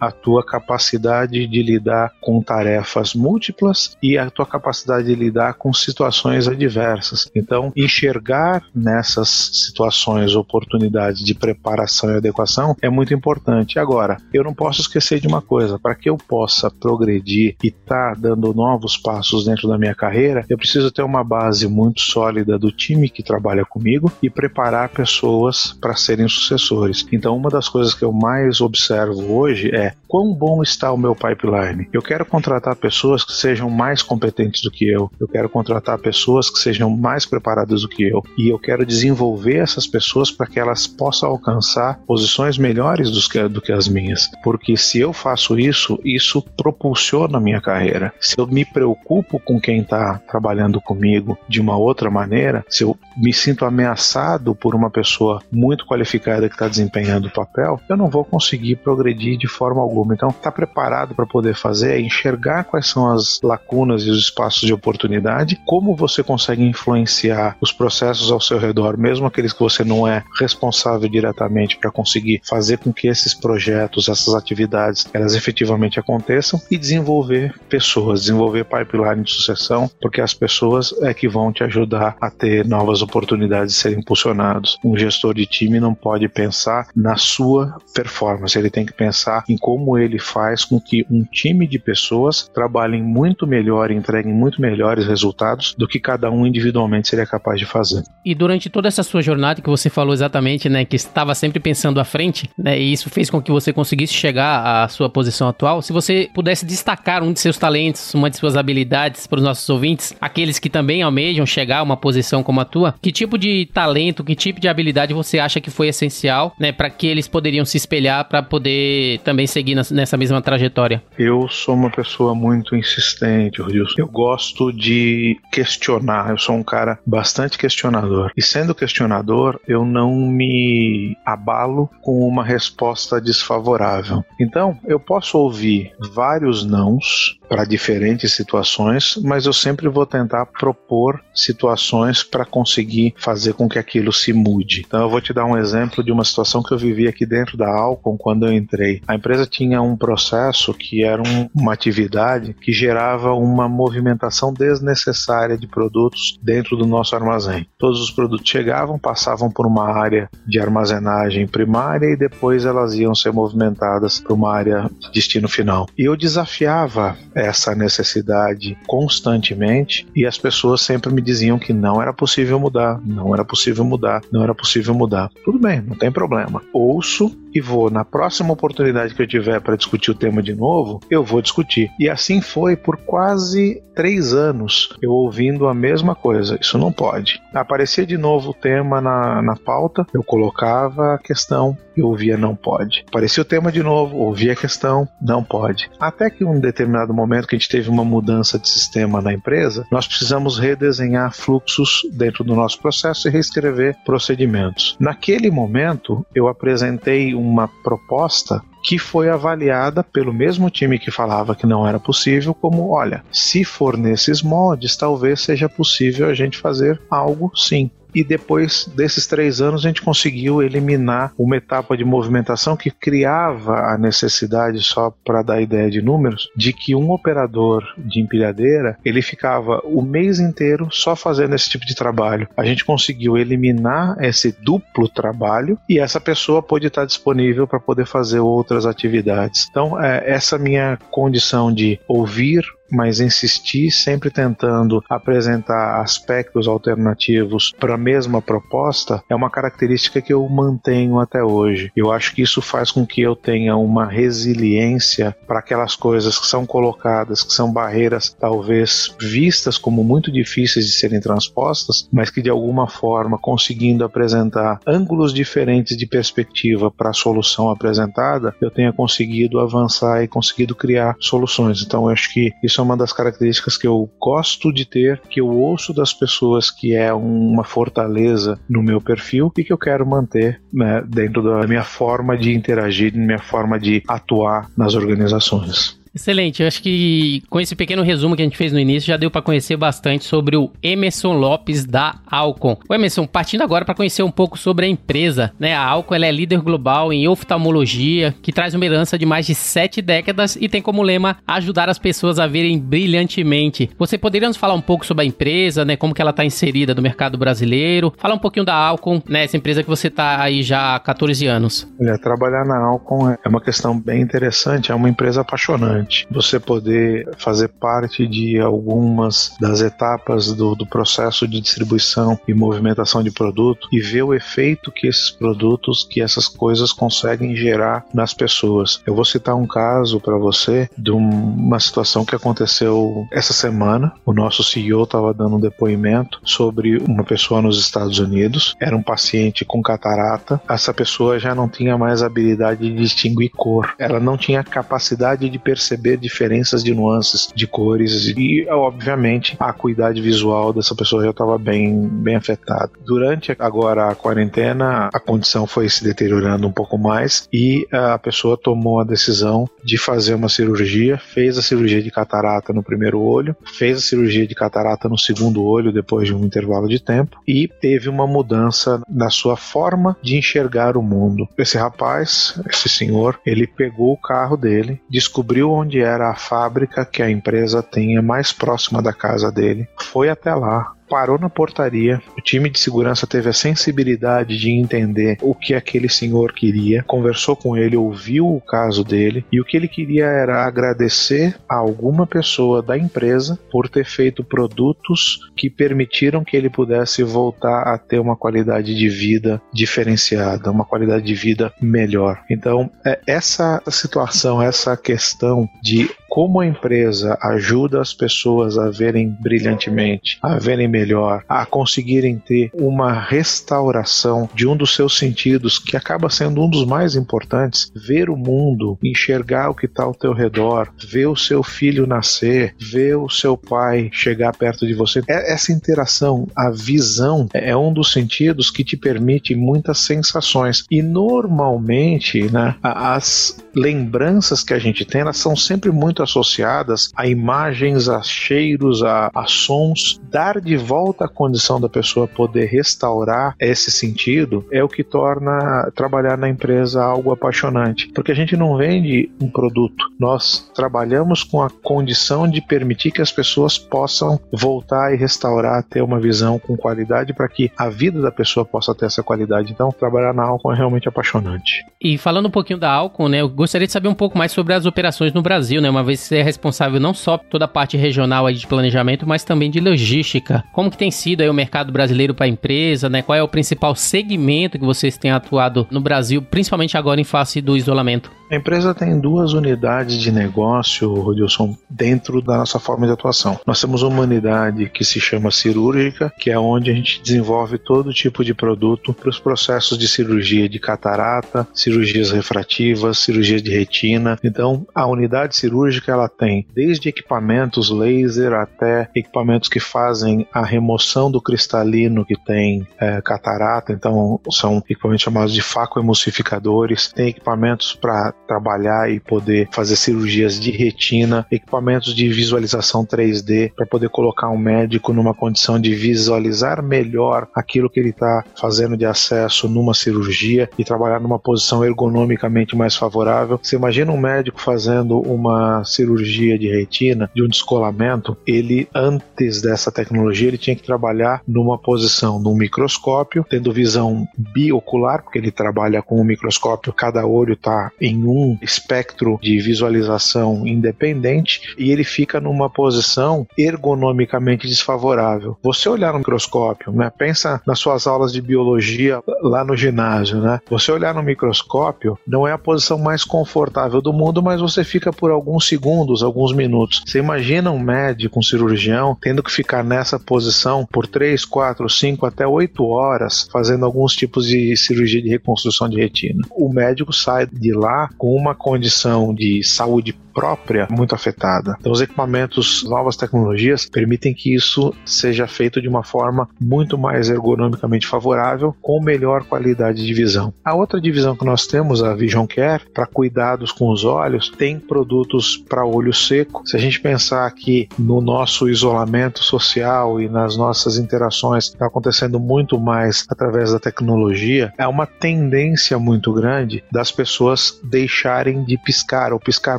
a 0.00 0.10
tua 0.10 0.44
capacidade 0.44 1.46
de 1.46 1.62
lidar 1.62 2.12
com 2.20 2.42
tarefas 2.42 3.14
múltiplas 3.14 3.96
e 4.02 4.18
a 4.18 4.30
tua 4.30 4.46
capacidade 4.46 5.06
de 5.06 5.14
lidar 5.14 5.54
com 5.54 5.72
situações 5.72 6.48
adversas. 6.48 7.28
Então, 7.34 7.72
enxergar 7.76 8.62
nessas 8.74 9.28
situações 9.52 10.10
ações, 10.10 10.34
oportunidades 10.34 11.22
de 11.22 11.34
preparação 11.34 12.10
e 12.10 12.16
adequação 12.16 12.76
é 12.80 12.88
muito 12.88 13.12
importante. 13.12 13.78
Agora, 13.78 14.16
eu 14.32 14.42
não 14.42 14.54
posso 14.54 14.80
esquecer 14.80 15.20
de 15.20 15.28
uma 15.28 15.42
coisa: 15.42 15.78
para 15.78 15.94
que 15.94 16.08
eu 16.08 16.16
possa 16.16 16.70
progredir 16.70 17.56
e 17.62 17.68
estar 17.68 18.14
tá 18.14 18.16
dando 18.18 18.54
novos 18.54 18.96
passos 18.96 19.44
dentro 19.44 19.68
da 19.68 19.78
minha 19.78 19.94
carreira, 19.94 20.44
eu 20.48 20.56
preciso 20.56 20.90
ter 20.90 21.02
uma 21.02 21.22
base 21.22 21.66
muito 21.68 22.00
sólida 22.00 22.58
do 22.58 22.72
time 22.72 23.08
que 23.08 23.22
trabalha 23.22 23.64
comigo 23.64 24.10
e 24.22 24.30
preparar 24.30 24.88
pessoas 24.88 25.76
para 25.80 25.96
serem 25.96 26.28
sucessores. 26.28 27.06
Então, 27.12 27.36
uma 27.36 27.50
das 27.50 27.68
coisas 27.68 27.94
que 27.94 28.04
eu 28.04 28.12
mais 28.12 28.60
observo 28.60 29.22
hoje 29.30 29.74
é 29.74 29.92
quão 30.10 30.34
bom 30.34 30.60
está 30.60 30.92
o 30.92 30.98
meu 30.98 31.14
pipeline. 31.14 31.88
Eu 31.92 32.02
quero 32.02 32.26
contratar 32.26 32.74
pessoas 32.74 33.24
que 33.24 33.32
sejam 33.32 33.70
mais 33.70 34.02
competentes 34.02 34.60
do 34.60 34.70
que 34.70 34.90
eu, 34.90 35.08
eu 35.20 35.28
quero 35.28 35.48
contratar 35.48 35.98
pessoas 35.98 36.50
que 36.50 36.58
sejam 36.58 36.90
mais 36.90 37.24
preparadas 37.24 37.82
do 37.82 37.88
que 37.88 38.02
eu, 38.02 38.22
e 38.36 38.48
eu 38.48 38.58
quero 38.58 38.84
desenvolver 38.84 39.58
essas 39.58 39.86
pessoas 39.86 40.30
para 40.30 40.46
que 40.46 40.58
elas 40.58 40.86
possam 40.86 41.28
alcançar 41.28 42.00
posições 42.06 42.58
melhores 42.58 43.10
do 43.10 43.20
que, 43.28 43.48
do 43.48 43.60
que 43.60 43.72
as 43.72 43.86
minhas. 43.86 44.28
Porque 44.42 44.76
se 44.76 44.98
eu 44.98 45.12
faço 45.12 45.58
isso, 45.58 45.98
isso 46.04 46.42
propulsiona 46.56 47.38
a 47.38 47.40
minha 47.40 47.60
carreira. 47.60 48.12
Se 48.20 48.34
eu 48.36 48.46
me 48.46 48.64
preocupo 48.64 49.38
com 49.38 49.60
quem 49.60 49.80
está 49.80 50.18
trabalhando 50.28 50.80
comigo 50.80 51.38
de 51.48 51.60
uma 51.60 51.76
outra 51.76 52.10
maneira, 52.10 52.64
se 52.68 52.82
eu 52.82 52.96
me 53.16 53.32
sinto 53.32 53.64
ameaçado 53.64 54.54
por 54.54 54.74
uma 54.74 54.90
pessoa 54.90 55.40
muito 55.52 55.86
qualificada 55.86 56.48
que 56.48 56.54
está 56.54 56.66
desempenhando 56.66 57.28
o 57.28 57.32
papel, 57.32 57.80
eu 57.88 57.96
não 57.96 58.08
vou 58.08 58.24
conseguir 58.24 58.76
progredir 58.76 59.19
de 59.36 59.48
forma 59.48 59.80
alguma. 59.80 60.14
Então, 60.14 60.28
estar 60.28 60.42
tá 60.42 60.52
preparado 60.52 61.14
para 61.14 61.26
poder 61.26 61.54
fazer 61.54 61.94
é 61.94 62.00
enxergar 62.00 62.64
quais 62.64 62.86
são 62.86 63.10
as 63.10 63.40
lacunas 63.42 64.04
e 64.04 64.10
os 64.10 64.18
espaços 64.18 64.62
de 64.62 64.72
oportunidade, 64.72 65.60
como 65.66 65.96
você 65.96 66.22
consegue 66.22 66.62
influenciar 66.62 67.56
os 67.60 67.72
processos 67.72 68.30
ao 68.30 68.40
seu 68.40 68.58
redor, 68.58 68.96
mesmo 68.96 69.26
aqueles 69.26 69.52
que 69.52 69.60
você 69.60 69.80
você 69.80 69.84
não 69.84 70.06
é 70.06 70.22
responsável 70.38 71.08
diretamente 71.08 71.78
para 71.78 71.90
conseguir 71.90 72.40
fazer 72.44 72.78
com 72.78 72.92
que 72.92 73.08
esses 73.08 73.32
projetos, 73.32 74.08
essas 74.08 74.34
atividades, 74.34 75.06
elas 75.12 75.34
efetivamente 75.34 75.98
aconteçam 75.98 76.60
e 76.70 76.76
desenvolver 76.76 77.54
pessoas, 77.68 78.20
desenvolver 78.20 78.64
pipeline 78.64 79.22
de 79.22 79.30
sucessão, 79.30 79.90
porque 80.00 80.20
as 80.20 80.34
pessoas 80.34 80.92
é 81.02 81.14
que 81.14 81.28
vão 81.28 81.52
te 81.52 81.64
ajudar 81.64 82.16
a 82.20 82.30
ter 82.30 82.66
novas 82.66 83.00
oportunidades 83.02 83.74
de 83.74 83.80
serem 83.80 83.98
impulsionados. 84.00 84.78
Um 84.84 84.96
gestor 84.96 85.34
de 85.34 85.46
time 85.46 85.80
não 85.80 85.94
pode 85.94 86.28
pensar 86.28 86.88
na 86.94 87.16
sua 87.16 87.76
performance, 87.94 88.58
ele 88.58 88.70
tem 88.70 88.84
que 88.84 88.92
pensar 89.00 89.44
em 89.48 89.56
como 89.56 89.96
ele 89.96 90.18
faz 90.18 90.62
com 90.62 90.78
que 90.78 91.06
um 91.10 91.24
time 91.24 91.66
de 91.66 91.78
pessoas 91.78 92.46
trabalhem 92.52 93.02
muito 93.02 93.46
melhor 93.46 93.90
e 93.90 93.94
entreguem 93.94 94.34
muito 94.34 94.60
melhores 94.60 95.06
resultados 95.06 95.74
do 95.78 95.88
que 95.88 95.98
cada 95.98 96.30
um 96.30 96.46
individualmente 96.46 97.08
seria 97.08 97.24
capaz 97.24 97.58
de 97.58 97.64
fazer. 97.64 98.02
E 98.22 98.34
durante 98.34 98.68
toda 98.68 98.88
essa 98.88 99.02
sua 99.02 99.22
jornada 99.22 99.62
que 99.62 99.70
você 99.70 99.88
falou 99.88 100.12
exatamente, 100.12 100.68
né, 100.68 100.84
que 100.84 100.96
estava 100.96 101.34
sempre 101.34 101.58
pensando 101.58 101.98
à 101.98 102.04
frente, 102.04 102.50
né, 102.58 102.78
e 102.78 102.92
isso 102.92 103.08
fez 103.08 103.30
com 103.30 103.40
que 103.40 103.50
você 103.50 103.72
conseguisse 103.72 104.12
chegar 104.12 104.84
à 104.84 104.88
sua 104.88 105.08
posição 105.08 105.48
atual. 105.48 105.80
Se 105.80 105.94
você 105.94 106.28
pudesse 106.34 106.66
destacar 106.66 107.22
um 107.22 107.32
de 107.32 107.40
seus 107.40 107.56
talentos, 107.56 108.12
uma 108.12 108.28
de 108.28 108.36
suas 108.36 108.54
habilidades 108.54 109.26
para 109.26 109.38
os 109.38 109.44
nossos 109.44 109.66
ouvintes, 109.70 110.14
aqueles 110.20 110.58
que 110.58 110.68
também 110.68 111.00
almejam 111.00 111.46
chegar 111.46 111.78
a 111.78 111.82
uma 111.82 111.96
posição 111.96 112.42
como 112.42 112.60
a 112.60 112.66
tua, 112.66 112.94
que 113.00 113.10
tipo 113.10 113.38
de 113.38 113.64
talento, 113.72 114.22
que 114.22 114.34
tipo 114.34 114.60
de 114.60 114.68
habilidade 114.68 115.14
você 115.14 115.38
acha 115.38 115.58
que 115.58 115.70
foi 115.70 115.88
essencial, 115.88 116.54
né, 116.60 116.70
para 116.70 116.90
que 116.90 117.06
eles 117.06 117.26
poderiam 117.26 117.64
se 117.64 117.78
espelhar 117.78 118.28
para 118.28 118.42
poder 118.42 118.89
também 119.24 119.46
seguir 119.46 119.74
nessa 119.90 120.16
mesma 120.16 120.40
trajetória? 120.40 121.02
Eu 121.18 121.48
sou 121.48 121.74
uma 121.74 121.90
pessoa 121.90 122.34
muito 122.34 122.76
insistente, 122.76 123.60
Rodilson. 123.60 123.94
Eu 123.98 124.08
gosto 124.08 124.72
de 124.72 125.38
questionar. 125.52 126.30
Eu 126.30 126.38
sou 126.38 126.54
um 126.54 126.62
cara 126.62 126.98
bastante 127.06 127.58
questionador. 127.58 128.32
E 128.36 128.42
sendo 128.42 128.74
questionador, 128.74 129.60
eu 129.66 129.84
não 129.84 130.14
me 130.14 131.16
abalo 131.24 131.88
com 132.02 132.26
uma 132.26 132.44
resposta 132.44 133.20
desfavorável. 133.20 134.24
Então, 134.40 134.78
eu 134.86 134.98
posso 134.98 135.38
ouvir 135.38 135.92
vários 136.14 136.64
nãos 136.64 137.39
para 137.50 137.64
diferentes 137.64 138.32
situações, 138.32 139.18
mas 139.24 139.44
eu 139.44 139.52
sempre 139.52 139.88
vou 139.88 140.06
tentar 140.06 140.46
propor 140.46 141.20
situações 141.34 142.22
para 142.22 142.44
conseguir 142.44 143.12
fazer 143.16 143.54
com 143.54 143.68
que 143.68 143.76
aquilo 143.76 144.12
se 144.12 144.32
mude. 144.32 144.84
Então 144.86 145.02
eu 145.02 145.10
vou 145.10 145.20
te 145.20 145.32
dar 145.32 145.44
um 145.44 145.58
exemplo 145.58 146.04
de 146.04 146.12
uma 146.12 146.22
situação 146.22 146.62
que 146.62 146.72
eu 146.72 146.78
vivi 146.78 147.08
aqui 147.08 147.26
dentro 147.26 147.56
da 147.56 147.68
Alcon 147.68 148.16
quando 148.16 148.46
eu 148.46 148.52
entrei. 148.52 149.02
A 149.08 149.16
empresa 149.16 149.46
tinha 149.46 149.82
um 149.82 149.96
processo 149.96 150.72
que 150.72 151.02
era 151.02 151.20
um, 151.20 151.50
uma 151.52 151.72
atividade 151.72 152.54
que 152.54 152.72
gerava 152.72 153.34
uma 153.34 153.68
movimentação 153.68 154.54
desnecessária 154.54 155.58
de 155.58 155.66
produtos 155.66 156.38
dentro 156.40 156.76
do 156.76 156.86
nosso 156.86 157.16
armazém. 157.16 157.66
Todos 157.76 158.00
os 158.00 158.12
produtos 158.12 158.48
chegavam, 158.48 158.96
passavam 158.96 159.50
por 159.50 159.66
uma 159.66 159.88
área 159.88 160.30
de 160.46 160.60
armazenagem 160.60 161.48
primária 161.48 162.06
e 162.06 162.16
depois 162.16 162.64
elas 162.64 162.94
iam 162.94 163.12
ser 163.12 163.32
movimentadas 163.32 164.20
para 164.20 164.34
uma 164.34 164.54
área 164.54 164.88
de 165.00 165.10
destino 165.10 165.48
final. 165.48 165.88
E 165.98 166.08
eu 166.08 166.16
desafiava 166.16 167.16
essa 167.40 167.74
necessidade 167.74 168.76
constantemente 168.86 170.06
e 170.14 170.26
as 170.26 170.38
pessoas 170.38 170.82
sempre 170.82 171.12
me 171.12 171.22
diziam 171.22 171.58
que 171.58 171.72
não 171.72 172.00
era 172.00 172.12
possível 172.12 172.58
mudar, 172.58 173.00
não 173.04 173.32
era 173.34 173.44
possível 173.44 173.84
mudar, 173.84 174.22
não 174.30 174.42
era 174.42 174.54
possível 174.54 174.94
mudar. 174.94 175.30
Tudo 175.44 175.58
bem, 175.58 175.80
não 175.80 175.96
tem 175.96 176.10
problema. 176.10 176.62
Ouço 176.72 177.34
e 177.54 177.60
vou, 177.60 177.90
na 177.90 178.04
próxima 178.04 178.52
oportunidade 178.52 179.14
que 179.14 179.22
eu 179.22 179.26
tiver 179.26 179.60
para 179.60 179.76
discutir 179.76 180.10
o 180.10 180.14
tema 180.14 180.42
de 180.42 180.54
novo, 180.54 181.00
eu 181.10 181.24
vou 181.24 181.42
discutir. 181.42 181.90
E 181.98 182.08
assim 182.08 182.40
foi 182.40 182.76
por 182.76 182.96
quase 182.98 183.82
três 183.94 184.32
anos, 184.32 184.96
eu 185.02 185.10
ouvindo 185.10 185.66
a 185.66 185.74
mesma 185.74 186.14
coisa. 186.14 186.58
Isso 186.60 186.78
não 186.78 186.92
pode. 186.92 187.40
Aparecia 187.52 188.06
de 188.06 188.16
novo 188.16 188.50
o 188.50 188.54
tema 188.54 189.00
na, 189.00 189.42
na 189.42 189.56
pauta, 189.56 190.06
eu 190.14 190.22
colocava 190.22 191.14
a 191.14 191.18
questão 191.18 191.76
e 191.96 192.02
ouvia 192.02 192.36
não 192.36 192.54
pode. 192.54 193.04
Aparecia 193.08 193.42
o 193.42 193.44
tema 193.44 193.70
de 193.70 193.82
novo, 193.82 194.16
ouvia 194.16 194.52
a 194.52 194.56
questão, 194.56 195.06
não 195.20 195.42
pode. 195.42 195.90
Até 196.00 196.30
que 196.30 196.44
um 196.44 196.58
determinado 196.58 197.12
momento 197.12 197.29
que 197.46 197.54
a 197.54 197.58
gente 197.58 197.68
teve 197.68 197.88
uma 197.88 198.04
mudança 198.04 198.58
de 198.58 198.68
sistema 198.68 199.20
na 199.20 199.32
empresa, 199.32 199.86
nós 199.90 200.06
precisamos 200.06 200.58
redesenhar 200.58 201.34
fluxos 201.34 202.02
dentro 202.12 202.44
do 202.44 202.54
nosso 202.54 202.80
processo 202.80 203.28
e 203.28 203.30
reescrever 203.30 203.96
procedimentos. 204.04 204.96
Naquele 204.98 205.50
momento, 205.50 206.24
eu 206.34 206.48
apresentei 206.48 207.34
uma 207.34 207.68
proposta 207.82 208.62
que 208.82 208.98
foi 208.98 209.28
avaliada 209.28 210.02
pelo 210.02 210.32
mesmo 210.32 210.70
time 210.70 210.98
que 210.98 211.10
falava 211.10 211.54
que 211.54 211.66
não 211.66 211.86
era 211.86 212.00
possível, 212.00 212.54
como: 212.54 212.90
olha, 212.90 213.22
se 213.30 213.64
for 213.64 213.96
nesses 213.96 214.42
moldes, 214.42 214.96
talvez 214.96 215.42
seja 215.42 215.68
possível 215.68 216.28
a 216.28 216.34
gente 216.34 216.58
fazer 216.58 217.00
algo 217.10 217.52
sim 217.54 217.90
e 218.14 218.24
depois 218.24 218.90
desses 218.94 219.26
três 219.26 219.60
anos 219.60 219.84
a 219.84 219.88
gente 219.88 220.02
conseguiu 220.02 220.62
eliminar 220.62 221.32
uma 221.38 221.56
etapa 221.56 221.96
de 221.96 222.04
movimentação 222.04 222.76
que 222.76 222.90
criava 222.90 223.92
a 223.92 223.98
necessidade, 223.98 224.82
só 224.82 225.12
para 225.24 225.42
dar 225.42 225.60
ideia 225.60 225.90
de 225.90 226.02
números, 226.02 226.48
de 226.56 226.72
que 226.72 226.94
um 226.94 227.10
operador 227.10 227.82
de 227.98 228.20
empilhadeira 228.20 228.96
ele 229.04 229.22
ficava 229.22 229.80
o 229.84 230.02
mês 230.02 230.38
inteiro 230.38 230.88
só 230.90 231.14
fazendo 231.14 231.54
esse 231.54 231.68
tipo 231.68 231.86
de 231.86 231.94
trabalho. 231.94 232.48
A 232.56 232.64
gente 232.64 232.84
conseguiu 232.84 233.36
eliminar 233.36 234.16
esse 234.20 234.52
duplo 234.52 235.08
trabalho 235.08 235.78
e 235.88 235.98
essa 235.98 236.20
pessoa 236.20 236.62
pôde 236.62 236.86
estar 236.86 237.04
disponível 237.04 237.66
para 237.66 237.80
poder 237.80 238.06
fazer 238.06 238.40
outras 238.40 238.86
atividades. 238.86 239.66
Então, 239.70 240.00
é, 240.00 240.30
essa 240.30 240.58
minha 240.58 240.98
condição 241.10 241.72
de 241.72 241.98
ouvir 242.08 242.64
mas 242.90 243.20
insistir 243.20 243.90
sempre 243.90 244.30
tentando 244.30 245.02
apresentar 245.08 246.00
aspectos 246.00 246.66
alternativos 246.66 247.72
para 247.78 247.94
a 247.94 247.98
mesma 247.98 248.42
proposta 248.42 249.22
é 249.28 249.34
uma 249.34 249.50
característica 249.50 250.20
que 250.20 250.32
eu 250.32 250.46
mantenho 250.48 251.18
até 251.18 251.42
hoje. 251.42 251.90
Eu 251.96 252.12
acho 252.12 252.34
que 252.34 252.42
isso 252.42 252.60
faz 252.60 252.90
com 252.90 253.06
que 253.06 253.20
eu 253.20 253.36
tenha 253.36 253.76
uma 253.76 254.06
resiliência 254.06 255.36
para 255.46 255.58
aquelas 255.58 255.94
coisas 255.94 256.38
que 256.38 256.46
são 256.46 256.66
colocadas, 256.66 257.42
que 257.42 257.52
são 257.52 257.72
barreiras 257.72 258.34
talvez 258.38 259.14
vistas 259.20 259.78
como 259.78 260.02
muito 260.02 260.30
difíceis 260.32 260.86
de 260.86 260.92
serem 260.92 261.20
transpostas, 261.20 262.08
mas 262.12 262.30
que 262.30 262.42
de 262.42 262.50
alguma 262.50 262.88
forma 262.88 263.38
conseguindo 263.38 264.04
apresentar 264.04 264.80
ângulos 264.86 265.32
diferentes 265.32 265.96
de 265.96 266.06
perspectiva 266.06 266.90
para 266.90 267.10
a 267.10 267.14
solução 267.14 267.70
apresentada, 267.70 268.54
eu 268.60 268.70
tenha 268.70 268.92
conseguido 268.92 269.60
avançar 269.60 270.22
e 270.22 270.28
conseguido 270.28 270.74
criar 270.74 271.16
soluções. 271.20 271.82
Então 271.82 272.04
eu 272.04 272.10
acho 272.10 272.32
que 272.32 272.52
isso 272.62 272.79
é 272.80 272.84
uma 272.84 272.96
das 272.96 273.12
características 273.12 273.76
que 273.76 273.86
eu 273.86 274.10
gosto 274.20 274.72
de 274.72 274.84
ter, 274.84 275.20
que 275.28 275.40
eu 275.40 275.48
ouço 275.48 275.92
das 275.92 276.12
pessoas 276.12 276.70
que 276.70 276.94
é 276.94 277.12
uma 277.12 277.64
fortaleza 277.64 278.58
no 278.68 278.82
meu 278.82 279.00
perfil 279.00 279.52
e 279.56 279.64
que 279.64 279.72
eu 279.72 279.78
quero 279.78 280.06
manter 280.06 280.60
né, 280.72 281.02
dentro 281.06 281.42
da 281.42 281.66
minha 281.66 281.84
forma 281.84 282.36
de 282.36 282.52
interagir, 282.52 283.14
minha 283.14 283.38
forma 283.38 283.78
de 283.78 284.02
atuar 284.08 284.70
nas 284.76 284.94
organizações. 284.94 285.99
Excelente, 286.12 286.60
eu 286.60 286.66
acho 286.66 286.82
que 286.82 287.40
com 287.48 287.60
esse 287.60 287.76
pequeno 287.76 288.02
resumo 288.02 288.34
que 288.34 288.42
a 288.42 288.44
gente 288.44 288.56
fez 288.56 288.72
no 288.72 288.80
início 288.80 289.06
já 289.06 289.16
deu 289.16 289.30
para 289.30 289.42
conhecer 289.42 289.76
bastante 289.76 290.24
sobre 290.24 290.56
o 290.56 290.72
Emerson 290.82 291.34
Lopes 291.34 291.84
da 291.84 292.16
Alcon. 292.28 292.76
O 292.88 292.94
Emerson, 292.94 293.26
partindo 293.26 293.62
agora 293.62 293.84
para 293.84 293.94
conhecer 293.94 294.24
um 294.24 294.30
pouco 294.30 294.58
sobre 294.58 294.86
a 294.86 294.88
empresa, 294.88 295.52
né? 295.58 295.74
A 295.74 295.84
Alcon 295.84 296.16
é 296.16 296.32
líder 296.32 296.60
global 296.60 297.12
em 297.12 297.28
oftalmologia, 297.28 298.34
que 298.42 298.52
traz 298.52 298.74
uma 298.74 298.84
herança 298.84 299.16
de 299.16 299.24
mais 299.24 299.46
de 299.46 299.54
sete 299.54 300.02
décadas 300.02 300.56
e 300.60 300.68
tem 300.68 300.82
como 300.82 301.00
lema 301.02 301.36
ajudar 301.46 301.88
as 301.88 301.98
pessoas 301.98 302.40
a 302.40 302.46
verem 302.46 302.78
brilhantemente. 302.78 303.88
Você 303.96 304.18
poderia 304.18 304.48
nos 304.48 304.56
falar 304.56 304.74
um 304.74 304.80
pouco 304.80 305.06
sobre 305.06 305.22
a 305.22 305.26
empresa, 305.26 305.84
né? 305.84 305.96
Como 305.96 306.12
que 306.12 306.20
ela 306.20 306.32
está 306.32 306.44
inserida 306.44 306.92
no 306.92 307.02
mercado 307.02 307.38
brasileiro? 307.38 308.12
Fala 308.18 308.34
um 308.34 308.38
pouquinho 308.38 308.66
da 308.66 308.74
Alcon, 308.74 309.22
né? 309.28 309.44
Essa 309.44 309.56
empresa 309.56 309.82
que 309.82 309.88
você 309.88 310.08
está 310.08 310.42
aí 310.42 310.64
já 310.64 310.96
há 310.96 311.00
14 311.00 311.46
anos. 311.46 311.88
Olha, 312.00 312.18
trabalhar 312.18 312.64
na 312.64 312.78
Alcon 312.78 313.30
é 313.30 313.48
uma 313.48 313.60
questão 313.60 313.98
bem 313.98 314.20
interessante, 314.20 314.90
é 314.90 314.94
uma 314.94 315.08
empresa 315.08 315.42
apaixonante 315.42 315.99
importante 316.00 316.26
você 316.30 316.58
poder 316.58 317.28
fazer 317.38 317.68
parte 317.68 318.26
de 318.26 318.58
algumas 318.58 319.54
das 319.60 319.80
etapas 319.80 320.52
do, 320.52 320.74
do 320.74 320.86
processo 320.86 321.46
de 321.46 321.60
distribuição 321.60 322.38
e 322.46 322.54
movimentação 322.54 323.22
de 323.22 323.30
produto 323.30 323.88
e 323.92 324.00
ver 324.00 324.22
o 324.22 324.34
efeito 324.34 324.90
que 324.90 325.06
esses 325.06 325.30
produtos, 325.30 326.06
que 326.08 326.20
essas 326.20 326.48
coisas 326.48 326.92
conseguem 326.92 327.54
gerar 327.54 328.04
nas 328.12 328.34
pessoas. 328.34 329.02
Eu 329.06 329.14
vou 329.14 329.24
citar 329.24 329.54
um 329.54 329.66
caso 329.66 330.20
para 330.20 330.36
você 330.36 330.88
de 330.96 331.10
uma 331.10 331.78
situação 331.78 332.24
que 332.24 332.34
aconteceu 332.34 333.26
essa 333.32 333.52
semana. 333.52 334.12
O 334.24 334.32
nosso 334.32 334.62
CEO 334.62 335.04
estava 335.04 335.32
dando 335.32 335.56
um 335.56 335.60
depoimento 335.60 336.40
sobre 336.44 336.98
uma 336.98 337.24
pessoa 337.24 337.62
nos 337.62 337.78
Estados 337.78 338.18
Unidos. 338.18 338.76
Era 338.80 338.96
um 338.96 339.02
paciente 339.02 339.64
com 339.64 339.82
catarata. 339.82 340.60
Essa 340.68 340.92
pessoa 340.92 341.38
já 341.38 341.54
não 341.54 341.68
tinha 341.68 341.96
mais 341.96 342.22
habilidade 342.22 342.80
de 342.80 342.94
distinguir 342.94 343.50
cor. 343.50 343.94
Ela 343.98 344.20
não 344.20 344.36
tinha 344.36 344.64
capacidade 344.64 345.48
de 345.48 345.58
perceber 345.58 345.89
perceber 345.90 346.16
diferenças 346.16 346.84
de 346.84 346.94
nuances 346.94 347.48
de 347.54 347.66
cores 347.66 348.28
e, 348.36 348.66
obviamente, 348.68 349.56
a 349.58 349.70
acuidade 349.70 350.20
visual 350.20 350.72
dessa 350.72 350.94
pessoa 350.94 351.24
já 351.24 351.30
estava 351.30 351.58
bem, 351.58 352.06
bem 352.08 352.36
afetada. 352.36 352.90
Durante 353.04 353.54
agora 353.58 354.10
a 354.10 354.14
quarentena, 354.14 355.10
a 355.12 355.18
condição 355.18 355.66
foi 355.66 355.88
se 355.88 356.04
deteriorando 356.04 356.66
um 356.66 356.72
pouco 356.72 356.96
mais 356.96 357.48
e 357.52 357.86
a 357.90 358.18
pessoa 358.18 358.56
tomou 358.56 359.00
a 359.00 359.04
decisão 359.04 359.68
de 359.82 359.98
fazer 359.98 360.34
uma 360.34 360.48
cirurgia, 360.48 361.18
fez 361.18 361.58
a 361.58 361.62
cirurgia 361.62 362.02
de 362.02 362.10
catarata 362.10 362.72
no 362.72 362.82
primeiro 362.82 363.20
olho, 363.20 363.56
fez 363.64 363.98
a 363.98 364.00
cirurgia 364.00 364.46
de 364.46 364.54
catarata 364.54 365.08
no 365.08 365.18
segundo 365.18 365.64
olho 365.64 365.92
depois 365.92 366.28
de 366.28 366.34
um 366.34 366.44
intervalo 366.44 366.88
de 366.88 367.02
tempo 367.02 367.40
e 367.46 367.68
teve 367.80 368.08
uma 368.08 368.26
mudança 368.26 369.00
na 369.08 369.30
sua 369.30 369.56
forma 369.56 370.16
de 370.22 370.36
enxergar 370.36 370.96
o 370.96 371.02
mundo. 371.02 371.48
Esse 371.58 371.76
rapaz, 371.76 372.60
esse 372.68 372.88
senhor, 372.88 373.40
ele 373.44 373.66
pegou 373.66 374.12
o 374.12 374.20
carro 374.20 374.56
dele, 374.56 375.00
descobriu 375.08 375.79
onde 375.80 376.00
era 376.00 376.30
a 376.30 376.34
fábrica 376.34 377.04
que 377.04 377.22
a 377.22 377.30
empresa 377.30 377.82
tinha 377.82 378.22
mais 378.22 378.52
próxima 378.52 379.02
da 379.02 379.12
casa 379.12 379.50
dele, 379.50 379.88
foi 379.98 380.28
até 380.28 380.54
lá, 380.54 380.92
parou 381.10 381.36
na 381.38 381.50
portaria, 381.50 382.22
o 382.38 382.40
time 382.40 382.70
de 382.70 382.78
segurança 382.78 383.26
teve 383.26 383.48
a 383.48 383.52
sensibilidade 383.52 384.56
de 384.56 384.70
entender 384.70 385.36
o 385.42 385.54
que 385.54 385.74
aquele 385.74 386.08
senhor 386.08 386.52
queria, 386.52 387.02
conversou 387.02 387.56
com 387.56 387.76
ele, 387.76 387.96
ouviu 387.96 388.46
o 388.46 388.60
caso 388.60 389.02
dele 389.02 389.44
e 389.50 389.60
o 389.60 389.64
que 389.64 389.76
ele 389.76 389.88
queria 389.88 390.26
era 390.26 390.64
agradecer 390.64 391.56
a 391.68 391.74
alguma 391.74 392.26
pessoa 392.26 392.80
da 392.80 392.96
empresa 392.96 393.58
por 393.72 393.88
ter 393.88 394.04
feito 394.04 394.44
produtos 394.44 395.50
que 395.56 395.68
permitiram 395.68 396.44
que 396.44 396.56
ele 396.56 396.70
pudesse 396.70 397.24
voltar 397.24 397.82
a 397.82 397.98
ter 397.98 398.20
uma 398.20 398.36
qualidade 398.36 398.94
de 398.94 399.08
vida 399.08 399.60
diferenciada, 399.72 400.70
uma 400.70 400.84
qualidade 400.84 401.26
de 401.26 401.34
vida 401.34 401.72
melhor. 401.82 402.42
Então, 402.48 402.88
é 403.04 403.18
essa 403.26 403.82
situação, 403.90 404.62
essa 404.62 404.96
questão 404.96 405.68
de 405.82 406.08
como 406.30 406.60
a 406.60 406.66
empresa 406.66 407.36
ajuda 407.42 408.00
as 408.00 408.14
pessoas 408.14 408.78
a 408.78 408.88
verem 408.88 409.36
brilhantemente, 409.40 410.38
a 410.40 410.56
verem 410.56 410.86
melhor, 410.86 411.44
a 411.48 411.66
conseguirem 411.66 412.38
ter 412.38 412.70
uma 412.72 413.12
restauração 413.12 414.48
de 414.54 414.66
um 414.66 414.76
dos 414.76 414.94
seus 414.94 415.18
sentidos, 415.18 415.78
que 415.78 415.96
acaba 415.96 416.30
sendo 416.30 416.62
um 416.62 416.70
dos 416.70 416.86
mais 416.86 417.16
importantes, 417.16 417.90
ver 417.94 418.30
o 418.30 418.36
mundo, 418.36 418.96
enxergar 419.02 419.70
o 419.70 419.74
que 419.74 419.86
está 419.86 420.04
ao 420.04 420.14
teu 420.14 420.32
redor, 420.32 420.92
ver 420.96 421.26
o 421.26 421.34
seu 421.34 421.64
filho 421.64 422.06
nascer, 422.06 422.76
ver 422.78 423.16
o 423.16 423.28
seu 423.28 423.56
pai 423.56 424.08
chegar 424.12 424.56
perto 424.56 424.86
de 424.86 424.94
você. 424.94 425.20
É, 425.28 425.52
essa 425.52 425.72
interação, 425.72 426.46
a 426.56 426.70
visão, 426.70 427.48
é 427.52 427.76
um 427.76 427.92
dos 427.92 428.12
sentidos 428.12 428.70
que 428.70 428.84
te 428.84 428.96
permite 428.96 429.56
muitas 429.56 429.98
sensações. 429.98 430.84
E 430.88 431.02
normalmente, 431.02 432.50
né, 432.52 432.76
as 432.82 433.58
lembranças 433.74 434.62
que 434.62 434.74
a 434.74 434.78
gente 434.78 435.04
tem, 435.04 435.22
elas 435.22 435.36
são 435.36 435.56
sempre 435.56 435.90
muito 435.90 436.19
associadas 436.20 437.10
a 437.16 437.26
imagens, 437.26 438.08
a 438.08 438.22
cheiros, 438.22 439.02
a, 439.02 439.30
a 439.34 439.46
sons. 439.46 440.20
Dar 440.30 440.60
de 440.60 440.76
volta 440.76 441.24
a 441.24 441.28
condição 441.28 441.80
da 441.80 441.88
pessoa 441.88 442.28
poder 442.28 442.66
restaurar 442.66 443.54
esse 443.58 443.90
sentido 443.90 444.64
é 444.72 444.82
o 444.82 444.88
que 444.88 445.02
torna 445.02 445.90
trabalhar 445.94 446.36
na 446.36 446.48
empresa 446.48 447.02
algo 447.02 447.32
apaixonante. 447.32 448.08
Porque 448.14 448.32
a 448.32 448.34
gente 448.34 448.56
não 448.56 448.76
vende 448.76 449.30
um 449.40 449.48
produto, 449.48 450.04
nós 450.18 450.70
trabalhamos 450.74 451.42
com 451.42 451.62
a 451.62 451.70
condição 451.70 452.48
de 452.48 452.60
permitir 452.60 453.10
que 453.10 453.22
as 453.22 453.32
pessoas 453.32 453.78
possam 453.78 454.40
voltar 454.52 455.12
e 455.12 455.16
restaurar, 455.16 455.82
ter 455.82 456.02
uma 456.02 456.20
visão 456.20 456.58
com 456.58 456.76
qualidade 456.76 457.32
para 457.32 457.48
que 457.48 457.70
a 457.76 457.88
vida 457.88 458.20
da 458.20 458.30
pessoa 458.30 458.64
possa 458.64 458.94
ter 458.94 459.06
essa 459.06 459.22
qualidade. 459.22 459.72
Então, 459.72 459.90
trabalhar 459.90 460.32
na 460.32 460.44
Alcon 460.44 460.72
é 460.72 460.76
realmente 460.76 461.08
apaixonante. 461.08 461.84
E 462.00 462.16
falando 462.16 462.46
um 462.46 462.50
pouquinho 462.50 462.78
da 462.78 462.90
Alcon, 462.90 463.28
né, 463.28 463.40
eu 463.40 463.48
gostaria 463.48 463.86
de 463.86 463.92
saber 463.92 464.08
um 464.08 464.14
pouco 464.14 464.38
mais 464.38 464.52
sobre 464.52 464.74
as 464.74 464.86
operações 464.86 465.32
no 465.32 465.42
Brasil, 465.42 465.80
né, 465.80 465.90
uma 465.90 466.02
vez 466.10 466.20
você 466.20 466.36
é 466.36 466.42
responsável 466.42 467.00
não 467.00 467.14
só 467.14 467.38
por 467.38 467.46
toda 467.46 467.64
a 467.64 467.68
parte 467.68 467.96
regional 467.96 468.46
aí 468.46 468.54
de 468.54 468.66
planejamento, 468.66 469.26
mas 469.26 469.44
também 469.44 469.70
de 469.70 469.80
logística. 469.80 470.64
Como 470.72 470.90
que 470.90 470.98
tem 470.98 471.10
sido 471.10 471.40
aí 471.40 471.48
o 471.48 471.54
mercado 471.54 471.92
brasileiro 471.92 472.34
para 472.34 472.46
a 472.46 472.48
empresa, 472.48 473.08
né? 473.08 473.22
Qual 473.22 473.36
é 473.36 473.42
o 473.42 473.48
principal 473.48 473.94
segmento 473.94 474.78
que 474.78 474.84
vocês 474.84 475.16
têm 475.16 475.30
atuado 475.30 475.86
no 475.90 476.00
Brasil, 476.00 476.42
principalmente 476.42 476.96
agora 476.96 477.20
em 477.20 477.24
face 477.24 477.60
do 477.60 477.76
isolamento? 477.76 478.30
A 478.50 478.56
empresa 478.56 478.92
tem 478.92 479.20
duas 479.20 479.52
unidades 479.52 480.16
de 480.16 480.32
negócio, 480.32 481.14
Rodilson, 481.14 481.76
dentro 481.88 482.42
da 482.42 482.56
nossa 482.56 482.80
forma 482.80 483.06
de 483.06 483.12
atuação. 483.12 483.60
Nós 483.64 483.80
temos 483.80 484.02
uma 484.02 484.22
unidade 484.22 484.90
que 484.90 485.04
se 485.04 485.20
chama 485.20 485.52
cirúrgica, 485.52 486.32
que 486.36 486.50
é 486.50 486.58
onde 486.58 486.90
a 486.90 486.94
gente 486.94 487.22
desenvolve 487.22 487.78
todo 487.78 488.12
tipo 488.12 488.44
de 488.44 488.52
produto 488.52 489.14
para 489.14 489.30
os 489.30 489.38
processos 489.38 489.96
de 489.96 490.08
cirurgia 490.08 490.68
de 490.68 490.80
catarata, 490.80 491.64
cirurgias 491.72 492.32
refrativas, 492.32 493.20
cirurgia 493.20 493.62
de 493.62 493.70
retina. 493.70 494.36
Então, 494.42 494.84
a 494.92 495.06
unidade 495.06 495.54
cirúrgica 495.54 495.99
ela 496.08 496.28
tem 496.28 496.64
desde 496.72 497.08
equipamentos 497.08 497.90
laser 497.90 498.52
até 498.52 499.08
equipamentos 499.14 499.68
que 499.68 499.80
fazem 499.80 500.46
a 500.52 500.64
remoção 500.64 501.30
do 501.30 501.40
cristalino 501.40 502.24
que 502.24 502.36
tem 502.36 502.86
é, 502.98 503.20
catarata. 503.20 503.92
Então, 503.92 504.38
são 504.50 504.78
equipamentos 504.88 505.22
chamados 505.22 505.52
de 505.52 505.62
facoemulsificadores. 505.62 507.12
Tem 507.12 507.28
equipamentos 507.28 507.94
para 507.94 508.32
trabalhar 508.46 509.10
e 509.10 509.18
poder 509.18 509.68
fazer 509.72 509.96
cirurgias 509.96 510.58
de 510.58 510.70
retina, 510.70 511.46
equipamentos 511.50 512.14
de 512.14 512.28
visualização 512.28 513.04
3D 513.04 513.72
para 513.74 513.86
poder 513.86 514.08
colocar 514.10 514.48
um 514.48 514.58
médico 514.58 515.12
numa 515.12 515.34
condição 515.34 515.80
de 515.80 515.94
visualizar 515.94 516.82
melhor 516.82 517.48
aquilo 517.54 517.90
que 517.90 517.98
ele 517.98 518.10
está 518.10 518.44
fazendo 518.58 518.96
de 518.96 519.06
acesso 519.06 519.68
numa 519.68 519.94
cirurgia 519.94 520.68
e 520.78 520.84
trabalhar 520.84 521.20
numa 521.20 521.38
posição 521.38 521.84
ergonomicamente 521.84 522.76
mais 522.76 522.94
favorável. 522.94 523.58
Você 523.62 523.76
imagina 523.76 524.12
um 524.12 524.20
médico 524.20 524.60
fazendo 524.60 525.20
uma 525.20 525.82
cirurgia 525.90 526.58
de 526.58 526.68
retina, 526.68 527.30
de 527.34 527.42
um 527.42 527.48
descolamento, 527.48 528.36
ele 528.46 528.88
antes 528.94 529.60
dessa 529.60 529.90
tecnologia 529.90 530.48
ele 530.48 530.58
tinha 530.58 530.76
que 530.76 530.82
trabalhar 530.82 531.42
numa 531.46 531.78
posição 531.78 532.38
num 532.38 532.54
microscópio, 532.54 533.44
tendo 533.48 533.72
visão 533.72 534.26
biocular, 534.36 535.22
porque 535.22 535.38
ele 535.38 535.50
trabalha 535.50 536.02
com 536.02 536.20
um 536.20 536.24
microscópio, 536.24 536.92
cada 536.92 537.26
olho 537.26 537.54
está 537.54 537.90
em 538.00 538.24
um 538.24 538.58
espectro 538.62 539.38
de 539.42 539.58
visualização 539.60 540.66
independente 540.66 541.74
e 541.76 541.90
ele 541.90 542.04
fica 542.04 542.40
numa 542.40 542.68
posição 542.68 543.46
ergonomicamente 543.58 544.66
desfavorável. 544.66 545.56
Você 545.62 545.88
olhar 545.88 546.12
no 546.12 546.18
microscópio, 546.18 546.92
né? 546.92 547.10
Pensa 547.16 547.60
nas 547.66 547.78
suas 547.78 548.06
aulas 548.06 548.32
de 548.32 548.40
biologia 548.40 549.22
lá 549.42 549.64
no 549.64 549.76
ginásio, 549.76 550.38
né? 550.40 550.60
Você 550.68 550.92
olhar 550.92 551.14
no 551.14 551.22
microscópio 551.22 552.18
não 552.26 552.46
é 552.46 552.52
a 552.52 552.58
posição 552.58 552.98
mais 552.98 553.24
confortável 553.24 554.00
do 554.00 554.12
mundo, 554.12 554.42
mas 554.42 554.60
você 554.60 554.84
fica 554.84 555.12
por 555.12 555.30
alguns 555.30 555.66
segundos, 555.66 555.79
alguns 556.22 556.54
minutos. 556.54 557.02
Você 557.06 557.18
imagina 557.18 557.70
um 557.70 557.78
médico, 557.78 558.38
um 558.38 558.42
cirurgião, 558.42 559.16
tendo 559.20 559.42
que 559.42 559.50
ficar 559.50 559.82
nessa 559.82 560.18
posição 560.18 560.86
por 560.86 561.06
3, 561.06 561.44
4, 561.44 561.88
5 561.88 562.26
até 562.26 562.46
8 562.46 562.84
horas 562.84 563.48
fazendo 563.52 563.84
alguns 563.84 564.14
tipos 564.14 564.46
de 564.46 564.76
cirurgia 564.76 565.22
de 565.22 565.28
reconstrução 565.28 565.88
de 565.88 566.00
retina. 566.00 566.42
O 566.50 566.72
médico 566.72 567.12
sai 567.12 567.46
de 567.46 567.72
lá 567.72 568.08
com 568.16 568.34
uma 568.34 568.54
condição 568.54 569.34
de 569.34 569.62
saúde 569.62 570.16
própria 570.32 570.86
muito 570.90 571.14
afetada. 571.14 571.76
Então, 571.78 571.92
os 571.92 572.00
equipamentos, 572.00 572.84
novas 572.84 573.16
tecnologias 573.16 573.86
permitem 573.86 574.34
que 574.34 574.54
isso 574.54 574.94
seja 575.04 575.46
feito 575.46 575.80
de 575.80 575.88
uma 575.88 576.02
forma 576.02 576.48
muito 576.60 576.96
mais 576.98 577.28
ergonomicamente 577.28 578.06
favorável, 578.06 578.74
com 578.80 579.02
melhor 579.02 579.44
qualidade 579.44 580.04
de 580.04 580.14
visão. 580.14 580.52
A 580.64 580.74
outra 580.74 581.00
divisão 581.00 581.36
que 581.36 581.44
nós 581.44 581.66
temos, 581.66 582.02
a 582.02 582.14
Vision 582.14 582.46
Care, 582.46 582.84
para 582.92 583.06
cuidados 583.06 583.72
com 583.72 583.90
os 583.90 584.04
olhos, 584.04 584.50
tem 584.50 584.78
produtos 584.78 585.56
para 585.56 585.84
olho 585.84 586.12
seco. 586.12 586.62
Se 586.66 586.76
a 586.76 586.80
gente 586.80 587.00
pensar 587.00 587.46
aqui 587.46 587.88
no 587.98 588.20
nosso 588.20 588.68
isolamento 588.68 589.42
social 589.42 590.20
e 590.20 590.28
nas 590.28 590.56
nossas 590.56 590.96
interações, 590.96 591.64
está 591.64 591.86
acontecendo 591.86 592.38
muito 592.38 592.78
mais 592.78 593.24
através 593.28 593.72
da 593.72 593.78
tecnologia, 593.78 594.72
é 594.78 594.86
uma 594.86 595.06
tendência 595.06 595.98
muito 595.98 596.32
grande 596.32 596.82
das 596.90 597.10
pessoas 597.10 597.78
deixarem 597.82 598.64
de 598.64 598.78
piscar 598.78 599.32
ou 599.32 599.40
piscar 599.40 599.78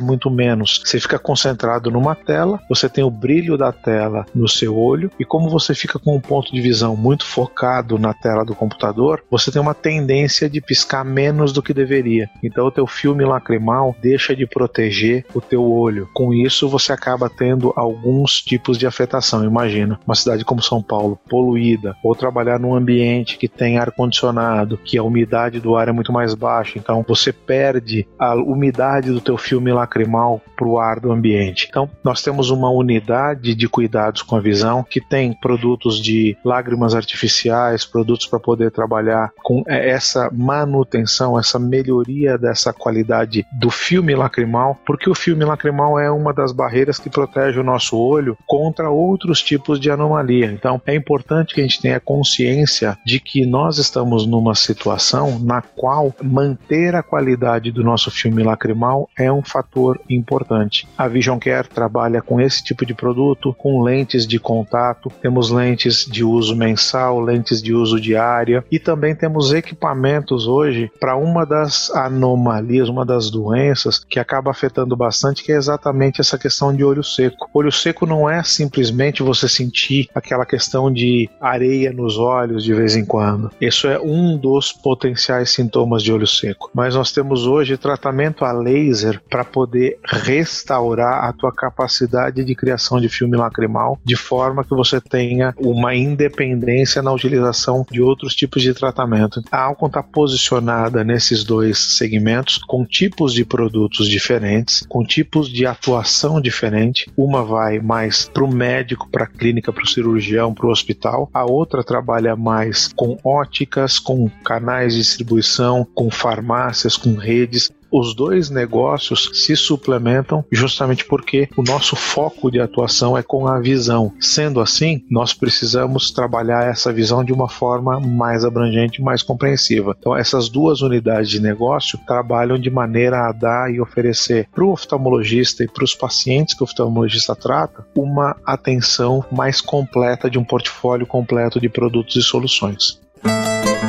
muito 0.00 0.30
menos 0.30 0.41
menos. 0.42 0.82
Você 0.84 0.98
fica 0.98 1.18
concentrado 1.18 1.90
numa 1.90 2.16
tela, 2.16 2.60
você 2.68 2.88
tem 2.88 3.04
o 3.04 3.10
brilho 3.10 3.56
da 3.56 3.70
tela 3.70 4.26
no 4.34 4.48
seu 4.48 4.76
olho, 4.76 5.10
e 5.18 5.24
como 5.24 5.48
você 5.48 5.72
fica 5.74 5.98
com 5.98 6.16
um 6.16 6.20
ponto 6.20 6.52
de 6.52 6.60
visão 6.60 6.96
muito 6.96 7.24
focado 7.24 7.96
na 7.98 8.12
tela 8.12 8.44
do 8.44 8.54
computador, 8.54 9.22
você 9.30 9.52
tem 9.52 9.62
uma 9.62 9.74
tendência 9.74 10.50
de 10.50 10.60
piscar 10.60 11.04
menos 11.04 11.52
do 11.52 11.62
que 11.62 11.72
deveria. 11.72 12.28
Então 12.42 12.66
o 12.66 12.70
teu 12.70 12.86
filme 12.86 13.24
lacrimal 13.24 13.94
deixa 14.02 14.34
de 14.34 14.46
proteger 14.46 15.24
o 15.32 15.40
teu 15.40 15.62
olho. 15.62 16.08
Com 16.12 16.34
isso 16.34 16.68
você 16.68 16.92
acaba 16.92 17.30
tendo 17.30 17.72
alguns 17.76 18.40
tipos 18.42 18.76
de 18.76 18.86
afetação. 18.86 19.44
Imagina, 19.44 20.00
uma 20.04 20.14
cidade 20.14 20.44
como 20.44 20.62
São 20.62 20.82
Paulo, 20.82 21.18
poluída, 21.28 21.94
ou 22.02 22.16
trabalhar 22.16 22.58
num 22.58 22.74
ambiente 22.74 23.38
que 23.38 23.48
tem 23.48 23.78
ar 23.78 23.92
condicionado, 23.92 24.78
que 24.78 24.98
a 24.98 25.02
umidade 25.02 25.60
do 25.60 25.76
ar 25.76 25.88
é 25.88 25.92
muito 25.92 26.12
mais 26.12 26.34
baixa, 26.34 26.78
então 26.78 27.04
você 27.06 27.32
perde 27.32 28.06
a 28.18 28.34
umidade 28.34 29.10
do 29.10 29.20
teu 29.20 29.36
filme 29.36 29.72
lacrimal 29.72 30.31
para 30.56 30.68
o 30.68 30.78
ar 30.78 31.00
do 31.00 31.10
ambiente. 31.10 31.66
Então, 31.68 31.88
nós 32.04 32.22
temos 32.22 32.50
uma 32.50 32.70
unidade 32.70 33.54
de 33.54 33.68
cuidados 33.68 34.22
com 34.22 34.36
a 34.36 34.40
visão 34.40 34.82
que 34.82 35.00
tem 35.00 35.32
produtos 35.32 36.00
de 36.00 36.36
lágrimas 36.44 36.94
artificiais, 36.94 37.84
produtos 37.84 38.26
para 38.26 38.38
poder 38.38 38.70
trabalhar 38.70 39.32
com 39.42 39.62
essa 39.66 40.30
manutenção, 40.32 41.38
essa 41.38 41.58
melhoria 41.58 42.38
dessa 42.38 42.72
qualidade 42.72 43.44
do 43.52 43.70
filme 43.70 44.14
lacrimal, 44.14 44.78
porque 44.86 45.08
o 45.08 45.14
filme 45.14 45.44
lacrimal 45.44 45.98
é 45.98 46.10
uma 46.10 46.32
das 46.32 46.52
barreiras 46.52 46.98
que 46.98 47.10
protege 47.10 47.58
o 47.58 47.64
nosso 47.64 47.96
olho 47.96 48.36
contra 48.46 48.90
outros 48.90 49.42
tipos 49.42 49.80
de 49.80 49.90
anomalia. 49.90 50.46
Então, 50.46 50.80
é 50.86 50.94
importante 50.94 51.54
que 51.54 51.60
a 51.60 51.64
gente 51.64 51.80
tenha 51.80 52.00
consciência 52.00 52.96
de 53.04 53.20
que 53.20 53.44
nós 53.46 53.78
estamos 53.78 54.26
numa 54.26 54.54
situação 54.54 55.38
na 55.38 55.62
qual 55.62 56.14
manter 56.22 56.94
a 56.94 57.02
qualidade 57.02 57.70
do 57.70 57.82
nosso 57.82 58.10
filme 58.10 58.42
lacrimal 58.42 59.08
é 59.16 59.30
um 59.32 59.42
fator 59.42 60.00
importante 60.08 60.21
importante. 60.22 60.88
A 60.96 61.08
Vision 61.08 61.38
Care 61.38 61.68
trabalha 61.68 62.22
com 62.22 62.40
esse 62.40 62.62
tipo 62.62 62.86
de 62.86 62.94
produto, 62.94 63.54
com 63.58 63.82
lentes 63.82 64.26
de 64.26 64.38
contato, 64.38 65.12
temos 65.20 65.50
lentes 65.50 66.06
de 66.06 66.24
uso 66.24 66.56
mensal, 66.56 67.20
lentes 67.20 67.60
de 67.62 67.74
uso 67.74 68.00
diária 68.00 68.64
e 68.70 68.78
também 68.78 69.14
temos 69.14 69.52
equipamentos 69.52 70.46
hoje 70.46 70.90
para 71.00 71.16
uma 71.16 71.44
das 71.44 71.90
anomalias, 71.90 72.88
uma 72.88 73.04
das 73.04 73.30
doenças 73.30 73.98
que 73.98 74.18
acaba 74.18 74.50
afetando 74.50 74.96
bastante, 74.96 75.42
que 75.42 75.52
é 75.52 75.56
exatamente 75.56 76.20
essa 76.20 76.38
questão 76.38 76.74
de 76.74 76.84
olho 76.84 77.02
seco. 77.02 77.48
Olho 77.52 77.72
seco 77.72 78.06
não 78.06 78.28
é 78.28 78.42
simplesmente 78.42 79.22
você 79.22 79.48
sentir 79.48 80.08
aquela 80.14 80.46
questão 80.46 80.92
de 80.92 81.28
areia 81.40 81.92
nos 81.92 82.16
olhos 82.18 82.64
de 82.64 82.72
vez 82.72 82.96
em 82.96 83.04
quando. 83.04 83.50
Isso 83.60 83.88
é 83.88 84.00
um 84.00 84.36
dos 84.36 84.72
potenciais 84.72 85.50
sintomas 85.50 86.02
de 86.02 86.12
olho 86.12 86.26
seco. 86.26 86.70
Mas 86.74 86.94
nós 86.94 87.12
temos 87.12 87.46
hoje 87.46 87.76
tratamento 87.76 88.44
a 88.44 88.52
laser 88.52 89.20
para 89.28 89.44
poder 89.44 89.98
restaurar 90.12 91.24
a 91.24 91.32
tua 91.32 91.50
capacidade 91.52 92.44
de 92.44 92.54
criação 92.54 93.00
de 93.00 93.08
filme 93.08 93.36
lacrimal 93.36 93.98
de 94.04 94.14
forma 94.14 94.62
que 94.62 94.74
você 94.74 95.00
tenha 95.00 95.54
uma 95.56 95.94
independência 95.94 97.00
na 97.00 97.12
utilização 97.12 97.86
de 97.90 98.02
outros 98.02 98.34
tipos 98.34 98.62
de 98.62 98.74
tratamento. 98.74 99.42
A 99.50 99.62
Alcon 99.62 99.86
está 99.86 100.02
posicionada 100.02 101.02
nesses 101.02 101.44
dois 101.44 101.78
segmentos 101.78 102.58
com 102.58 102.84
tipos 102.84 103.32
de 103.32 103.44
produtos 103.44 104.08
diferentes, 104.08 104.84
com 104.88 105.02
tipos 105.02 105.48
de 105.48 105.64
atuação 105.64 106.40
diferente. 106.40 107.10
Uma 107.16 107.42
vai 107.42 107.78
mais 107.78 108.28
para 108.28 108.44
o 108.44 108.52
médico, 108.52 109.08
para 109.10 109.24
a 109.24 109.28
clínica, 109.28 109.72
para 109.72 109.84
o 109.84 109.88
cirurgião, 109.88 110.52
para 110.52 110.66
o 110.66 110.70
hospital. 110.70 111.30
A 111.32 111.44
outra 111.44 111.82
trabalha 111.82 112.36
mais 112.36 112.92
com 112.94 113.16
óticas, 113.24 113.98
com 113.98 114.28
canais 114.44 114.92
de 114.92 115.00
distribuição, 115.00 115.86
com 115.94 116.10
farmácias, 116.10 116.96
com 116.96 117.14
redes 117.14 117.70
os 117.92 118.14
dois 118.14 118.48
negócios 118.48 119.30
se 119.34 119.54
suplementam 119.54 120.42
justamente 120.50 121.04
porque 121.04 121.48
o 121.56 121.62
nosso 121.62 121.94
foco 121.94 122.50
de 122.50 122.58
atuação 122.58 123.16
é 123.16 123.22
com 123.22 123.46
a 123.46 123.60
visão. 123.60 124.12
Sendo 124.18 124.60
assim, 124.60 125.04
nós 125.10 125.34
precisamos 125.34 126.10
trabalhar 126.10 126.64
essa 126.64 126.92
visão 126.92 127.22
de 127.22 127.32
uma 127.32 127.48
forma 127.48 128.00
mais 128.00 128.44
abrangente, 128.44 129.02
mais 129.02 129.22
compreensiva. 129.22 129.94
Então, 129.98 130.16
essas 130.16 130.48
duas 130.48 130.80
unidades 130.80 131.28
de 131.28 131.40
negócio 131.40 131.98
trabalham 132.06 132.58
de 132.58 132.70
maneira 132.70 133.28
a 133.28 133.32
dar 133.32 133.70
e 133.70 133.80
oferecer 133.80 134.48
para 134.52 134.64
o 134.64 134.72
oftalmologista 134.72 135.62
e 135.62 135.68
para 135.68 135.84
os 135.84 135.94
pacientes 135.94 136.54
que 136.54 136.62
o 136.62 136.64
oftalmologista 136.64 137.36
trata 137.36 137.86
uma 137.94 138.36
atenção 138.46 139.24
mais 139.30 139.60
completa 139.60 140.30
de 140.30 140.38
um 140.38 140.44
portfólio 140.44 141.06
completo 141.06 141.60
de 141.60 141.68
produtos 141.68 142.16
e 142.16 142.22
soluções. 142.22 143.02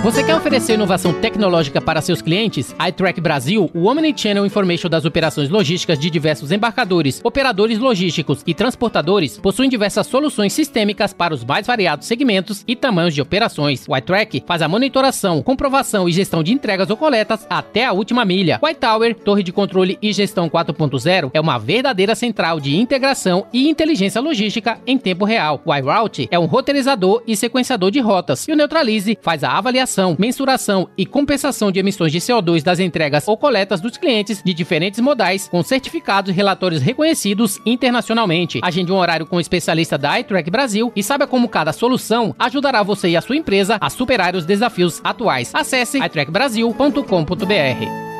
Você 0.03 0.21
quer 0.21 0.35
oferecer 0.35 0.73
inovação 0.73 1.13
tecnológica 1.13 1.79
para 1.79 2.01
seus 2.01 2.21
clientes? 2.21 2.75
iTrack 2.89 3.21
Brasil, 3.21 3.71
o 3.73 3.85
Omnichannel 3.85 4.45
Information 4.45 4.89
das 4.89 5.05
operações 5.05 5.49
logísticas 5.49 5.97
de 5.97 6.09
diversos 6.09 6.51
embarcadores, 6.51 7.21
operadores 7.23 7.79
logísticos 7.79 8.43
e 8.45 8.53
transportadores, 8.53 9.37
possui 9.37 9.69
diversas 9.69 10.05
soluções 10.05 10.51
sistêmicas 10.51 11.13
para 11.13 11.33
os 11.33 11.45
mais 11.45 11.65
variados 11.65 12.05
segmentos 12.05 12.65
e 12.67 12.75
tamanhos 12.75 13.13
de 13.13 13.21
operações. 13.21 13.85
O 13.87 13.95
iTrack 13.95 14.43
faz 14.45 14.61
a 14.61 14.67
monitoração, 14.67 15.41
comprovação 15.41 16.09
e 16.09 16.11
gestão 16.11 16.43
de 16.43 16.51
entregas 16.51 16.89
ou 16.89 16.97
coletas 16.97 17.47
até 17.49 17.85
a 17.85 17.93
última 17.93 18.25
milha. 18.25 18.59
O 18.61 18.67
iTower, 18.67 19.15
torre 19.15 19.41
de 19.41 19.53
controle 19.53 19.97
e 20.01 20.11
gestão 20.11 20.49
4.0, 20.49 21.31
é 21.33 21.39
uma 21.39 21.57
verdadeira 21.57 22.13
central 22.13 22.59
de 22.59 22.75
integração 22.75 23.47
e 23.53 23.69
inteligência 23.69 24.19
logística 24.19 24.77
em 24.85 24.97
tempo 24.97 25.23
real. 25.23 25.61
O 25.63 25.73
iRoute 25.73 26.27
é 26.29 26.37
um 26.37 26.45
roteirizador 26.45 27.23
e 27.25 27.37
sequenciador 27.37 27.89
de 27.89 28.01
rotas. 28.01 28.45
E 28.49 28.51
o 28.51 28.55
Neutralize 28.57 29.17
faz 29.23 29.43
a 29.43 29.57
avaliação 29.57 30.15
mensuração 30.19 30.89
e 30.97 31.05
compensação 31.05 31.71
de 31.71 31.79
emissões 31.79 32.11
de 32.11 32.19
CO2 32.19 32.61
das 32.61 32.79
entregas 32.79 33.27
ou 33.27 33.37
coletas 33.37 33.81
dos 33.81 33.97
clientes 33.97 34.43
de 34.43 34.53
diferentes 34.53 34.99
modais 34.99 35.47
com 35.47 35.63
certificados 35.63 36.31
e 36.31 36.35
relatórios 36.35 36.81
reconhecidos 36.81 37.59
internacionalmente. 37.65 38.59
Agende 38.61 38.91
um 38.91 38.97
horário 38.97 39.25
com 39.25 39.37
o 39.37 39.41
especialista 39.41 39.97
da 39.97 40.19
iTrack 40.19 40.51
Brasil 40.51 40.91
e 40.95 41.01
saiba 41.01 41.25
como 41.25 41.47
cada 41.47 41.71
solução 41.71 42.35
ajudará 42.37 42.83
você 42.83 43.09
e 43.09 43.17
a 43.17 43.21
sua 43.21 43.37
empresa 43.37 43.77
a 43.79 43.89
superar 43.89 44.35
os 44.35 44.45
desafios 44.45 44.99
atuais. 45.03 45.51
Acesse 45.53 45.97
itrackbrasil.com.br. 45.97 48.12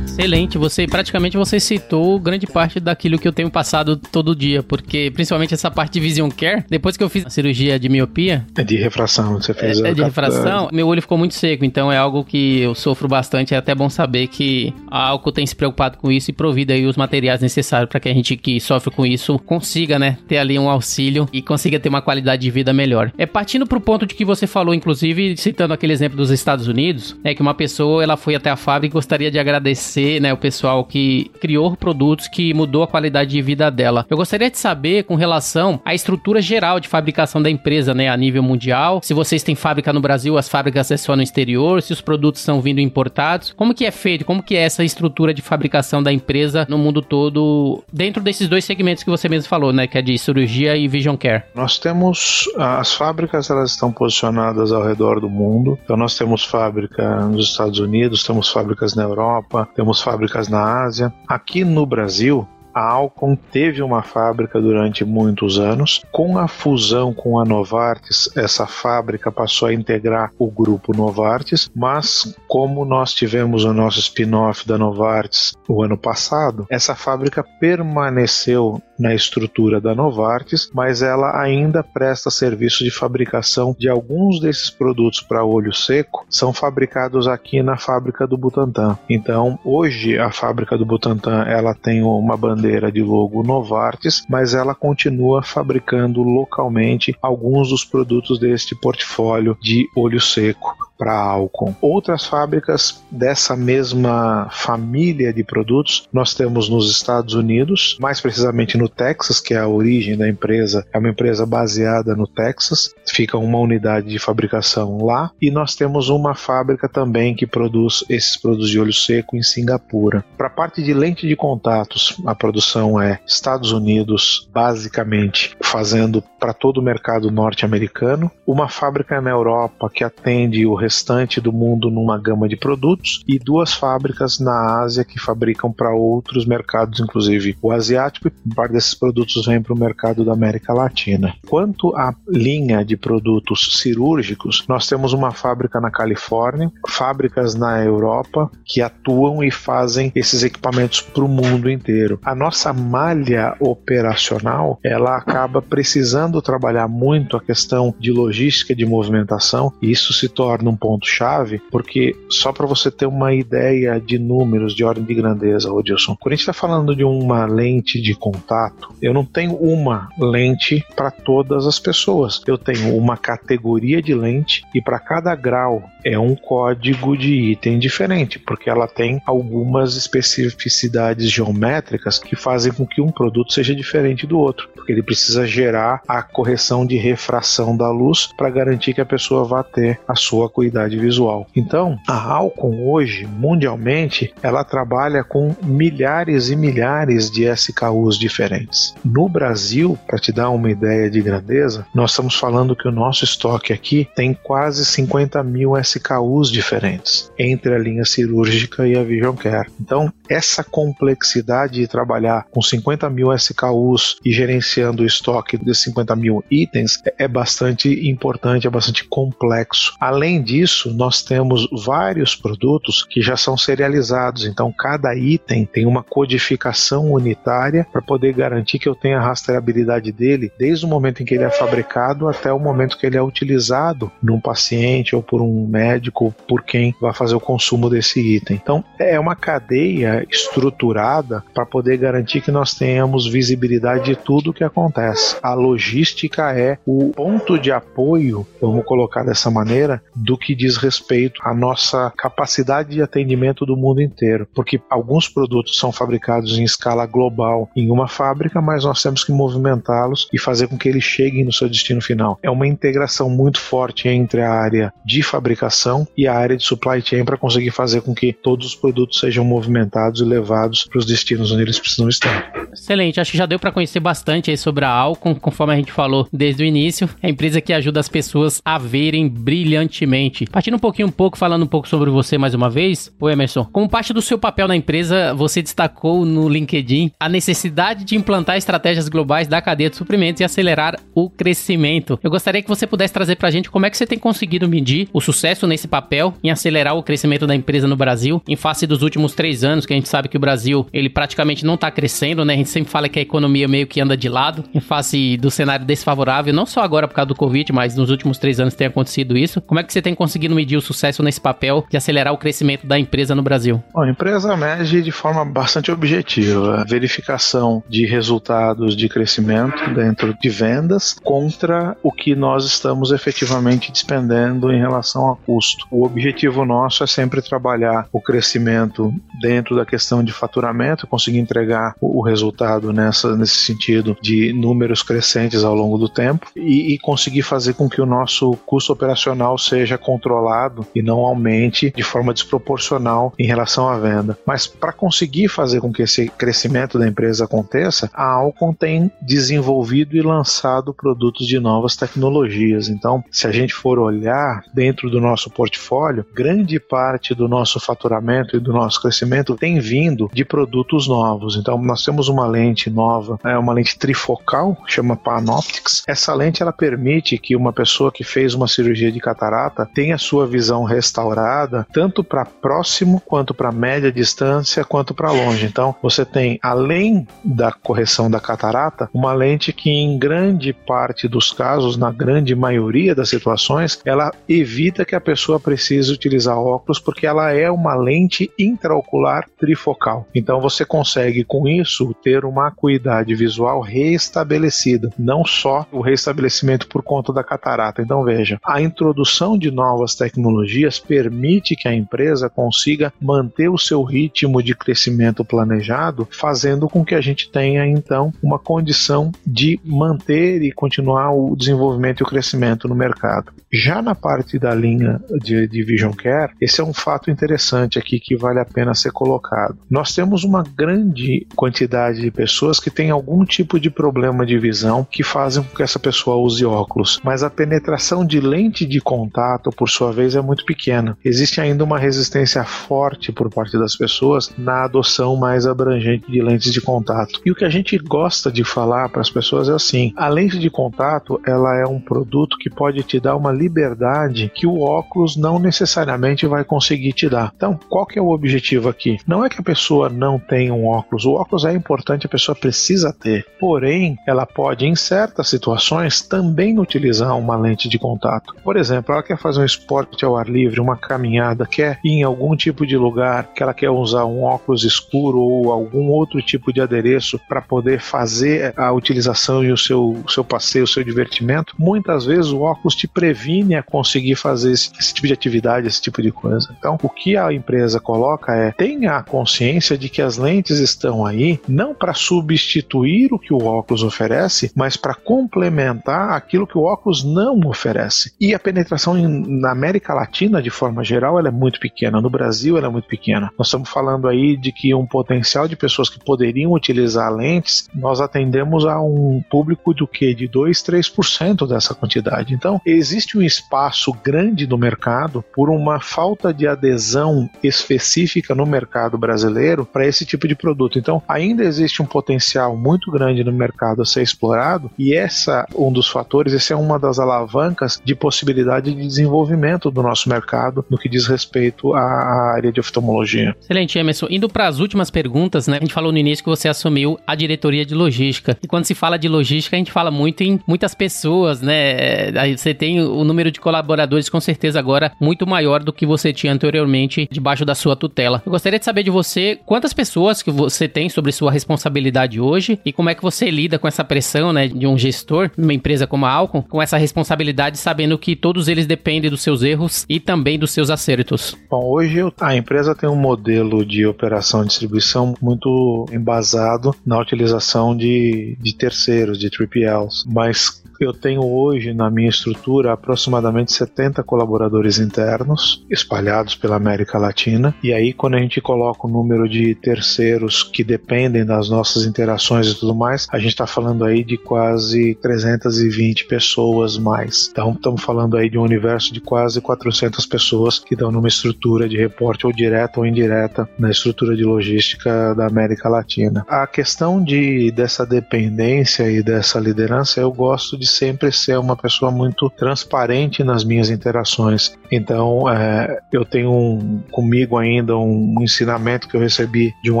Excelente, 0.18 0.56
você 0.56 0.86
praticamente 0.86 1.36
você 1.36 1.60
citou 1.60 2.18
grande 2.18 2.46
parte 2.46 2.80
daquilo 2.80 3.18
que 3.18 3.28
eu 3.28 3.32
tenho 3.32 3.50
passado 3.50 3.96
todo 3.96 4.34
dia, 4.34 4.62
porque 4.62 5.10
principalmente 5.12 5.52
essa 5.52 5.70
parte 5.70 5.92
de 5.92 6.00
vision 6.00 6.30
care, 6.30 6.64
depois 6.70 6.96
que 6.96 7.04
eu 7.04 7.10
fiz 7.10 7.26
a 7.26 7.30
cirurgia 7.30 7.78
de 7.78 7.86
miopia, 7.90 8.46
é 8.56 8.64
de 8.64 8.76
refração, 8.76 9.34
você 9.34 9.52
fez 9.52 9.78
é, 9.78 9.90
é 9.90 9.94
de 9.94 10.02
refração, 10.02 10.70
meu 10.72 10.86
olho 10.86 11.02
ficou 11.02 11.18
muito 11.18 11.34
seco, 11.34 11.66
então 11.66 11.92
é 11.92 11.98
algo 11.98 12.24
que 12.24 12.60
eu 12.60 12.74
sofro 12.74 13.06
bastante, 13.06 13.52
é 13.52 13.58
até 13.58 13.74
bom 13.74 13.90
saber 13.90 14.28
que 14.28 14.72
a 14.90 15.06
Alco 15.06 15.30
tem 15.30 15.46
se 15.46 15.54
preocupado 15.54 15.98
com 15.98 16.10
isso 16.10 16.30
e 16.30 16.32
provido 16.32 16.72
aí 16.72 16.86
os 16.86 16.96
materiais 16.96 17.42
necessários 17.42 17.90
para 17.90 18.00
que 18.00 18.08
a 18.08 18.14
gente 18.14 18.36
que 18.38 18.58
sofre 18.58 18.90
com 18.90 19.04
isso 19.04 19.38
consiga, 19.40 19.98
né, 19.98 20.16
ter 20.26 20.38
ali 20.38 20.58
um 20.58 20.70
auxílio 20.70 21.28
e 21.30 21.42
consiga 21.42 21.78
ter 21.78 21.90
uma 21.90 22.00
qualidade 22.00 22.40
de 22.40 22.50
vida 22.50 22.72
melhor. 22.72 23.12
É 23.18 23.26
partindo 23.26 23.66
pro 23.66 23.80
ponto 23.80 24.06
de 24.06 24.14
que 24.14 24.24
você 24.24 24.46
falou, 24.46 24.74
inclusive, 24.74 25.36
citando 25.36 25.74
aquele 25.74 25.92
exemplo 25.92 26.16
dos 26.16 26.30
Estados 26.30 26.66
Unidos, 26.66 27.14
é 27.22 27.34
que 27.34 27.42
uma 27.42 27.54
pessoa 27.54 28.02
ela 28.02 28.16
foi 28.16 28.34
até 28.34 28.48
a 28.48 28.56
fábrica 28.56 28.92
e 28.92 28.96
gostaria 28.96 29.30
de 29.30 29.38
agradecer 29.38 30.05
né, 30.20 30.32
o 30.32 30.36
pessoal 30.36 30.84
que 30.84 31.30
criou 31.40 31.76
produtos 31.76 32.28
que 32.28 32.54
mudou 32.54 32.82
a 32.82 32.88
qualidade 32.88 33.30
de 33.30 33.42
vida 33.42 33.70
dela. 33.70 34.06
Eu 34.08 34.16
gostaria 34.16 34.50
de 34.50 34.58
saber 34.58 35.04
com 35.04 35.14
relação 35.14 35.80
à 35.84 35.94
estrutura 35.94 36.40
geral 36.40 36.80
de 36.80 36.88
fabricação 36.88 37.42
da 37.42 37.50
empresa, 37.50 37.94
né, 37.94 38.08
a 38.08 38.16
nível 38.16 38.42
mundial. 38.42 39.00
Se 39.02 39.14
vocês 39.14 39.42
têm 39.42 39.54
fábrica 39.54 39.92
no 39.92 40.00
Brasil, 40.00 40.38
as 40.38 40.48
fábricas 40.48 40.90
é 40.90 40.96
só 40.96 41.16
no 41.16 41.22
exterior, 41.22 41.82
se 41.82 41.92
os 41.92 42.00
produtos 42.00 42.40
estão 42.40 42.60
vindo 42.60 42.80
importados. 42.80 43.52
Como 43.56 43.74
que 43.74 43.84
é 43.84 43.90
feito? 43.90 44.24
Como 44.24 44.42
que 44.42 44.56
é 44.56 44.60
essa 44.60 44.84
estrutura 44.84 45.34
de 45.34 45.42
fabricação 45.42 46.02
da 46.02 46.12
empresa 46.12 46.66
no 46.68 46.78
mundo 46.78 47.02
todo, 47.02 47.82
dentro 47.92 48.22
desses 48.22 48.48
dois 48.48 48.64
segmentos 48.64 49.02
que 49.02 49.10
você 49.10 49.28
mesmo 49.28 49.48
falou, 49.48 49.72
né, 49.72 49.86
que 49.86 49.98
é 49.98 50.02
de 50.02 50.16
cirurgia 50.18 50.76
e 50.76 50.88
vision 50.88 51.16
care? 51.16 51.44
Nós 51.54 51.78
temos 51.78 52.48
as 52.56 52.94
fábricas, 52.94 53.50
elas 53.50 53.70
estão 53.72 53.92
posicionadas 53.92 54.72
ao 54.72 54.82
redor 54.86 55.20
do 55.20 55.28
mundo. 55.28 55.78
Então 55.84 55.96
nós 55.96 56.16
temos 56.16 56.44
fábrica 56.44 57.20
nos 57.26 57.50
Estados 57.50 57.78
Unidos, 57.78 58.24
temos 58.24 58.48
fábricas 58.48 58.94
na 58.94 59.02
Europa, 59.02 59.68
temos 59.74 59.95
temos 59.96 60.00
fábricas 60.02 60.48
na 60.48 60.84
Ásia. 60.84 61.12
Aqui 61.26 61.64
no 61.64 61.86
Brasil, 61.86 62.46
a 62.74 62.92
Alcon 62.92 63.36
teve 63.36 63.82
uma 63.82 64.02
fábrica 64.02 64.60
durante 64.60 65.04
muitos 65.04 65.58
anos. 65.58 66.02
Com 66.12 66.38
a 66.38 66.46
fusão 66.46 67.14
com 67.14 67.40
a 67.40 67.44
Novartis, 67.44 68.28
essa 68.36 68.66
fábrica 68.66 69.32
passou 69.32 69.68
a 69.68 69.72
integrar 69.72 70.30
o 70.38 70.50
grupo 70.50 70.94
Novartis, 70.94 71.70
mas 71.74 72.36
como 72.46 72.84
nós 72.84 73.12
tivemos 73.12 73.64
o 73.64 73.72
nosso 73.72 73.98
spin-off 74.00 74.66
da 74.68 74.76
Novartis 74.76 75.54
o 75.66 75.82
ano 75.82 75.96
passado, 75.96 76.66
essa 76.68 76.94
fábrica 76.94 77.42
permaneceu 77.58 78.82
na 78.98 79.14
estrutura 79.14 79.80
da 79.80 79.94
Novartis, 79.94 80.70
mas 80.72 81.02
ela 81.02 81.40
ainda 81.40 81.82
presta 81.82 82.30
serviço 82.30 82.84
de 82.84 82.90
fabricação 82.90 83.74
de 83.78 83.88
alguns 83.88 84.40
desses 84.40 84.70
produtos 84.70 85.20
para 85.20 85.44
olho 85.44 85.72
seco, 85.72 86.26
são 86.28 86.52
fabricados 86.52 87.28
aqui 87.28 87.62
na 87.62 87.76
fábrica 87.76 88.26
do 88.26 88.36
Butantan. 88.36 88.98
Então, 89.08 89.58
hoje 89.64 90.18
a 90.18 90.30
fábrica 90.30 90.76
do 90.76 90.86
Butantan, 90.86 91.44
ela 91.44 91.74
tem 91.74 92.02
uma 92.02 92.36
bandeira 92.36 92.90
de 92.90 93.02
logo 93.02 93.42
Novartis, 93.42 94.24
mas 94.28 94.54
ela 94.54 94.74
continua 94.74 95.42
fabricando 95.42 96.22
localmente 96.22 97.14
alguns 97.20 97.68
dos 97.70 97.84
produtos 97.84 98.38
deste 98.38 98.74
portfólio 98.74 99.56
de 99.60 99.88
olho 99.94 100.20
seco 100.20 100.85
para 100.96 101.12
Alcon. 101.12 101.74
Outras 101.80 102.26
fábricas 102.26 103.02
dessa 103.10 103.56
mesma 103.56 104.48
família 104.50 105.32
de 105.32 105.44
produtos 105.44 106.08
nós 106.12 106.34
temos 106.34 106.68
nos 106.68 106.90
Estados 106.90 107.34
Unidos, 107.34 107.96
mais 108.00 108.20
precisamente 108.20 108.76
no 108.78 108.88
Texas, 108.88 109.40
que 109.40 109.54
é 109.54 109.58
a 109.58 109.68
origem 109.68 110.16
da 110.16 110.28
empresa, 110.28 110.86
é 110.92 110.98
uma 110.98 111.10
empresa 111.10 111.44
baseada 111.46 112.14
no 112.14 112.26
Texas, 112.26 112.94
fica 113.06 113.36
uma 113.38 113.58
unidade 113.58 114.08
de 114.08 114.18
fabricação 114.18 115.04
lá, 115.04 115.30
e 115.40 115.50
nós 115.50 115.74
temos 115.74 116.08
uma 116.08 116.34
fábrica 116.34 116.88
também 116.88 117.34
que 117.34 117.46
produz 117.46 118.04
esses 118.08 118.36
produtos 118.36 118.70
de 118.70 118.80
olho 118.80 118.92
seco 118.92 119.36
em 119.36 119.42
Singapura. 119.42 120.24
Para 120.36 120.46
a 120.48 120.50
parte 120.50 120.82
de 120.82 120.94
lente 120.94 121.26
de 121.26 121.36
contatos, 121.36 122.16
a 122.26 122.34
produção 122.34 123.00
é 123.00 123.18
Estados 123.26 123.72
Unidos, 123.72 124.48
basicamente 124.52 125.56
fazendo 125.62 126.22
para 126.38 126.52
todo 126.52 126.78
o 126.78 126.82
mercado 126.82 127.30
norte-americano, 127.30 128.30
uma 128.46 128.68
fábrica 128.68 129.20
na 129.20 129.30
Europa 129.30 129.90
que 129.92 130.04
atende 130.04 130.66
o 130.66 130.74
restante 130.86 131.40
do 131.40 131.52
mundo 131.52 131.90
numa 131.90 132.16
gama 132.16 132.48
de 132.48 132.56
produtos 132.56 133.24
e 133.26 133.40
duas 133.40 133.74
fábricas 133.74 134.38
na 134.38 134.82
Ásia 134.82 135.04
que 135.04 135.18
fabricam 135.18 135.72
para 135.72 135.92
outros 135.92 136.46
mercados, 136.46 137.00
inclusive 137.00 137.58
o 137.60 137.72
asiático, 137.72 138.28
e 138.28 138.54
parte 138.54 138.72
desses 138.72 138.94
produtos 138.94 139.44
vem 139.46 139.60
para 139.60 139.74
o 139.74 139.78
mercado 139.78 140.24
da 140.24 140.32
América 140.32 140.72
Latina. 140.72 141.34
Quanto 141.48 141.94
à 141.96 142.14
linha 142.28 142.84
de 142.84 142.96
produtos 142.96 143.80
cirúrgicos, 143.80 144.64
nós 144.68 144.86
temos 144.86 145.12
uma 145.12 145.32
fábrica 145.32 145.80
na 145.80 145.90
Califórnia, 145.90 146.70
fábricas 146.88 147.56
na 147.56 147.82
Europa 147.82 148.48
que 148.64 148.80
atuam 148.80 149.42
e 149.42 149.50
fazem 149.50 150.12
esses 150.14 150.44
equipamentos 150.44 151.00
para 151.00 151.24
o 151.24 151.28
mundo 151.28 151.68
inteiro. 151.68 152.20
A 152.24 152.34
nossa 152.34 152.72
malha 152.72 153.56
operacional, 153.58 154.78
ela 154.84 155.16
acaba 155.16 155.60
precisando 155.60 156.40
trabalhar 156.40 156.86
muito 156.86 157.36
a 157.36 157.42
questão 157.42 157.92
de 157.98 158.12
logística 158.12 158.74
de 158.74 158.86
movimentação 158.86 159.72
e 159.82 159.90
isso 159.90 160.12
se 160.12 160.28
torna 160.28 160.70
um 160.70 160.75
um 160.76 160.78
ponto 160.78 161.06
chave, 161.06 161.60
porque 161.70 162.14
só 162.28 162.52
para 162.52 162.66
você 162.66 162.90
ter 162.90 163.06
uma 163.06 163.32
ideia 163.32 163.98
de 163.98 164.18
números 164.18 164.74
de 164.74 164.84
ordem 164.84 165.04
de 165.04 165.14
grandeza, 165.14 165.70
Rodilson, 165.70 166.14
quando 166.20 166.32
a 166.32 166.36
gente 166.36 166.42
está 166.42 166.52
falando 166.52 166.94
de 166.94 167.02
uma 167.02 167.46
lente 167.46 168.00
de 168.00 168.14
contato, 168.14 168.94
eu 169.00 169.14
não 169.14 169.24
tenho 169.24 169.54
uma 169.54 170.08
lente 170.18 170.84
para 170.94 171.10
todas 171.10 171.66
as 171.66 171.78
pessoas. 171.78 172.42
Eu 172.46 172.58
tenho 172.58 172.94
uma 172.96 173.16
categoria 173.16 174.02
de 174.02 174.14
lente 174.14 174.62
e 174.74 174.82
para 174.82 174.98
cada 174.98 175.34
grau 175.34 175.82
é 176.04 176.18
um 176.18 176.34
código 176.36 177.16
de 177.16 177.52
item 177.52 177.78
diferente, 177.78 178.38
porque 178.38 178.68
ela 178.68 178.86
tem 178.86 179.20
algumas 179.26 179.96
especificidades 179.96 181.30
geométricas 181.30 182.18
que 182.18 182.36
fazem 182.36 182.72
com 182.72 182.86
que 182.86 183.00
um 183.00 183.10
produto 183.10 183.52
seja 183.52 183.74
diferente 183.74 184.26
do 184.26 184.38
outro, 184.38 184.68
porque 184.74 184.92
ele 184.92 185.02
precisa 185.02 185.46
gerar 185.46 186.02
a 186.06 186.22
correção 186.22 186.86
de 186.86 186.96
refração 186.96 187.76
da 187.76 187.90
luz 187.90 188.28
para 188.36 188.50
garantir 188.50 188.94
que 188.94 189.00
a 189.00 189.06
pessoa 189.06 189.44
vá 189.44 189.62
ter 189.62 189.98
a 190.06 190.14
sua 190.14 190.48
acuidade 190.66 190.98
visual. 190.98 191.46
Então, 191.54 191.98
a 192.06 192.32
Alcon 192.32 192.84
hoje, 192.84 193.26
mundialmente, 193.26 194.34
ela 194.42 194.64
trabalha 194.64 195.22
com 195.22 195.54
milhares 195.62 196.50
e 196.50 196.56
milhares 196.56 197.30
de 197.30 197.44
SKUs 197.44 198.18
diferentes. 198.18 198.94
No 199.04 199.28
Brasil, 199.28 199.98
para 200.06 200.18
te 200.18 200.32
dar 200.32 200.50
uma 200.50 200.70
ideia 200.70 201.10
de 201.10 201.20
grandeza, 201.20 201.86
nós 201.94 202.10
estamos 202.10 202.34
falando 202.34 202.76
que 202.76 202.88
o 202.88 202.92
nosso 202.92 203.24
estoque 203.24 203.72
aqui 203.72 204.08
tem 204.14 204.34
quase 204.34 204.84
50 204.84 205.42
mil 205.42 205.76
SKUs 205.76 206.50
diferentes 206.50 207.30
entre 207.38 207.74
a 207.74 207.78
linha 207.78 208.04
cirúrgica 208.04 208.86
e 208.86 208.96
a 208.96 209.02
Vision 209.02 209.34
Care. 209.34 209.70
Então, 209.80 210.12
essa 210.28 210.64
complexidade 210.64 211.80
de 211.80 211.86
trabalhar 211.86 212.46
com 212.50 212.60
50 212.60 213.08
mil 213.10 213.32
SKUs 213.32 214.18
e 214.24 214.32
gerenciando 214.32 215.02
o 215.02 215.06
estoque 215.06 215.56
de 215.56 215.74
50 215.74 216.16
mil 216.16 216.44
itens 216.50 217.00
é 217.18 217.28
bastante 217.28 218.08
importante, 218.08 218.66
é 218.66 218.70
bastante 218.70 219.04
complexo. 219.04 219.94
Além 220.00 220.42
disso, 220.42 220.55
nós 220.94 221.22
temos 221.22 221.68
vários 221.84 222.34
produtos 222.34 223.04
que 223.08 223.20
já 223.20 223.36
são 223.36 223.56
serializados, 223.56 224.44
então 224.46 224.72
cada 224.72 225.14
item 225.14 225.64
tem 225.64 225.86
uma 225.86 226.02
codificação 226.02 227.12
unitária 227.12 227.86
para 227.92 228.02
poder 228.02 228.32
garantir 228.32 228.78
que 228.78 228.88
eu 228.88 228.94
tenha 228.94 229.18
a 229.18 229.22
rastreabilidade 229.22 230.12
dele 230.12 230.50
desde 230.58 230.84
o 230.84 230.88
momento 230.88 231.22
em 231.22 231.26
que 231.26 231.34
ele 231.34 231.44
é 231.44 231.50
fabricado 231.50 232.28
até 232.28 232.52
o 232.52 232.58
momento 232.58 232.98
que 232.98 233.06
ele 233.06 233.16
é 233.16 233.22
utilizado 233.22 234.10
num 234.22 234.40
paciente 234.40 235.14
ou 235.14 235.22
por 235.22 235.40
um 235.40 235.66
médico, 235.66 236.34
por 236.48 236.62
quem 236.62 236.94
vai 237.00 237.12
fazer 237.12 237.34
o 237.34 237.40
consumo 237.40 237.90
desse 237.90 238.20
item. 238.20 238.58
Então, 238.62 238.84
é 238.98 239.18
uma 239.18 239.34
cadeia 239.34 240.26
estruturada 240.30 241.42
para 241.54 241.66
poder 241.66 241.96
garantir 241.98 242.40
que 242.40 242.50
nós 242.50 242.74
tenhamos 242.74 243.26
visibilidade 243.26 244.04
de 244.04 244.16
tudo 244.16 244.50
o 244.50 244.52
que 244.52 244.64
acontece. 244.64 245.36
A 245.42 245.54
logística 245.54 246.52
é 246.52 246.78
o 246.86 247.12
ponto 247.14 247.58
de 247.58 247.72
apoio, 247.72 248.46
vamos 248.60 248.84
colocar 248.84 249.24
dessa 249.24 249.50
maneira, 249.50 250.02
do 250.14 250.36
que 250.36 250.45
diz 250.54 250.76
respeito 250.76 251.40
à 251.42 251.54
nossa 251.54 252.12
capacidade 252.16 252.90
de 252.90 253.02
atendimento 253.02 253.66
do 253.66 253.76
mundo 253.76 254.00
inteiro, 254.00 254.48
porque 254.54 254.80
alguns 254.90 255.28
produtos 255.28 255.76
são 255.76 255.92
fabricados 255.92 256.58
em 256.58 256.64
escala 256.64 257.06
global 257.06 257.68
em 257.76 257.90
uma 257.90 258.08
fábrica, 258.08 258.60
mas 258.60 258.84
nós 258.84 259.02
temos 259.02 259.24
que 259.24 259.32
movimentá-los 259.32 260.28
e 260.32 260.38
fazer 260.38 260.68
com 260.68 260.78
que 260.78 260.88
eles 260.88 261.04
cheguem 261.04 261.44
no 261.44 261.52
seu 261.52 261.68
destino 261.68 262.00
final. 262.00 262.38
É 262.42 262.50
uma 262.50 262.66
integração 262.66 263.28
muito 263.28 263.58
forte 263.60 264.08
entre 264.08 264.42
a 264.42 264.50
área 264.50 264.92
de 265.04 265.22
fabricação 265.22 266.06
e 266.16 266.26
a 266.26 266.34
área 266.34 266.56
de 266.56 266.64
supply 266.64 267.02
chain 267.02 267.24
para 267.24 267.36
conseguir 267.36 267.70
fazer 267.70 268.02
com 268.02 268.14
que 268.14 268.32
todos 268.32 268.66
os 268.66 268.74
produtos 268.74 269.20
sejam 269.20 269.44
movimentados 269.44 270.20
e 270.20 270.24
levados 270.24 270.84
para 270.84 270.98
os 270.98 271.06
destinos 271.06 271.52
onde 271.52 271.62
eles 271.62 271.78
precisam 271.78 272.08
estar. 272.08 272.52
Excelente, 272.72 273.20
acho 273.20 273.32
que 273.32 273.38
já 273.38 273.46
deu 273.46 273.58
para 273.58 273.72
conhecer 273.72 274.00
bastante 274.00 274.50
aí 274.50 274.56
sobre 274.56 274.84
a 274.84 274.90
Alcon, 274.90 275.34
conforme 275.34 275.72
a 275.72 275.76
gente 275.76 275.92
falou 275.92 276.28
desde 276.32 276.62
o 276.62 276.66
início. 276.66 277.08
É 277.22 277.26
a 277.26 277.30
empresa 277.30 277.60
que 277.60 277.72
ajuda 277.72 278.00
as 278.00 278.08
pessoas 278.08 278.60
a 278.64 278.78
verem 278.78 279.28
brilhantemente. 279.28 280.35
Partindo 280.44 280.74
um 280.74 280.78
pouquinho 280.78 281.08
um 281.08 281.12
pouco, 281.12 281.38
falando 281.38 281.62
um 281.62 281.66
pouco 281.66 281.88
sobre 281.88 282.10
você 282.10 282.36
mais 282.36 282.52
uma 282.52 282.68
vez, 282.68 283.12
o 283.18 283.30
Emerson, 283.30 283.64
como 283.72 283.88
parte 283.88 284.12
do 284.12 284.20
seu 284.20 284.38
papel 284.38 284.68
na 284.68 284.76
empresa, 284.76 285.32
você 285.34 285.62
destacou 285.62 286.24
no 286.24 286.48
LinkedIn 286.48 287.12
a 287.18 287.28
necessidade 287.28 288.04
de 288.04 288.16
implantar 288.16 288.56
estratégias 288.56 289.08
globais 289.08 289.48
da 289.48 289.62
cadeia 289.62 289.88
de 289.88 289.96
suprimentos 289.96 290.40
e 290.40 290.44
acelerar 290.44 290.98
o 291.14 291.30
crescimento. 291.30 292.18
Eu 292.22 292.30
gostaria 292.30 292.62
que 292.62 292.68
você 292.68 292.86
pudesse 292.86 293.14
trazer 293.14 293.36
pra 293.36 293.50
gente 293.50 293.70
como 293.70 293.86
é 293.86 293.90
que 293.90 293.96
você 293.96 294.06
tem 294.06 294.18
conseguido 294.18 294.68
medir 294.68 295.08
o 295.12 295.20
sucesso 295.20 295.66
nesse 295.66 295.88
papel 295.88 296.34
em 296.42 296.50
acelerar 296.50 296.96
o 296.96 297.02
crescimento 297.02 297.46
da 297.46 297.54
empresa 297.54 297.86
no 297.86 297.96
Brasil, 297.96 298.42
em 298.46 298.56
face 298.56 298.86
dos 298.86 299.02
últimos 299.02 299.34
três 299.34 299.64
anos, 299.64 299.86
que 299.86 299.92
a 299.92 299.96
gente 299.96 300.08
sabe 300.08 300.28
que 300.28 300.36
o 300.36 300.40
Brasil, 300.40 300.86
ele 300.92 301.08
praticamente 301.08 301.64
não 301.64 301.76
tá 301.76 301.90
crescendo, 301.90 302.44
né? 302.44 302.54
A 302.54 302.56
gente 302.56 302.68
sempre 302.68 302.90
fala 302.90 303.08
que 303.08 303.18
a 303.18 303.22
economia 303.22 303.68
meio 303.68 303.86
que 303.86 304.00
anda 304.00 304.16
de 304.16 304.28
lado, 304.28 304.64
em 304.74 304.80
face 304.80 305.36
do 305.36 305.50
cenário 305.50 305.86
desfavorável, 305.86 306.52
não 306.52 306.66
só 306.66 306.80
agora 306.80 307.06
por 307.06 307.14
causa 307.14 307.28
do 307.28 307.34
Covid, 307.34 307.72
mas 307.72 307.96
nos 307.96 308.10
últimos 308.10 308.38
três 308.38 308.60
anos 308.60 308.74
tem 308.74 308.86
acontecido 308.86 309.36
isso. 309.36 309.60
Como 309.60 309.80
é 309.80 309.82
que 309.82 309.92
você 309.92 310.02
tem 310.02 310.14
conseguido 310.16 310.54
medir 310.54 310.76
o 310.76 310.80
sucesso 310.80 311.22
nesse 311.22 311.40
papel 311.40 311.86
de 311.88 311.96
acelerar 311.96 312.32
o 312.32 312.38
crescimento 312.38 312.86
da 312.86 312.98
empresa 312.98 313.34
no 313.34 313.42
Brasil? 313.42 313.82
Bom, 313.92 314.02
a 314.02 314.10
empresa 314.10 314.56
mede 314.56 315.02
de 315.02 315.12
forma 315.12 315.44
bastante 315.44 315.90
objetiva. 315.90 316.80
A 316.80 316.84
verificação 316.84 317.82
de 317.88 318.06
resultados 318.06 318.96
de 318.96 319.08
crescimento 319.08 319.90
dentro 319.94 320.34
de 320.40 320.48
vendas 320.48 321.14
contra 321.22 321.96
o 322.02 322.10
que 322.10 322.34
nós 322.34 322.64
estamos 322.64 323.10
efetivamente 323.12 323.92
despendendo 323.92 324.72
em 324.72 324.78
relação 324.78 325.30
a 325.30 325.36
custo. 325.36 325.86
O 325.90 326.04
objetivo 326.04 326.64
nosso 326.64 327.04
é 327.04 327.06
sempre 327.06 327.42
trabalhar 327.42 328.08
o 328.12 328.20
crescimento 328.20 329.12
dentro 329.40 329.76
da 329.76 329.84
questão 329.84 330.22
de 330.22 330.32
faturamento, 330.32 331.06
conseguir 331.06 331.38
entregar 331.38 331.94
o 332.00 332.22
resultado 332.22 332.92
nessa, 332.92 333.36
nesse 333.36 333.56
sentido 333.56 334.16
de 334.20 334.52
números 334.52 335.02
crescentes 335.02 335.64
ao 335.64 335.74
longo 335.74 335.98
do 335.98 336.08
tempo 336.08 336.50
e, 336.56 336.94
e 336.94 336.98
conseguir 336.98 337.42
fazer 337.42 337.74
com 337.74 337.88
que 337.88 338.00
o 338.00 338.06
nosso 338.06 338.52
custo 338.66 338.92
operacional 338.92 339.58
seja 339.58 339.98
controlado 340.06 340.86
e 340.94 341.02
não 341.02 341.18
aumente 341.18 341.90
de 341.90 342.02
forma 342.04 342.32
desproporcional 342.32 343.34
em 343.36 343.44
relação 343.44 343.88
à 343.88 343.98
venda. 343.98 344.38
Mas 344.46 344.68
para 344.68 344.92
conseguir 344.92 345.48
fazer 345.48 345.80
com 345.80 345.92
que 345.92 346.02
esse 346.02 346.28
crescimento 346.28 346.96
da 346.96 347.08
empresa 347.08 347.44
aconteça, 347.44 348.08
a 348.14 348.24
Alcon 348.24 348.72
tem 348.72 349.10
desenvolvido 349.20 350.16
e 350.16 350.22
lançado 350.22 350.94
produtos 350.94 351.48
de 351.48 351.58
novas 351.58 351.96
tecnologias. 351.96 352.88
Então, 352.88 353.24
se 353.32 353.48
a 353.48 353.52
gente 353.52 353.74
for 353.74 353.98
olhar 353.98 354.62
dentro 354.72 355.10
do 355.10 355.20
nosso 355.20 355.50
portfólio, 355.50 356.24
grande 356.32 356.78
parte 356.78 357.34
do 357.34 357.48
nosso 357.48 357.80
faturamento 357.80 358.56
e 358.56 358.60
do 358.60 358.72
nosso 358.72 359.02
crescimento 359.02 359.56
tem 359.56 359.80
vindo 359.80 360.30
de 360.32 360.44
produtos 360.44 361.08
novos. 361.08 361.56
Então, 361.56 361.76
nós 361.82 362.04
temos 362.04 362.28
uma 362.28 362.46
lente 362.46 362.88
nova, 362.88 363.40
é 363.44 363.58
uma 363.58 363.72
lente 363.72 363.98
trifocal, 363.98 364.76
chama 364.86 365.16
Panoptics. 365.16 366.04
Essa 366.06 366.32
lente 366.32 366.62
ela 366.62 366.72
permite 366.72 367.38
que 367.38 367.56
uma 367.56 367.72
pessoa 367.72 368.12
que 368.12 368.22
fez 368.22 368.54
uma 368.54 368.68
cirurgia 368.68 369.10
de 369.10 369.18
catarata 369.18 369.88
tenha 369.96 370.18
sua 370.18 370.46
visão 370.46 370.84
restaurada, 370.84 371.86
tanto 371.90 372.22
para 372.22 372.44
próximo 372.44 373.18
quanto 373.18 373.54
para 373.54 373.72
média 373.72 374.12
distância, 374.12 374.84
quanto 374.84 375.14
para 375.14 375.32
longe. 375.32 375.64
Então, 375.64 375.94
você 376.02 376.22
tem 376.22 376.58
além 376.62 377.26
da 377.42 377.72
correção 377.72 378.30
da 378.30 378.38
catarata, 378.38 379.08
uma 379.14 379.32
lente 379.32 379.72
que 379.72 379.88
em 379.88 380.18
grande 380.18 380.74
parte 380.74 381.26
dos 381.26 381.50
casos, 381.50 381.96
na 381.96 382.12
grande 382.12 382.54
maioria 382.54 383.14
das 383.14 383.30
situações, 383.30 383.98
ela 384.04 384.30
evita 384.46 385.02
que 385.02 385.14
a 385.14 385.20
pessoa 385.20 385.58
precise 385.58 386.12
utilizar 386.12 386.58
óculos 386.58 387.00
porque 387.00 387.26
ela 387.26 387.50
é 387.52 387.70
uma 387.70 387.94
lente 387.94 388.50
intraocular 388.58 389.48
trifocal. 389.58 390.26
Então 390.34 390.60
você 390.60 390.84
consegue 390.84 391.42
com 391.42 391.66
isso 391.66 392.14
ter 392.22 392.44
uma 392.44 392.68
acuidade 392.68 393.34
visual 393.34 393.80
restabelecida, 393.80 395.08
não 395.18 395.42
só 395.42 395.86
o 395.90 396.02
restabelecimento 396.02 396.86
por 396.86 397.02
conta 397.02 397.32
da 397.32 397.42
catarata. 397.42 398.02
Então 398.02 398.22
veja, 398.22 398.60
a 398.62 398.82
introdução 398.82 399.56
de 399.56 399.70
novas 399.86 400.16
tecnologias 400.16 400.98
permite 400.98 401.76
que 401.76 401.86
a 401.86 401.94
empresa 401.94 402.50
consiga 402.50 403.12
manter 403.20 403.68
o 403.68 403.78
seu 403.78 404.02
ritmo 404.02 404.60
de 404.60 404.74
crescimento 404.74 405.44
planejado, 405.44 406.26
fazendo 406.30 406.88
com 406.88 407.04
que 407.04 407.14
a 407.14 407.20
gente 407.20 407.50
tenha 407.50 407.86
então 407.86 408.32
uma 408.42 408.58
condição 408.58 409.30
de 409.46 409.78
manter 409.84 410.62
e 410.62 410.72
continuar 410.72 411.30
o 411.32 411.54
desenvolvimento 411.54 412.20
e 412.20 412.24
o 412.24 412.26
crescimento 412.26 412.88
no 412.88 412.94
mercado. 412.94 413.52
Já 413.72 414.02
na 414.02 414.14
parte 414.14 414.58
da 414.58 414.74
linha 414.74 415.20
de, 415.42 415.68
de 415.68 415.82
Vision 415.84 416.12
Care, 416.12 416.52
esse 416.60 416.80
é 416.80 416.84
um 416.84 416.94
fato 416.94 417.30
interessante 417.30 417.98
aqui 417.98 418.18
que 418.18 418.36
vale 418.36 418.58
a 418.58 418.64
pena 418.64 418.94
ser 418.94 419.12
colocado. 419.12 419.78
Nós 419.88 420.14
temos 420.14 420.44
uma 420.44 420.62
grande 420.62 421.46
quantidade 421.54 422.20
de 422.20 422.30
pessoas 422.30 422.80
que 422.80 422.90
têm 422.90 423.10
algum 423.10 423.44
tipo 423.44 423.78
de 423.78 423.90
problema 423.90 424.44
de 424.44 424.58
visão 424.58 425.06
que 425.08 425.22
fazem 425.22 425.62
com 425.62 425.76
que 425.76 425.82
essa 425.82 425.98
pessoa 425.98 426.36
use 426.36 426.64
óculos, 426.64 427.20
mas 427.22 427.42
a 427.42 427.50
penetração 427.50 428.24
de 428.24 428.40
lente 428.40 428.86
de 428.86 429.00
contato, 429.00 429.70
por 429.76 429.88
sua 429.88 430.12
vez, 430.12 430.34
é 430.34 430.40
muito 430.40 430.64
pequena. 430.64 431.16
Existe 431.24 431.60
ainda 431.60 431.84
uma 431.84 431.98
resistência 431.98 432.64
forte 432.64 433.32
por 433.32 433.50
parte 433.50 433.78
das 433.78 433.96
pessoas 433.96 434.52
na 434.56 434.84
adoção 434.84 435.36
mais 435.36 435.66
abrangente 435.66 436.30
de 436.30 436.42
lentes 436.42 436.72
de 436.72 436.80
contato. 436.80 437.40
E 437.44 437.50
o 437.50 437.54
que 437.54 437.64
a 437.64 437.70
gente 437.70 437.98
gosta 437.98 438.50
de 438.50 438.64
falar 438.64 439.08
para 439.08 439.20
as 439.20 439.30
pessoas 439.30 439.68
é 439.68 439.72
assim: 439.72 440.12
a 440.16 440.28
lente 440.28 440.58
de 440.58 440.70
contato 440.70 441.40
ela 441.46 441.76
é 441.76 441.86
um 441.86 442.00
produto 442.00 442.56
que 442.58 442.70
pode 442.70 443.02
te 443.02 443.20
dar 443.20 443.36
uma 443.36 443.52
liberdade 443.52 444.50
que 444.54 444.66
o 444.66 444.80
óculos 444.80 445.36
não 445.36 445.58
necessariamente 445.58 446.46
vai 446.46 446.64
conseguir 446.64 447.12
te 447.12 447.28
dar. 447.28 447.52
Então, 447.54 447.78
qual 447.88 448.06
que 448.06 448.18
é 448.18 448.22
o 448.22 448.30
objetivo 448.30 448.88
aqui? 448.88 449.18
Não 449.26 449.44
é 449.44 449.48
que 449.48 449.60
a 449.60 449.64
pessoa 449.64 450.08
não 450.08 450.38
tem 450.38 450.70
um 450.70 450.86
óculos, 450.86 451.24
o 451.24 451.32
óculos 451.32 451.64
é 451.64 451.72
importante, 451.72 452.26
a 452.26 452.30
pessoa 452.30 452.56
precisa 452.56 453.12
ter. 453.12 453.44
Porém, 453.60 454.16
ela 454.26 454.46
pode, 454.46 454.86
em 454.86 454.94
certas 454.94 455.48
situações, 455.48 456.22
também 456.22 456.78
utilizar 456.78 457.36
uma 457.36 457.56
lente 457.56 457.88
de 457.88 457.98
contato. 457.98 458.54
Por 458.64 458.76
exemplo, 458.76 459.12
ela 459.12 459.22
quer 459.22 459.38
fazer 459.38 459.60
um 459.60 459.65
esporte 459.66 460.24
ao 460.24 460.36
ar 460.36 460.48
livre, 460.48 460.80
uma 460.80 460.96
caminhada, 460.96 461.66
quer 461.66 461.98
ir 462.04 462.20
em 462.20 462.22
algum 462.22 462.56
tipo 462.56 462.86
de 462.86 462.96
lugar 462.96 463.52
que 463.54 463.62
ela 463.62 463.74
quer 463.74 463.90
usar 463.90 464.24
um 464.24 464.44
óculos 464.44 464.84
escuro 464.84 465.38
ou 465.38 465.70
algum 465.70 466.08
outro 466.08 466.40
tipo 466.40 466.72
de 466.72 466.80
adereço 466.80 467.38
para 467.48 467.60
poder 467.60 468.00
fazer 468.00 468.72
a 468.76 468.92
utilização 468.92 469.62
e 469.62 469.72
o 469.72 469.76
seu, 469.76 470.22
o 470.24 470.30
seu 470.30 470.44
passeio, 470.44 470.84
o 470.84 470.88
seu 470.88 471.04
divertimento, 471.04 471.74
muitas 471.78 472.24
vezes 472.24 472.50
o 472.50 472.60
óculos 472.60 472.94
te 472.94 473.06
previne 473.06 473.74
a 473.74 473.82
conseguir 473.82 474.36
fazer 474.36 474.72
esse, 474.72 474.90
esse 474.98 475.12
tipo 475.12 475.26
de 475.26 475.32
atividade, 475.32 475.86
esse 475.86 476.00
tipo 476.00 476.22
de 476.22 476.30
coisa. 476.30 476.74
Então, 476.78 476.98
o 477.02 477.08
que 477.08 477.36
a 477.36 477.52
empresa 477.52 478.00
coloca 478.00 478.54
é 478.54 478.72
tenha 478.72 479.16
a 479.16 479.22
consciência 479.22 479.98
de 479.98 480.08
que 480.08 480.22
as 480.22 480.36
lentes 480.36 480.78
estão 480.78 481.24
aí 481.24 481.60
não 481.68 481.94
para 481.94 482.14
substituir 482.14 483.32
o 483.32 483.38
que 483.38 483.52
o 483.52 483.64
óculos 483.64 484.02
oferece, 484.02 484.70
mas 484.74 484.96
para 484.96 485.14
complementar 485.14 486.30
aquilo 486.30 486.66
que 486.66 486.78
o 486.78 486.82
óculos 486.82 487.24
não 487.24 487.60
oferece. 487.66 488.32
E 488.40 488.54
a 488.54 488.58
penetração 488.58 489.16
em, 489.16 489.26
na 489.60 489.72
América 489.72 490.14
Latina, 490.14 490.62
de 490.62 490.70
forma 490.70 491.02
geral, 491.02 491.38
ela 491.38 491.48
é 491.48 491.50
muito 491.52 491.80
pequena. 491.80 492.20
No 492.20 492.30
Brasil, 492.30 492.76
ela 492.76 492.86
é 492.86 492.90
muito 492.90 493.08
pequena. 493.08 493.50
Nós 493.58 493.68
estamos 493.68 493.88
falando 493.88 494.28
aí 494.28 494.56
de 494.56 494.72
que 494.72 494.94
um 494.94 495.06
potencial 495.06 495.66
de 495.66 495.76
pessoas 495.76 496.08
que 496.08 496.18
poderiam 496.18 496.72
utilizar 496.72 497.32
lentes, 497.32 497.88
nós 497.94 498.20
atendemos 498.20 498.84
a 498.86 499.00
um 499.00 499.42
público 499.50 499.94
do 499.94 500.06
que? 500.06 500.34
De 500.34 500.46
2, 500.46 500.82
3% 500.82 501.66
dessa 501.66 501.94
quantidade. 501.94 502.54
Então, 502.54 502.80
existe 502.84 503.38
um 503.38 503.42
espaço 503.42 504.12
grande 504.12 504.66
no 504.66 504.78
mercado 504.78 505.44
por 505.54 505.70
uma 505.70 506.00
falta 506.00 506.52
de 506.52 506.66
adesão 506.66 507.48
específica 507.62 508.54
no 508.54 508.66
mercado 508.66 509.16
brasileiro 509.16 509.84
para 509.84 510.06
esse 510.06 510.24
tipo 510.24 510.46
de 510.46 510.54
produto. 510.54 510.98
Então, 510.98 511.22
ainda 511.28 511.64
existe 511.64 512.02
um 512.02 512.06
potencial 512.06 512.76
muito 512.76 513.10
grande 513.10 513.42
no 513.42 513.52
mercado 513.52 514.02
a 514.02 514.06
ser 514.06 514.22
explorado 514.22 514.90
e 514.98 515.14
essa 515.14 515.66
um 515.74 515.92
dos 515.92 516.08
fatores, 516.08 516.52
essa 516.52 516.74
é 516.74 516.76
uma 516.76 516.98
das 516.98 517.18
alavancas 517.18 518.00
de 518.04 518.14
possibilidade 518.14 518.94
de 518.94 519.06
desenvolvimento 519.06 519.45
do 519.90 520.02
nosso 520.02 520.28
mercado 520.28 520.84
no 520.90 520.98
que 520.98 521.08
diz 521.08 521.26
respeito 521.26 521.94
à 521.94 522.54
área 522.54 522.72
de 522.72 522.80
oftalmologia. 522.80 523.54
Excelente, 523.60 523.98
Emerson. 523.98 524.26
Indo 524.30 524.48
para 524.48 524.66
as 524.66 524.78
últimas 524.78 525.10
perguntas, 525.10 525.66
né? 525.66 525.76
A 525.76 525.80
gente 525.80 525.94
falou 525.94 526.12
no 526.12 526.18
início 526.18 526.44
que 526.44 526.50
você 526.50 526.68
assumiu 526.68 527.18
a 527.26 527.34
diretoria 527.34 527.84
de 527.84 527.94
logística. 527.94 528.56
E 528.62 528.66
quando 528.66 528.84
se 528.84 528.94
fala 528.94 529.18
de 529.18 529.28
logística, 529.28 529.76
a 529.76 529.78
gente 529.78 529.92
fala 529.92 530.10
muito 530.10 530.42
em 530.42 530.60
muitas 530.66 530.94
pessoas, 530.94 531.60
né? 531.60 532.30
Aí 532.38 532.56
você 532.56 532.74
tem 532.74 533.00
o 533.00 533.24
número 533.24 533.50
de 533.50 533.60
colaboradores 533.60 534.28
com 534.28 534.40
certeza 534.40 534.78
agora 534.78 535.12
muito 535.20 535.46
maior 535.46 535.82
do 535.82 535.92
que 535.92 536.06
você 536.06 536.32
tinha 536.32 536.52
anteriormente 536.52 537.28
debaixo 537.30 537.64
da 537.64 537.74
sua 537.74 537.96
tutela. 537.96 538.42
Eu 538.44 538.52
gostaria 538.52 538.78
de 538.78 538.84
saber 538.84 539.02
de 539.02 539.10
você 539.10 539.58
quantas 539.64 539.92
pessoas 539.92 540.42
que 540.42 540.50
você 540.50 540.88
tem 540.88 541.08
sobre 541.08 541.32
sua 541.32 541.50
responsabilidade 541.50 542.40
hoje 542.40 542.78
e 542.84 542.92
como 542.92 543.10
é 543.10 543.14
que 543.14 543.22
você 543.22 543.50
lida 543.50 543.78
com 543.78 543.88
essa 543.88 544.04
pressão, 544.04 544.52
né, 544.52 544.68
de 544.68 544.86
um 544.86 544.96
gestor, 544.96 545.50
uma 545.56 545.74
empresa 545.74 546.06
como 546.06 546.26
a 546.26 546.30
Alcon, 546.30 546.62
com 546.62 546.80
essa 546.80 546.96
responsabilidade, 546.96 547.78
sabendo 547.78 548.18
que 548.18 548.36
todos 548.36 548.68
eles 548.68 548.86
dependem 548.86 549.25
dos 549.30 549.42
seus 549.42 549.62
erros 549.62 550.04
e 550.08 550.20
também 550.20 550.58
dos 550.58 550.70
seus 550.70 550.90
acertos. 550.90 551.56
Bom, 551.70 551.84
hoje 551.84 552.18
a 552.40 552.56
empresa 552.56 552.94
tem 552.94 553.08
um 553.08 553.16
modelo 553.16 553.84
de 553.84 554.06
operação 554.06 554.62
e 554.62 554.66
distribuição 554.66 555.34
muito 555.40 556.06
embasado 556.12 556.94
na 557.04 557.18
utilização 557.18 557.96
de, 557.96 558.56
de 558.60 558.74
terceiros, 558.74 559.38
de 559.38 559.50
3PLs, 559.50 560.24
mas 560.26 560.82
eu 561.00 561.12
tenho 561.12 561.44
hoje 561.44 561.92
na 561.92 562.10
minha 562.10 562.28
estrutura 562.28 562.92
aproximadamente 562.92 563.72
70 563.72 564.22
colaboradores 564.22 564.98
internos 564.98 565.84
espalhados 565.90 566.54
pela 566.54 566.76
América 566.76 567.18
Latina. 567.18 567.74
E 567.82 567.92
aí, 567.92 568.12
quando 568.12 568.34
a 568.34 568.38
gente 568.38 568.60
coloca 568.60 569.06
o 569.06 569.10
número 569.10 569.48
de 569.48 569.74
terceiros 569.74 570.62
que 570.62 570.82
dependem 570.82 571.44
das 571.44 571.68
nossas 571.68 572.04
interações 572.04 572.68
e 572.68 572.74
tudo 572.74 572.94
mais, 572.94 573.26
a 573.30 573.38
gente 573.38 573.50
está 573.50 573.66
falando 573.66 574.04
aí 574.04 574.24
de 574.24 574.36
quase 574.36 575.14
320 575.16 576.26
pessoas 576.26 576.98
mais. 576.98 577.48
Então, 577.50 577.72
estamos 577.72 578.02
falando 578.02 578.36
aí 578.36 578.48
de 578.48 578.58
um 578.58 578.62
universo 578.62 579.12
de 579.12 579.20
quase 579.20 579.60
400 579.60 580.24
pessoas 580.26 580.78
que 580.78 580.94
estão 580.94 581.10
numa 581.10 581.28
estrutura 581.28 581.88
de 581.88 581.96
reporte 581.96 582.46
ou 582.46 582.52
direta 582.52 583.00
ou 583.00 583.06
indireta 583.06 583.68
na 583.78 583.90
estrutura 583.90 584.36
de 584.36 584.44
logística 584.44 585.34
da 585.34 585.46
América 585.46 585.88
Latina. 585.88 586.44
A 586.48 586.66
questão 586.66 587.22
de 587.22 587.70
dessa 587.70 588.06
dependência 588.06 589.10
e 589.10 589.22
dessa 589.22 589.58
liderança, 589.58 590.20
eu 590.20 590.32
gosto 590.32 590.78
de 590.78 590.85
de 590.86 590.92
sempre 590.92 591.32
ser 591.32 591.58
uma 591.58 591.76
pessoa 591.76 592.12
muito 592.12 592.48
transparente 592.48 593.42
nas 593.42 593.64
minhas 593.64 593.90
interações. 593.90 594.72
Então, 594.90 595.50
é, 595.50 595.98
eu 596.12 596.24
tenho 596.24 596.52
um, 596.52 597.02
comigo 597.10 597.58
ainda 597.58 597.96
um 597.96 598.36
ensinamento 598.40 599.08
que 599.08 599.16
eu 599.16 599.20
recebi 599.20 599.74
de 599.82 599.90
um 599.90 600.00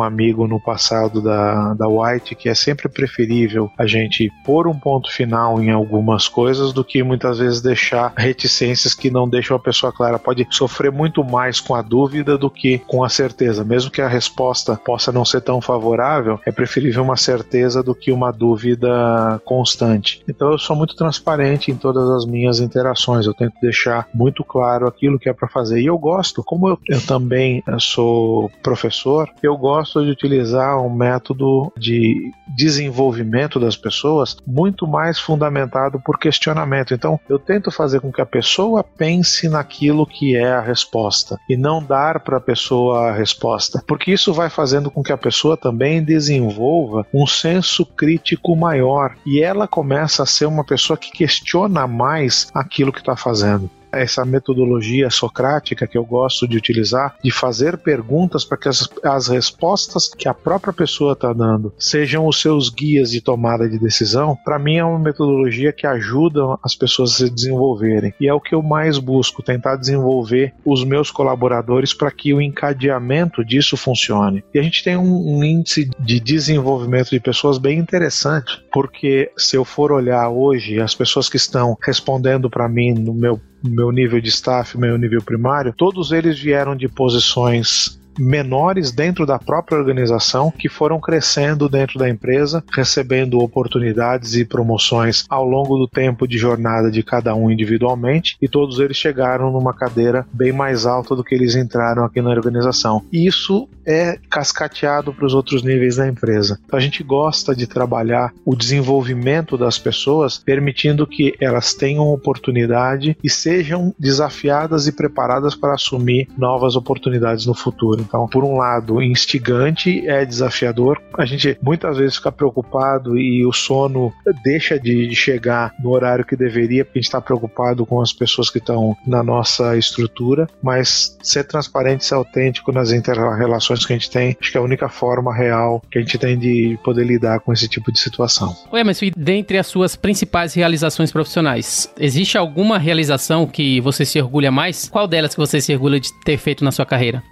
amigo 0.00 0.46
no 0.46 0.60
passado 0.60 1.20
da, 1.20 1.74
da 1.74 1.88
White, 1.88 2.36
que 2.36 2.48
é 2.48 2.54
sempre 2.54 2.88
preferível 2.88 3.70
a 3.76 3.86
gente 3.86 4.30
pôr 4.44 4.68
um 4.68 4.78
ponto 4.78 5.10
final 5.10 5.60
em 5.60 5.70
algumas 5.70 6.28
coisas 6.28 6.72
do 6.72 6.84
que 6.84 7.02
muitas 7.02 7.38
vezes 7.38 7.60
deixar 7.60 8.12
reticências 8.16 8.94
que 8.94 9.10
não 9.10 9.28
deixam 9.28 9.56
a 9.56 9.60
pessoa 9.60 9.92
clara. 9.92 10.18
Pode 10.18 10.46
sofrer 10.50 10.92
muito 10.92 11.24
mais 11.24 11.58
com 11.58 11.74
a 11.74 11.82
dúvida 11.82 12.38
do 12.38 12.48
que 12.48 12.78
com 12.78 13.02
a 13.02 13.08
certeza. 13.08 13.64
Mesmo 13.64 13.90
que 13.90 14.00
a 14.00 14.08
resposta 14.08 14.76
possa 14.76 15.10
não 15.10 15.24
ser 15.24 15.40
tão 15.40 15.60
favorável, 15.60 16.38
é 16.46 16.52
preferível 16.52 17.02
uma 17.02 17.16
certeza 17.16 17.82
do 17.82 17.94
que 17.94 18.12
uma 18.12 18.30
dúvida 18.30 19.40
constante. 19.44 20.22
Então, 20.28 20.52
eu 20.52 20.58
sou 20.58 20.75
sou 20.76 20.78
muito 20.78 20.94
transparente 20.94 21.70
em 21.70 21.76
todas 21.76 22.08
as 22.10 22.26
minhas 22.26 22.60
interações. 22.60 23.26
Eu 23.26 23.32
tento 23.32 23.54
deixar 23.60 24.06
muito 24.12 24.44
claro 24.44 24.86
aquilo 24.86 25.18
que 25.18 25.28
é 25.28 25.32
para 25.32 25.48
fazer. 25.48 25.80
E 25.80 25.86
eu 25.86 25.98
gosto, 25.98 26.44
como 26.44 26.68
eu, 26.68 26.78
eu 26.86 27.00
também 27.00 27.62
sou 27.78 28.50
professor, 28.62 29.28
eu 29.42 29.56
gosto 29.56 30.04
de 30.04 30.10
utilizar 30.10 30.78
um 30.78 30.94
método 30.94 31.72
de 31.76 32.30
desenvolvimento 32.54 33.58
das 33.58 33.76
pessoas 33.76 34.36
muito 34.46 34.86
mais 34.86 35.18
fundamentado 35.18 36.00
por 36.00 36.18
questionamento. 36.18 36.92
Então, 36.92 37.18
eu 37.28 37.38
tento 37.38 37.70
fazer 37.70 38.00
com 38.00 38.12
que 38.12 38.20
a 38.20 38.26
pessoa 38.26 38.84
pense 38.84 39.48
naquilo 39.48 40.06
que 40.06 40.36
é 40.36 40.52
a 40.52 40.60
resposta 40.60 41.38
e 41.48 41.56
não 41.56 41.82
dar 41.82 42.20
para 42.20 42.36
a 42.36 42.40
pessoa 42.40 43.08
a 43.08 43.12
resposta, 43.12 43.82
porque 43.86 44.12
isso 44.12 44.32
vai 44.32 44.50
fazendo 44.50 44.90
com 44.90 45.02
que 45.02 45.12
a 45.12 45.16
pessoa 45.16 45.56
também 45.56 46.02
desenvolva 46.02 47.06
um 47.14 47.26
senso 47.26 47.86
crítico 47.86 48.54
maior 48.54 49.14
e 49.24 49.40
ela 49.40 49.66
começa 49.66 50.22
a 50.22 50.26
ser 50.26 50.46
uma 50.46 50.65
pessoa 50.66 50.96
que 50.96 51.10
questiona 51.10 51.86
mais 51.86 52.50
aquilo 52.54 52.92
que 52.92 52.98
está 52.98 53.16
fazendo 53.16 53.70
essa 53.98 54.24
metodologia 54.24 55.10
socrática 55.10 55.86
que 55.86 55.96
eu 55.98 56.04
gosto 56.04 56.46
de 56.46 56.56
utilizar, 56.56 57.16
de 57.22 57.30
fazer 57.30 57.78
perguntas 57.78 58.44
para 58.44 58.58
que 58.58 58.68
as, 58.68 58.88
as 59.02 59.28
respostas 59.28 60.08
que 60.08 60.28
a 60.28 60.34
própria 60.34 60.72
pessoa 60.72 61.12
está 61.12 61.32
dando 61.32 61.72
sejam 61.78 62.26
os 62.26 62.40
seus 62.40 62.68
guias 62.68 63.10
de 63.10 63.20
tomada 63.20 63.68
de 63.68 63.78
decisão, 63.78 64.36
para 64.44 64.58
mim 64.58 64.76
é 64.76 64.84
uma 64.84 64.98
metodologia 64.98 65.72
que 65.72 65.86
ajuda 65.86 66.56
as 66.62 66.74
pessoas 66.74 67.12
a 67.12 67.16
se 67.16 67.30
desenvolverem. 67.30 68.12
E 68.20 68.28
é 68.28 68.34
o 68.34 68.40
que 68.40 68.54
eu 68.54 68.62
mais 68.62 68.98
busco, 68.98 69.42
tentar 69.42 69.76
desenvolver 69.76 70.54
os 70.64 70.84
meus 70.84 71.10
colaboradores 71.10 71.94
para 71.94 72.10
que 72.10 72.32
o 72.32 72.40
encadeamento 72.40 73.44
disso 73.44 73.76
funcione. 73.76 74.44
E 74.54 74.58
a 74.58 74.62
gente 74.62 74.82
tem 74.82 74.96
um, 74.96 75.38
um 75.38 75.44
índice 75.44 75.90
de 75.98 76.20
desenvolvimento 76.20 77.10
de 77.10 77.20
pessoas 77.20 77.58
bem 77.58 77.78
interessante, 77.78 78.62
porque 78.72 79.30
se 79.36 79.56
eu 79.56 79.64
for 79.64 79.92
olhar 79.92 80.28
hoje 80.28 80.80
as 80.80 80.94
pessoas 80.94 81.28
que 81.28 81.36
estão 81.36 81.76
respondendo 81.82 82.50
para 82.50 82.68
mim 82.68 82.92
no 82.92 83.14
meu 83.14 83.40
meu 83.62 83.90
nível 83.90 84.20
de 84.20 84.28
staff, 84.28 84.76
meu 84.78 84.96
nível 84.96 85.22
primário, 85.22 85.72
todos 85.72 86.12
eles 86.12 86.38
vieram 86.38 86.76
de 86.76 86.88
posições 86.88 87.98
menores 88.18 88.90
dentro 88.92 89.26
da 89.26 89.38
própria 89.38 89.78
organização 89.78 90.50
que 90.50 90.68
foram 90.68 91.00
crescendo 91.00 91.68
dentro 91.68 91.98
da 91.98 92.08
empresa, 92.08 92.62
recebendo 92.72 93.38
oportunidades 93.38 94.34
e 94.34 94.44
promoções 94.44 95.24
ao 95.28 95.44
longo 95.44 95.76
do 95.76 95.88
tempo 95.88 96.26
de 96.26 96.38
jornada 96.38 96.90
de 96.90 97.02
cada 97.02 97.34
um 97.34 97.50
individualmente, 97.50 98.36
e 98.40 98.48
todos 98.48 98.78
eles 98.78 98.96
chegaram 98.96 99.50
numa 99.50 99.74
cadeira 99.74 100.26
bem 100.32 100.52
mais 100.52 100.86
alta 100.86 101.14
do 101.14 101.24
que 101.24 101.34
eles 101.34 101.54
entraram 101.54 102.04
aqui 102.04 102.20
na 102.20 102.30
organização. 102.30 103.02
Isso 103.12 103.68
é 103.84 104.18
cascateado 104.28 105.12
para 105.12 105.26
os 105.26 105.34
outros 105.34 105.62
níveis 105.62 105.96
da 105.96 106.08
empresa. 106.08 106.58
Então 106.64 106.78
a 106.78 106.82
gente 106.82 107.02
gosta 107.04 107.54
de 107.54 107.66
trabalhar 107.66 108.32
o 108.44 108.56
desenvolvimento 108.56 109.56
das 109.56 109.78
pessoas, 109.78 110.38
permitindo 110.38 111.06
que 111.06 111.34
elas 111.40 111.72
tenham 111.72 112.08
oportunidade 112.08 113.16
e 113.22 113.30
sejam 113.30 113.94
desafiadas 113.98 114.86
e 114.86 114.92
preparadas 114.92 115.54
para 115.54 115.74
assumir 115.74 116.28
novas 116.36 116.74
oportunidades 116.74 117.46
no 117.46 117.54
futuro. 117.54 118.05
Então, 118.06 118.26
por 118.28 118.44
um 118.44 118.56
lado, 118.56 119.02
instigante, 119.02 120.06
é 120.06 120.24
desafiador. 120.24 121.00
A 121.18 121.24
gente 121.24 121.58
muitas 121.62 121.98
vezes 121.98 122.16
fica 122.16 122.32
preocupado 122.32 123.18
e 123.18 123.44
o 123.44 123.52
sono 123.52 124.12
deixa 124.42 124.78
de 124.78 125.14
chegar 125.14 125.74
no 125.80 125.90
horário 125.90 126.24
que 126.24 126.36
deveria, 126.36 126.84
porque 126.84 126.98
a 126.98 127.00
gente 127.00 127.08
está 127.08 127.20
preocupado 127.20 127.84
com 127.84 128.00
as 128.00 128.12
pessoas 128.12 128.50
que 128.50 128.58
estão 128.58 128.96
na 129.06 129.22
nossa 129.22 129.76
estrutura. 129.76 130.48
Mas 130.62 131.16
ser 131.22 131.44
transparente, 131.44 132.04
ser 132.04 132.14
autêntico 132.14 132.72
nas 132.72 132.92
inter-relações 132.92 133.84
que 133.84 133.92
a 133.92 133.96
gente 133.96 134.10
tem, 134.10 134.36
acho 134.40 134.50
que 134.50 134.58
é 134.58 134.60
a 134.60 134.64
única 134.64 134.88
forma 134.88 135.34
real 135.34 135.82
que 135.90 135.98
a 135.98 136.02
gente 136.02 136.18
tem 136.18 136.38
de 136.38 136.78
poder 136.84 137.04
lidar 137.04 137.40
com 137.40 137.52
esse 137.52 137.68
tipo 137.68 137.92
de 137.92 137.98
situação. 137.98 138.56
Ué, 138.72 138.84
mas 138.84 139.00
dentre 139.16 139.58
as 139.58 139.66
suas 139.66 139.96
principais 139.96 140.54
realizações 140.54 141.10
profissionais, 141.10 141.90
existe 141.98 142.38
alguma 142.38 142.78
realização 142.78 143.46
que 143.46 143.80
você 143.80 144.04
se 144.04 144.20
orgulha 144.20 144.50
mais? 144.50 144.88
Qual 144.88 145.06
delas 145.06 145.34
que 145.34 145.40
você 145.40 145.60
se 145.60 145.72
orgulha 145.72 146.00
de 146.00 146.12
ter 146.24 146.38
feito 146.38 146.64
na 146.64 146.70
sua 146.70 146.86
carreira? 146.86 147.22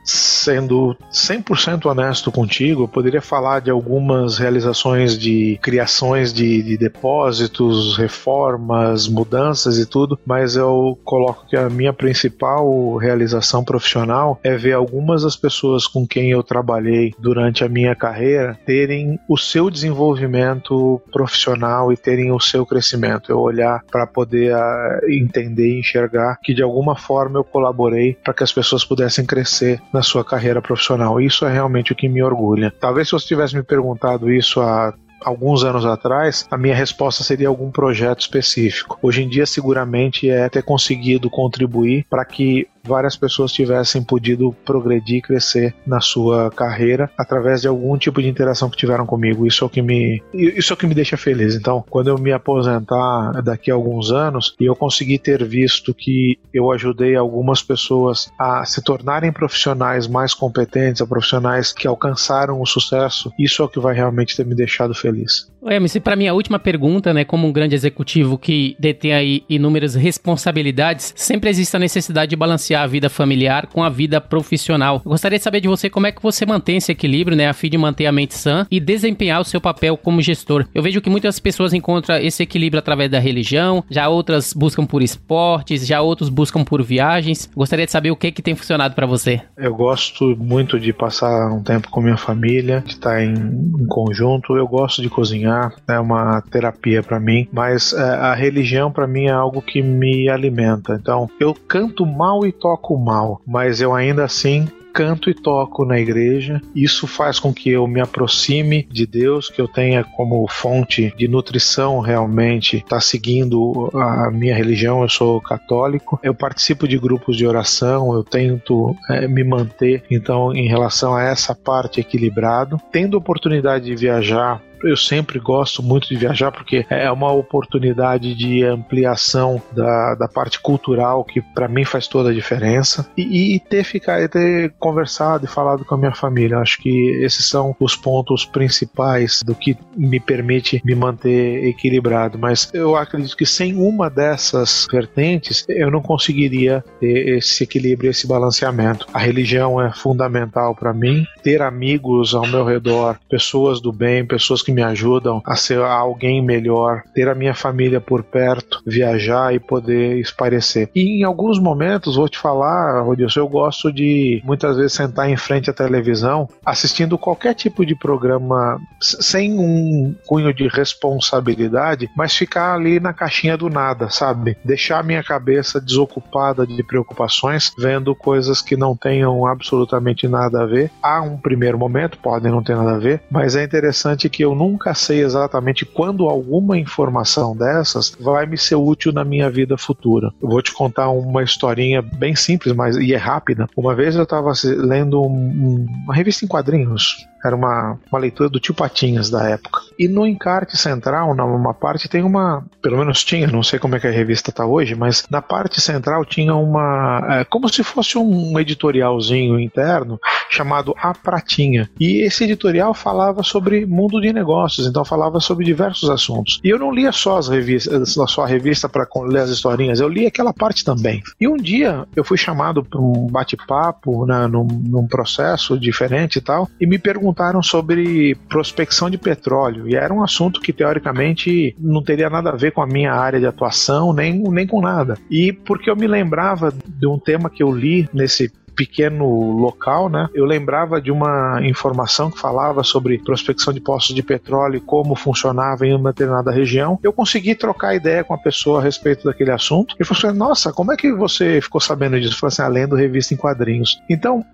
Sendo 0.64 0.96
100% 1.12 1.86
honesto 1.86 2.32
contigo, 2.32 2.84
eu 2.84 2.88
poderia 2.88 3.20
falar 3.20 3.60
de 3.60 3.70
algumas 3.70 4.38
realizações 4.38 5.18
de 5.18 5.58
criações 5.62 6.32
de, 6.32 6.62
de 6.62 6.76
depósitos, 6.76 7.96
reformas, 7.96 9.06
mudanças 9.06 9.78
e 9.78 9.86
tudo, 9.86 10.18
mas 10.24 10.56
eu 10.56 10.98
coloco 11.04 11.46
que 11.46 11.56
a 11.56 11.68
minha 11.68 11.92
principal 11.92 12.96
realização 12.96 13.62
profissional 13.62 14.40
é 14.42 14.56
ver 14.56 14.72
algumas 14.72 15.22
das 15.22 15.36
pessoas 15.36 15.86
com 15.86 16.06
quem 16.06 16.30
eu 16.30 16.42
trabalhei 16.42 17.12
durante 17.18 17.62
a 17.62 17.68
minha 17.68 17.94
carreira 17.94 18.58
terem 18.64 19.18
o 19.28 19.36
seu 19.36 19.70
desenvolvimento 19.70 21.00
profissional 21.12 21.92
e 21.92 21.96
terem 21.96 22.32
o 22.32 22.40
seu 22.40 22.64
crescimento. 22.64 23.30
Eu 23.30 23.38
olhar 23.38 23.82
para 23.90 24.06
poder 24.06 24.54
uh, 24.54 25.10
entender 25.10 25.76
e 25.76 25.80
enxergar 25.80 26.38
que 26.42 26.54
de 26.54 26.62
alguma 26.62 26.96
forma 26.96 27.38
eu 27.38 27.44
colaborei 27.44 28.14
para 28.14 28.32
que 28.34 28.42
as 28.42 28.52
pessoas 28.52 28.84
pudessem 28.84 29.26
crescer 29.26 29.80
na 29.92 30.02
sua 30.02 30.24
carreira 30.24 30.53
profissional. 30.60 31.20
Isso 31.20 31.44
é 31.46 31.52
realmente 31.52 31.92
o 31.92 31.96
que 31.96 32.08
me 32.08 32.22
orgulha. 32.22 32.72
Talvez 32.80 33.08
se 33.08 33.12
você 33.12 33.26
tivesse 33.26 33.54
me 33.54 33.62
perguntado 33.62 34.30
isso 34.30 34.60
há 34.60 34.94
alguns 35.24 35.64
anos 35.64 35.86
atrás, 35.86 36.46
a 36.50 36.58
minha 36.58 36.74
resposta 36.74 37.24
seria 37.24 37.48
algum 37.48 37.70
projeto 37.70 38.20
específico. 38.20 38.98
Hoje 39.00 39.22
em 39.22 39.28
dia, 39.28 39.46
seguramente 39.46 40.28
é 40.28 40.48
ter 40.48 40.62
conseguido 40.62 41.30
contribuir 41.30 42.04
para 42.10 42.24
que 42.24 42.68
várias 42.84 43.16
pessoas 43.16 43.52
tivessem 43.52 44.02
podido 44.02 44.54
progredir 44.64 45.18
e 45.18 45.22
crescer 45.22 45.74
na 45.86 46.00
sua 46.00 46.50
carreira 46.50 47.10
através 47.18 47.62
de 47.62 47.68
algum 47.68 47.96
tipo 47.96 48.20
de 48.20 48.28
interação 48.28 48.70
que 48.70 48.76
tiveram 48.76 49.06
comigo. 49.06 49.46
Isso 49.46 49.64
é 49.64 49.66
o 49.66 49.70
que 49.70 49.82
me, 49.82 50.22
isso 50.32 50.72
é 50.72 50.74
o 50.74 50.76
que 50.76 50.86
me 50.86 50.94
deixa 50.94 51.16
feliz. 51.16 51.54
Então, 51.54 51.84
quando 51.88 52.08
eu 52.08 52.18
me 52.18 52.32
aposentar 52.32 53.42
daqui 53.42 53.70
a 53.70 53.74
alguns 53.74 54.10
anos 54.10 54.54
e 54.60 54.64
eu 54.64 54.76
conseguir 54.76 55.18
ter 55.18 55.44
visto 55.44 55.94
que 55.94 56.38
eu 56.52 56.70
ajudei 56.72 57.16
algumas 57.16 57.62
pessoas 57.62 58.30
a 58.38 58.64
se 58.64 58.82
tornarem 58.82 59.32
profissionais 59.32 60.06
mais 60.06 60.34
competentes, 60.34 61.00
a 61.00 61.06
profissionais 61.06 61.72
que 61.72 61.86
alcançaram 61.86 62.60
o 62.60 62.66
sucesso, 62.66 63.32
isso 63.38 63.62
é 63.62 63.64
o 63.64 63.68
que 63.68 63.80
vai 63.80 63.94
realmente 63.94 64.36
ter 64.36 64.44
me 64.44 64.54
deixado 64.54 64.94
feliz. 64.94 65.52
Emerson, 65.70 66.00
para 66.00 66.16
mim 66.16 66.26
a 66.26 66.34
última 66.34 66.58
pergunta, 66.58 67.12
né, 67.12 67.24
como 67.24 67.46
um 67.46 67.52
grande 67.52 67.74
executivo 67.74 68.38
que 68.38 68.76
detém 68.78 69.12
aí 69.12 69.42
inúmeras 69.48 69.94
responsabilidades, 69.94 71.12
sempre 71.16 71.50
existe 71.50 71.76
a 71.76 71.78
necessidade 71.78 72.30
de 72.30 72.36
balancear 72.36 72.82
a 72.82 72.86
vida 72.86 73.08
familiar 73.08 73.66
com 73.66 73.82
a 73.82 73.88
vida 73.88 74.20
profissional. 74.20 75.00
Eu 75.04 75.10
gostaria 75.10 75.38
de 75.38 75.44
saber 75.44 75.60
de 75.60 75.68
você 75.68 75.88
como 75.88 76.06
é 76.06 76.12
que 76.12 76.22
você 76.22 76.44
mantém 76.44 76.76
esse 76.76 76.92
equilíbrio, 76.92 77.36
né, 77.36 77.48
a 77.48 77.52
fim 77.52 77.70
de 77.70 77.78
manter 77.78 78.06
a 78.06 78.12
mente 78.12 78.34
sã 78.34 78.66
e 78.70 78.78
desempenhar 78.80 79.40
o 79.40 79.44
seu 79.44 79.60
papel 79.60 79.96
como 79.96 80.20
gestor. 80.20 80.66
Eu 80.74 80.82
vejo 80.82 81.00
que 81.00 81.10
muitas 81.10 81.38
pessoas 81.38 81.72
encontram 81.72 82.16
esse 82.16 82.42
equilíbrio 82.42 82.78
através 82.78 83.10
da 83.10 83.18
religião, 83.18 83.84
já 83.90 84.08
outras 84.08 84.52
buscam 84.52 84.84
por 84.84 85.02
esportes, 85.02 85.86
já 85.86 86.00
outros 86.00 86.28
buscam 86.28 86.64
por 86.64 86.82
viagens. 86.82 87.50
Gostaria 87.54 87.86
de 87.86 87.92
saber 87.92 88.10
o 88.10 88.16
que 88.16 88.32
que 88.32 88.42
tem 88.42 88.54
funcionado 88.54 88.94
para 88.94 89.06
você. 89.06 89.40
Eu 89.56 89.74
gosto 89.74 90.36
muito 90.36 90.78
de 90.78 90.92
passar 90.92 91.50
um 91.52 91.62
tempo 91.62 91.88
com 91.90 92.00
minha 92.00 92.16
família, 92.16 92.82
de 92.84 92.92
estar 92.92 93.22
em, 93.22 93.34
em 93.34 93.86
conjunto. 93.86 94.56
Eu 94.56 94.66
gosto 94.66 95.00
de 95.00 95.08
cozinhar 95.08 95.53
é 95.88 95.98
uma 95.98 96.40
terapia 96.42 97.02
para 97.02 97.20
mim, 97.20 97.48
mas 97.52 97.92
é, 97.92 98.00
a 98.00 98.34
religião 98.34 98.90
para 98.90 99.06
mim 99.06 99.26
é 99.26 99.32
algo 99.32 99.60
que 99.60 99.82
me 99.82 100.28
alimenta. 100.28 100.98
Então, 101.00 101.28
eu 101.40 101.54
canto 101.54 102.06
mal 102.06 102.46
e 102.46 102.52
toco 102.52 102.96
mal, 102.96 103.40
mas 103.46 103.80
eu 103.80 103.94
ainda 103.94 104.24
assim 104.24 104.68
canto 104.94 105.28
e 105.28 105.34
toco 105.34 105.84
na 105.84 105.98
igreja. 105.98 106.62
Isso 106.74 107.08
faz 107.08 107.40
com 107.40 107.52
que 107.52 107.68
eu 107.68 107.86
me 107.88 108.00
aproxime 108.00 108.86
de 108.88 109.04
Deus, 109.04 109.50
que 109.50 109.60
eu 109.60 109.66
tenha 109.66 110.04
como 110.04 110.46
fonte 110.48 111.12
de 111.18 111.26
nutrição 111.26 111.98
realmente 111.98 112.76
estar 112.76 112.88
tá 112.96 113.00
seguindo 113.00 113.90
a 113.92 114.30
minha 114.30 114.54
religião. 114.54 115.02
Eu 115.02 115.08
sou 115.08 115.40
católico. 115.40 116.20
Eu 116.22 116.32
participo 116.32 116.86
de 116.86 116.96
grupos 116.96 117.36
de 117.36 117.44
oração. 117.44 118.14
Eu 118.14 118.22
tento 118.22 118.96
é, 119.10 119.26
me 119.26 119.42
manter 119.42 120.04
então 120.08 120.54
em 120.54 120.68
relação 120.68 121.16
a 121.16 121.24
essa 121.24 121.54
parte 121.56 122.00
equilibrado. 122.00 122.80
Tendo 122.92 123.18
oportunidade 123.18 123.86
de 123.86 123.96
viajar 123.96 124.62
eu 124.82 124.96
sempre 124.96 125.38
gosto 125.38 125.82
muito 125.82 126.08
de 126.08 126.16
viajar 126.16 126.50
porque 126.50 126.86
é 126.90 127.10
uma 127.10 127.32
oportunidade 127.32 128.34
de 128.34 128.64
ampliação 128.64 129.62
da, 129.72 130.14
da 130.14 130.28
parte 130.28 130.60
cultural 130.60 131.24
que 131.24 131.40
para 131.40 131.68
mim 131.68 131.84
faz 131.84 132.06
toda 132.06 132.30
a 132.30 132.34
diferença 132.34 133.06
e, 133.16 133.54
e 133.54 133.60
ter 133.60 133.84
ficar 133.84 134.28
ter 134.28 134.72
conversado 134.78 135.44
e 135.44 135.48
falado 135.48 135.84
com 135.84 135.94
a 135.94 135.98
minha 135.98 136.14
família. 136.14 136.58
Acho 136.58 136.78
que 136.78 137.10
esses 137.22 137.48
são 137.48 137.74
os 137.78 137.96
pontos 137.96 138.44
principais 138.44 139.42
do 139.44 139.54
que 139.54 139.76
me 139.96 140.18
permite 140.18 140.80
me 140.84 140.94
manter 140.94 141.66
equilibrado. 141.66 142.38
Mas 142.38 142.70
eu 142.72 142.96
acredito 142.96 143.36
que 143.36 143.46
sem 143.46 143.74
uma 143.74 144.08
dessas 144.10 144.86
vertentes 144.90 145.64
eu 145.68 145.90
não 145.90 146.00
conseguiria 146.00 146.84
ter 147.00 147.36
esse 147.36 147.64
equilíbrio, 147.64 148.10
esse 148.10 148.26
balanceamento. 148.26 149.06
A 149.12 149.18
religião 149.18 149.80
é 149.80 149.92
fundamental 149.92 150.74
para 150.74 150.92
mim. 150.92 151.24
Ter 151.42 151.62
amigos 151.62 152.34
ao 152.34 152.46
meu 152.46 152.64
redor, 152.64 153.18
pessoas 153.28 153.80
do 153.80 153.92
bem, 153.92 154.26
pessoas 154.26 154.62
que 154.64 154.72
me 154.72 154.82
ajudam 154.82 155.42
a 155.46 155.56
ser 155.56 155.80
alguém 155.80 156.42
melhor, 156.42 157.02
ter 157.14 157.28
a 157.28 157.34
minha 157.34 157.54
família 157.54 158.00
por 158.00 158.22
perto, 158.22 158.82
viajar 158.86 159.54
e 159.54 159.60
poder 159.60 160.18
esparecer. 160.18 160.90
E 160.94 161.20
em 161.20 161.24
alguns 161.24 161.58
momentos, 161.58 162.16
vou 162.16 162.28
te 162.28 162.38
falar, 162.38 163.02
Rodilson, 163.02 163.40
eu 163.40 163.48
gosto 163.48 163.92
de 163.92 164.42
muitas 164.44 164.76
vezes 164.76 164.92
sentar 164.92 165.28
em 165.28 165.36
frente 165.36 165.70
à 165.70 165.72
televisão 165.72 166.48
assistindo 166.64 167.18
qualquer 167.18 167.54
tipo 167.54 167.84
de 167.84 167.94
programa 167.94 168.78
sem 169.00 169.58
um 169.58 170.14
cunho 170.26 170.52
de 170.52 170.66
responsabilidade, 170.68 172.08
mas 172.16 172.34
ficar 172.34 172.74
ali 172.74 172.98
na 172.98 173.12
caixinha 173.12 173.56
do 173.56 173.68
nada, 173.68 174.08
sabe? 174.10 174.56
Deixar 174.64 175.04
minha 175.04 175.22
cabeça 175.22 175.80
desocupada 175.80 176.66
de 176.66 176.82
preocupações, 176.82 177.72
vendo 177.78 178.14
coisas 178.14 178.62
que 178.62 178.76
não 178.76 178.96
tenham 178.96 179.46
absolutamente 179.46 180.26
nada 180.28 180.62
a 180.62 180.66
ver. 180.66 180.90
Há 181.02 181.20
um 181.22 181.36
primeiro 181.36 181.78
momento, 181.78 182.18
podem 182.18 182.50
não 182.50 182.62
ter 182.62 182.76
nada 182.76 182.94
a 182.94 182.98
ver, 182.98 183.22
mas 183.30 183.56
é 183.56 183.64
interessante 183.64 184.28
que 184.28 184.44
eu 184.44 184.53
nunca 184.54 184.94
sei 184.94 185.22
exatamente 185.22 185.84
quando 185.84 186.28
alguma 186.28 186.78
informação 186.78 187.56
dessas 187.56 188.16
vai 188.20 188.46
me 188.46 188.56
ser 188.56 188.76
útil 188.76 189.12
na 189.12 189.24
minha 189.24 189.50
vida 189.50 189.76
futura. 189.76 190.32
Eu 190.42 190.48
vou 190.48 190.62
te 190.62 190.72
contar 190.72 191.10
uma 191.10 191.42
historinha 191.42 192.02
bem 192.02 192.34
simples, 192.34 192.74
mas 192.74 192.96
e 192.96 193.14
é 193.14 193.16
rápida. 193.16 193.68
Uma 193.76 193.94
vez 193.94 194.16
eu 194.16 194.24
estava 194.24 194.52
lendo 194.64 195.22
um, 195.22 195.86
uma 196.04 196.14
revista 196.14 196.44
em 196.44 196.48
quadrinhos 196.48 197.26
era 197.44 197.54
uma, 197.54 197.98
uma 198.10 198.18
leitura 198.18 198.48
do 198.48 198.58
Tio 198.58 198.74
Patinhas 198.74 199.28
da 199.28 199.48
época. 199.48 199.80
E 199.98 200.08
no 200.08 200.26
encarte 200.26 200.76
central, 200.78 201.34
numa 201.34 201.74
parte, 201.74 202.08
tem 202.08 202.22
uma. 202.22 202.64
Pelo 202.80 202.96
menos 202.96 203.22
tinha, 203.22 203.46
não 203.46 203.62
sei 203.62 203.78
como 203.78 203.94
é 203.94 204.00
que 204.00 204.06
a 204.06 204.10
revista 204.10 204.50
está 204.50 204.64
hoje, 204.64 204.94
mas 204.94 205.24
na 205.30 205.42
parte 205.42 205.80
central 205.80 206.24
tinha 206.24 206.54
uma. 206.54 207.20
É, 207.30 207.44
como 207.44 207.68
se 207.68 207.84
fosse 207.84 208.16
um 208.16 208.58
editorialzinho 208.58 209.60
interno 209.60 210.18
chamado 210.48 210.94
A 210.98 211.12
Pratinha. 211.12 211.90
E 212.00 212.24
esse 212.24 212.44
editorial 212.44 212.94
falava 212.94 213.42
sobre 213.42 213.84
mundo 213.84 214.20
de 214.20 214.32
negócios, 214.32 214.86
então 214.86 215.04
falava 215.04 215.38
sobre 215.38 215.64
diversos 215.64 216.08
assuntos. 216.08 216.60
E 216.64 216.68
eu 216.68 216.78
não 216.78 216.92
lia 216.92 217.12
só 217.12 217.36
as 217.38 217.48
revistas, 217.48 218.14
só 218.28 218.44
a 218.44 218.46
revista 218.46 218.88
para 218.88 219.06
ler 219.24 219.40
as 219.40 219.50
historinhas, 219.50 220.00
eu 220.00 220.08
li 220.08 220.26
aquela 220.26 220.52
parte 220.52 220.84
também. 220.84 221.22
E 221.40 221.46
um 221.46 221.56
dia 221.56 222.06
eu 222.16 222.24
fui 222.24 222.38
chamado 222.38 222.82
para 222.82 223.00
um 223.00 223.26
bate-papo 223.26 224.24
né, 224.24 224.46
num, 224.46 224.64
num 224.64 225.06
processo 225.06 225.78
diferente 225.78 226.36
e 226.36 226.40
tal, 226.40 226.68
e 226.80 226.86
me 226.86 226.98
perguntaram 226.98 227.33
perguntaram 227.34 227.62
sobre 227.62 228.36
prospecção 228.48 229.10
de 229.10 229.18
petróleo 229.18 229.88
e 229.88 229.96
era 229.96 230.14
um 230.14 230.22
assunto 230.22 230.60
que 230.60 230.72
teoricamente 230.72 231.74
não 231.78 232.02
teria 232.02 232.30
nada 232.30 232.50
a 232.50 232.56
ver 232.56 232.70
com 232.72 232.80
a 232.80 232.86
minha 232.86 233.12
área 233.12 233.40
de 233.40 233.46
atuação, 233.46 234.12
nem, 234.12 234.38
nem 234.38 234.66
com 234.66 234.80
nada. 234.80 235.18
E 235.28 235.52
porque 235.52 235.90
eu 235.90 235.96
me 235.96 236.06
lembrava 236.06 236.72
de 236.72 237.06
um 237.06 237.18
tema 237.18 237.50
que 237.50 237.62
eu 237.62 237.72
li 237.72 238.08
nesse 238.12 238.52
pequeno 238.74 239.26
local, 239.58 240.08
né? 240.08 240.28
Eu 240.34 240.44
lembrava 240.44 241.00
de 241.00 241.10
uma 241.10 241.60
informação 241.62 242.30
que 242.30 242.38
falava 242.38 242.82
sobre 242.82 243.18
prospecção 243.18 243.72
de 243.72 243.80
postos 243.80 244.14
de 244.14 244.22
petróleo 244.22 244.76
e 244.76 244.80
como 244.80 245.14
funcionava 245.14 245.86
em 245.86 245.94
uma 245.94 246.12
determinada 246.12 246.50
região. 246.50 246.98
Eu 247.02 247.12
consegui 247.12 247.54
trocar 247.54 247.94
ideia 247.94 248.24
com 248.24 248.34
a 248.34 248.38
pessoa 248.38 248.80
a 248.80 248.82
respeito 248.82 249.24
daquele 249.24 249.50
assunto. 249.50 249.94
E 249.98 250.04
falou 250.04 250.28
assim: 250.28 250.38
Nossa, 250.38 250.72
como 250.72 250.92
é 250.92 250.96
que 250.96 251.12
você 251.12 251.60
ficou 251.60 251.80
sabendo 251.80 252.18
disso? 252.20 252.34
Eu 252.34 252.38
falei 252.38 252.52
assim: 252.52 252.62
ah, 252.62 252.68
lendo 252.68 252.96
revista 252.96 253.34
em 253.34 253.36
quadrinhos. 253.36 254.00
Então, 254.08 254.44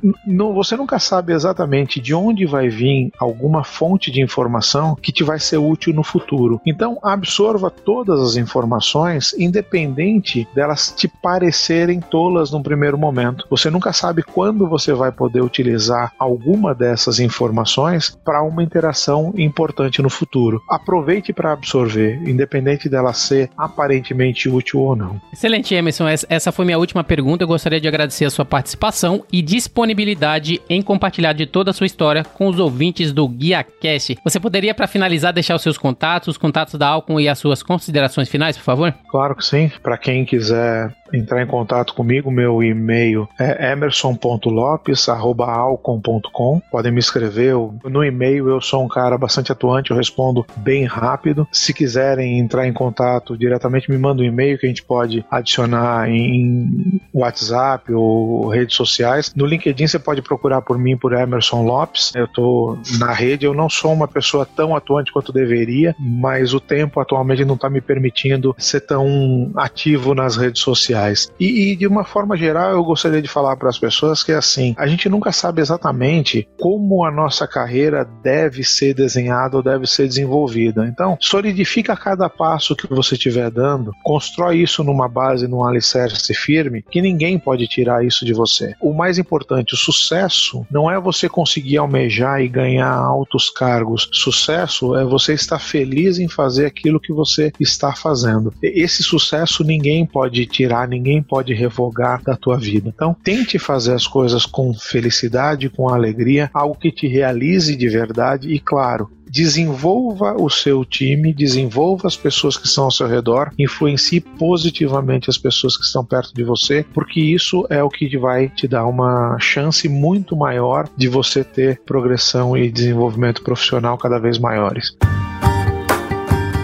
você 0.55 0.77
nunca 0.77 0.99
sabe 0.99 1.33
exatamente 1.33 2.01
de 2.01 2.15
onde 2.15 2.47
vai 2.47 2.69
vir 2.69 3.11
alguma 3.19 3.65
fonte 3.65 4.11
de 4.11 4.21
informação 4.21 4.95
que 4.95 5.13
te 5.13 5.25
vai 5.25 5.39
ser 5.39 5.59
útil 5.59 5.95
no 5.95 6.03
futuro. 6.03 6.61
Então, 6.67 6.99
absorva 7.03 7.71
todas 7.71 8.21
as 8.21 8.37
informações, 8.37 9.35
independente 9.39 10.47
delas 10.55 10.93
te 10.97 11.09
parecerem 11.09 12.01
tolas 12.01 12.51
num 12.51 12.63
primeiro 12.63 12.99
momento. 12.99 13.47
Você 13.51 13.71
nunca 13.71 13.93
sabe 13.93 14.10
sabe 14.11 14.25
quando 14.25 14.67
você 14.67 14.93
vai 14.93 15.13
poder 15.13 15.41
utilizar 15.41 16.13
alguma 16.19 16.75
dessas 16.75 17.21
informações 17.21 18.19
para 18.25 18.43
uma 18.43 18.61
interação 18.61 19.33
importante 19.37 20.03
no 20.03 20.11
futuro. 20.11 20.61
Aproveite 20.69 21.33
para 21.33 21.53
absorver, 21.53 22.21
independente 22.29 22.89
dela 22.89 23.13
ser 23.13 23.49
aparentemente 23.57 24.49
útil 24.49 24.81
ou 24.81 24.97
não. 24.97 25.21
Excelente, 25.33 25.73
Emerson. 25.77 26.07
Essa 26.09 26.51
foi 26.51 26.65
minha 26.65 26.79
última 26.79 27.05
pergunta. 27.05 27.45
Eu 27.45 27.49
gostaria 27.49 27.81
de 27.81 27.87
agradecer 27.87 28.25
a 28.25 28.31
sua 28.31 28.45
participação 28.45 29.25
e 29.33 29.41
disponibilidade 29.41 30.61
em 30.69 30.83
compartilhar 30.83 31.33
de 31.33 31.47
toda 31.47 31.71
a 31.71 31.75
sua 31.75 31.87
história 31.87 32.25
com 32.25 32.49
os 32.49 32.59
ouvintes 32.59 33.13
do 33.13 33.29
Guia 33.29 33.63
Cast. 33.63 34.19
Você 34.25 34.41
poderia, 34.41 34.75
para 34.75 34.89
finalizar, 34.89 35.33
deixar 35.33 35.55
os 35.55 35.63
seus 35.63 35.79
contatos, 35.79 36.29
os 36.29 36.37
contatos 36.37 36.75
da 36.75 36.89
Alcon 36.89 37.21
e 37.21 37.29
as 37.29 37.39
suas 37.39 37.63
considerações 37.63 38.29
finais, 38.29 38.57
por 38.57 38.65
favor? 38.65 38.93
Claro 39.09 39.37
que 39.37 39.45
sim. 39.45 39.71
Para 39.81 39.97
quem 39.97 40.25
quiser 40.25 40.93
entrar 41.13 41.43
em 41.43 41.47
contato 41.47 41.93
comigo, 41.95 42.31
meu 42.31 42.63
e-mail 42.63 43.29
é 43.39 43.73
emerson.lopes.alcom.com. 43.73 46.63
Podem 46.71 46.93
me 46.93 47.01
escrever. 47.01 47.55
No 47.85 48.05
e-mail 48.05 48.49
eu 48.49 48.61
sou 48.61 48.85
um 48.85 48.89
cara 48.89 49.17
bastante 49.19 49.51
atuante, 49.53 49.91
eu 49.91 49.97
respondo 49.97 50.47
bem 50.57 50.85
rápido. 50.85 51.49
Se 51.53 51.75
quiserem 51.75 52.39
entrar 52.39 52.67
em 52.67 52.73
contato 52.73 53.37
diretamente, 53.37 53.91
me 53.91 53.99
manda 53.99 54.23
um 54.23 54.25
e-mail 54.25 54.59
que 54.59 54.67
a 54.67 54.69
gente 54.69 54.83
pode 54.83 55.25
adicionar 55.31 56.09
em 56.09 57.01
WhatsApp 57.13 57.93
ou 57.93 58.49
redes 58.49 58.77
sociais. 58.77 59.33
No 59.35 59.47
LinkedIn 59.47 59.87
você 59.87 59.99
pode 59.99 60.23
procurar 60.23 60.63
por 60.63 60.79
mim 60.79 60.97
por 60.97 61.13
Emerson 61.13 61.63
Lopes. 61.63 62.13
Eu 62.15 62.27
estou 62.27 62.79
na 62.99 63.13
rede, 63.13 63.47
eu 63.47 63.55
não 63.55 63.69
sou 63.69 63.93
uma 63.93 64.09
pessoa 64.09 64.47
tão 64.47 64.77
atuante 64.77 65.13
quanto 65.13 65.33
deveria, 65.33 65.95
mas 65.99 66.55
o 66.55 66.61
tempo 66.61 67.01
atualmente 67.01 67.45
não 67.45 67.55
está 67.55 67.69
me 67.69 67.81
permitindo 67.81 68.55
ser 68.59 68.81
tão 68.81 69.51
ativo 69.57 70.15
nas 70.15 70.37
redes 70.37 70.63
sociais. 70.63 71.00
E, 71.39 71.73
e 71.73 71.77
de 71.77 71.87
uma 71.87 72.05
forma 72.05 72.37
geral, 72.37 72.73
eu 72.73 72.85
gostaria 72.85 73.23
de 73.23 73.29
falar 73.29 73.57
para 73.57 73.69
as 73.69 73.79
pessoas 73.79 74.23
que 74.23 74.33
assim, 74.33 74.75
a 74.77 74.87
gente 74.87 75.09
nunca 75.09 75.33
sabe 75.33 75.61
exatamente 75.61 76.49
como 76.61 77.05
a 77.05 77.11
nossa 77.11 77.47
carreira 77.47 78.05
deve 78.23 78.65
ser 78.65 78.95
desenhada 78.95 79.57
ou 79.57 79.63
deve 79.63 79.87
ser 79.87 80.07
desenvolvida. 80.07 80.87
Então, 80.87 81.17
solidifica 81.21 81.97
cada 81.97 82.29
passo 82.29 82.77
que 82.77 82.87
você 82.87 83.15
estiver 83.15 83.51
dando, 83.51 83.93
constrói 84.03 84.59
isso 84.59 84.83
numa 84.85 85.09
base, 85.09 85.47
num 85.47 85.65
alicerce 85.65 86.35
firme, 86.35 86.85
que 86.91 87.01
ninguém 87.01 87.39
pode 87.39 87.67
tirar 87.67 88.05
isso 88.05 88.25
de 88.25 88.33
você. 88.33 88.75
O 88.81 88.93
mais 88.93 89.19
importante, 89.19 89.75
o 89.75 89.77
sucesso 89.77 90.67
não 90.71 90.91
é 90.91 90.99
você 91.01 91.29
conseguir 91.29 91.79
almejar 91.79 92.41
e 92.41 92.49
ganhar 92.49 92.93
altos 92.93 93.51
cargos. 93.51 94.09
Sucesso 94.13 94.97
é 94.97 95.05
você 95.05 95.35
estar 95.35 95.59
feliz 95.59 96.19
em 96.19 96.29
fazer 96.29 96.67
aquilo 96.67 97.01
que 97.01 97.13
você 97.13 97.53
está 97.59 97.95
fazendo. 97.95 98.53
Esse 98.63 99.03
sucesso 99.03 99.65
ninguém 99.65 100.07
pode 100.07 100.47
tirar, 100.47 100.89
ninguém 100.91 101.23
pode 101.23 101.55
revogar 101.55 102.23
da 102.23 102.37
tua 102.37 102.59
vida. 102.59 102.89
Então, 102.89 103.17
tente 103.23 103.59
fazer 103.59 103.95
as 103.95 104.07
coisas 104.07 104.45
com 104.45 104.75
felicidade, 104.75 105.71
com 105.71 105.89
alegria, 105.89 106.51
algo 106.53 106.75
que 106.75 106.91
te 106.91 107.07
realize 107.07 107.75
de 107.77 107.89
verdade 107.89 108.53
e, 108.53 108.59
claro, 108.59 109.09
desenvolva 109.31 110.35
o 110.35 110.51
seu 110.51 110.85
time, 110.85 111.33
desenvolva 111.33 112.09
as 112.09 112.17
pessoas 112.17 112.57
que 112.57 112.67
estão 112.67 112.85
ao 112.85 112.91
seu 112.91 113.07
redor, 113.07 113.53
influencie 113.59 114.21
positivamente 114.21 115.31
as 115.31 115.39
pessoas 115.39 115.77
que 115.77 115.85
estão 115.85 116.05
perto 116.05 116.35
de 116.35 116.43
você, 116.43 116.85
porque 116.93 117.21
isso 117.21 117.65
é 117.71 117.83
o 117.83 117.89
que 117.89 118.19
vai 118.19 118.49
te 118.49 118.67
dar 118.67 118.87
uma 118.87 119.39
chance 119.39 119.89
muito 119.89 120.37
maior 120.37 120.89
de 120.97 121.07
você 121.07 121.45
ter 121.45 121.81
progressão 121.87 122.57
e 122.57 122.71
desenvolvimento 122.71 123.43
profissional 123.43 123.97
cada 123.97 124.19
vez 124.19 124.39
maiores. 124.39 124.97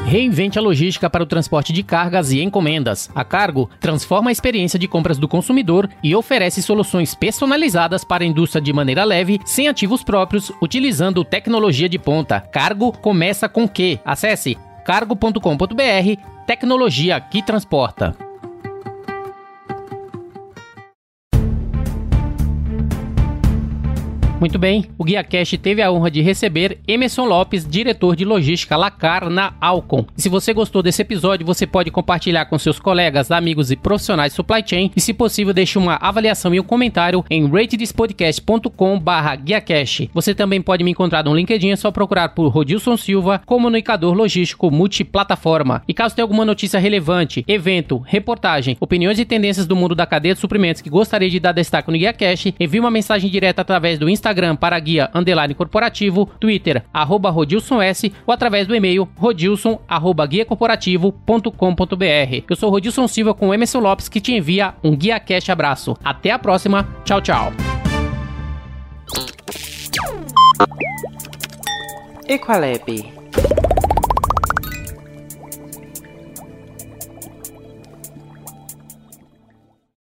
Reinvente 0.07 0.57
a 0.57 0.63
logística 0.63 1.11
para 1.11 1.25
o 1.25 1.27
transporte 1.27 1.73
de 1.73 1.83
cargas 1.83 2.31
e 2.31 2.41
encomendas. 2.41 3.11
A 3.13 3.25
Cargo 3.25 3.69
transforma 3.81 4.31
a 4.31 4.33
experiência 4.33 4.79
de 4.79 4.87
compras 4.87 5.19
do 5.19 5.27
consumidor 5.27 5.91
e 6.01 6.15
oferece 6.15 6.63
soluções 6.63 7.13
personalizadas 7.13 8.05
para 8.05 8.23
a 8.23 8.27
indústria 8.27 8.63
de 8.63 8.73
maneira 8.73 9.03
leve, 9.03 9.41
sem 9.45 9.67
ativos 9.67 10.05
próprios, 10.05 10.53
utilizando 10.63 11.25
tecnologia 11.25 11.89
de 11.89 11.99
ponta. 11.99 12.39
Cargo 12.41 12.93
começa 12.93 13.49
com 13.49 13.67
Q. 13.67 13.99
Acesse 14.05 14.57
cargo.com.br, 14.85 16.23
tecnologia 16.47 17.21
que 17.21 17.43
transporta. 17.43 18.26
Muito 24.39 24.59
bem, 24.59 24.85
o 24.99 25.05
Guia 25.05 25.25
Cash 25.25 25.53
teve 25.63 25.81
a 25.81 25.91
honra 25.91 26.11
de 26.11 26.21
receber 26.21 26.79
Emerson 26.87 27.25
Lopes, 27.25 27.67
diretor 27.67 28.15
de 28.15 28.23
logística 28.23 28.77
Lacar 28.77 29.31
na 29.31 29.55
Alcon. 29.59 30.05
E 30.15 30.21
se 30.21 30.29
você 30.29 30.53
gostou 30.53 30.83
desse 30.83 31.01
episódio, 31.01 31.47
você 31.47 31.67
pode 31.67 31.91
compartilhar 31.91 32.45
com 32.45 32.59
seus 32.59 32.79
colegas, 32.79 33.31
amigos 33.31 33.71
e 33.71 33.77
profissionais 33.77 34.33
de 34.33 34.37
supply 34.37 34.63
chain 34.65 34.91
e, 34.95 35.01
se 35.01 35.15
possível, 35.15 35.55
deixe 35.55 35.79
uma 35.79 35.97
avaliação 35.97 36.55
e 36.55 36.61
um 36.61 36.63
comentário 36.63 37.25
em 37.31 37.49
ratedespodcast.com/guiacash. 37.49 40.09
Você 40.13 40.35
também 40.35 40.61
pode 40.61 40.85
me 40.85 40.91
encontrar 40.91 41.25
no 41.25 41.35
LinkedIn, 41.35 41.71
é 41.71 41.77
só 41.77 41.91
procurar 41.91 42.29
por 42.29 42.49
Rodilson 42.49 42.99
Silva, 42.99 43.41
comunicador 43.47 44.13
logístico 44.13 44.71
multiplataforma. 44.71 45.83
E 45.89 45.95
caso 45.95 46.15
tenha 46.15 46.25
alguma 46.25 46.45
notícia 46.45 46.79
relevante, 46.79 47.43
evento, 47.49 48.03
reportagem, 48.05 48.77
opiniões 48.81 49.19
e 49.19 49.25
tendências 49.25 49.67
do 49.67 49.75
mundo 49.75 49.95
da 49.95 50.05
cadeia 50.05 50.35
de 50.35 50.41
suprimentos 50.41 50.83
que 50.83 50.91
gostaria 50.91 51.31
de 51.31 51.41
dar 51.41 51.53
destaque 51.53 51.91
no 51.91 51.97
Guia 51.97 52.13
Cash, 52.13 52.53
envie 52.61 52.79
uma 52.79 52.91
mensagem 52.91 53.31
direta 53.31 53.63
através 53.63 53.99
do 53.99 54.11
Instagram 54.11 54.26
Instagram 54.27 54.57
para 54.57 54.79
guia 54.81 55.09
underline 55.15 55.55
corporativo, 55.55 56.29
Twitter 56.41 56.83
arroba 56.93 57.31
Rodilson 57.31 57.81
S 57.81 58.13
ou 58.27 58.35
através 58.35 58.67
do 58.67 58.75
e-mail 58.75 59.09
rodilson 59.17 59.79
arroba 59.89 60.27
guiacorporativo.com.br. 60.27 62.45
Eu 62.49 62.57
sou 62.57 62.71
Rodilson 62.71 63.07
Silva 63.07 63.33
com 63.33 63.55
Emerson 63.55 63.79
Lopes 63.79 64.09
que 64.09 64.21
te 64.21 64.33
envia 64.33 64.75
um 64.83 64.97
Guia 64.97 65.21
Cash 65.21 65.49
abraço. 65.49 65.97
Até 66.05 66.33
a 66.33 66.39
próxima. 66.39 66.89
Tchau, 67.05 67.21
tchau. 67.21 67.53
Equalab 72.29 73.15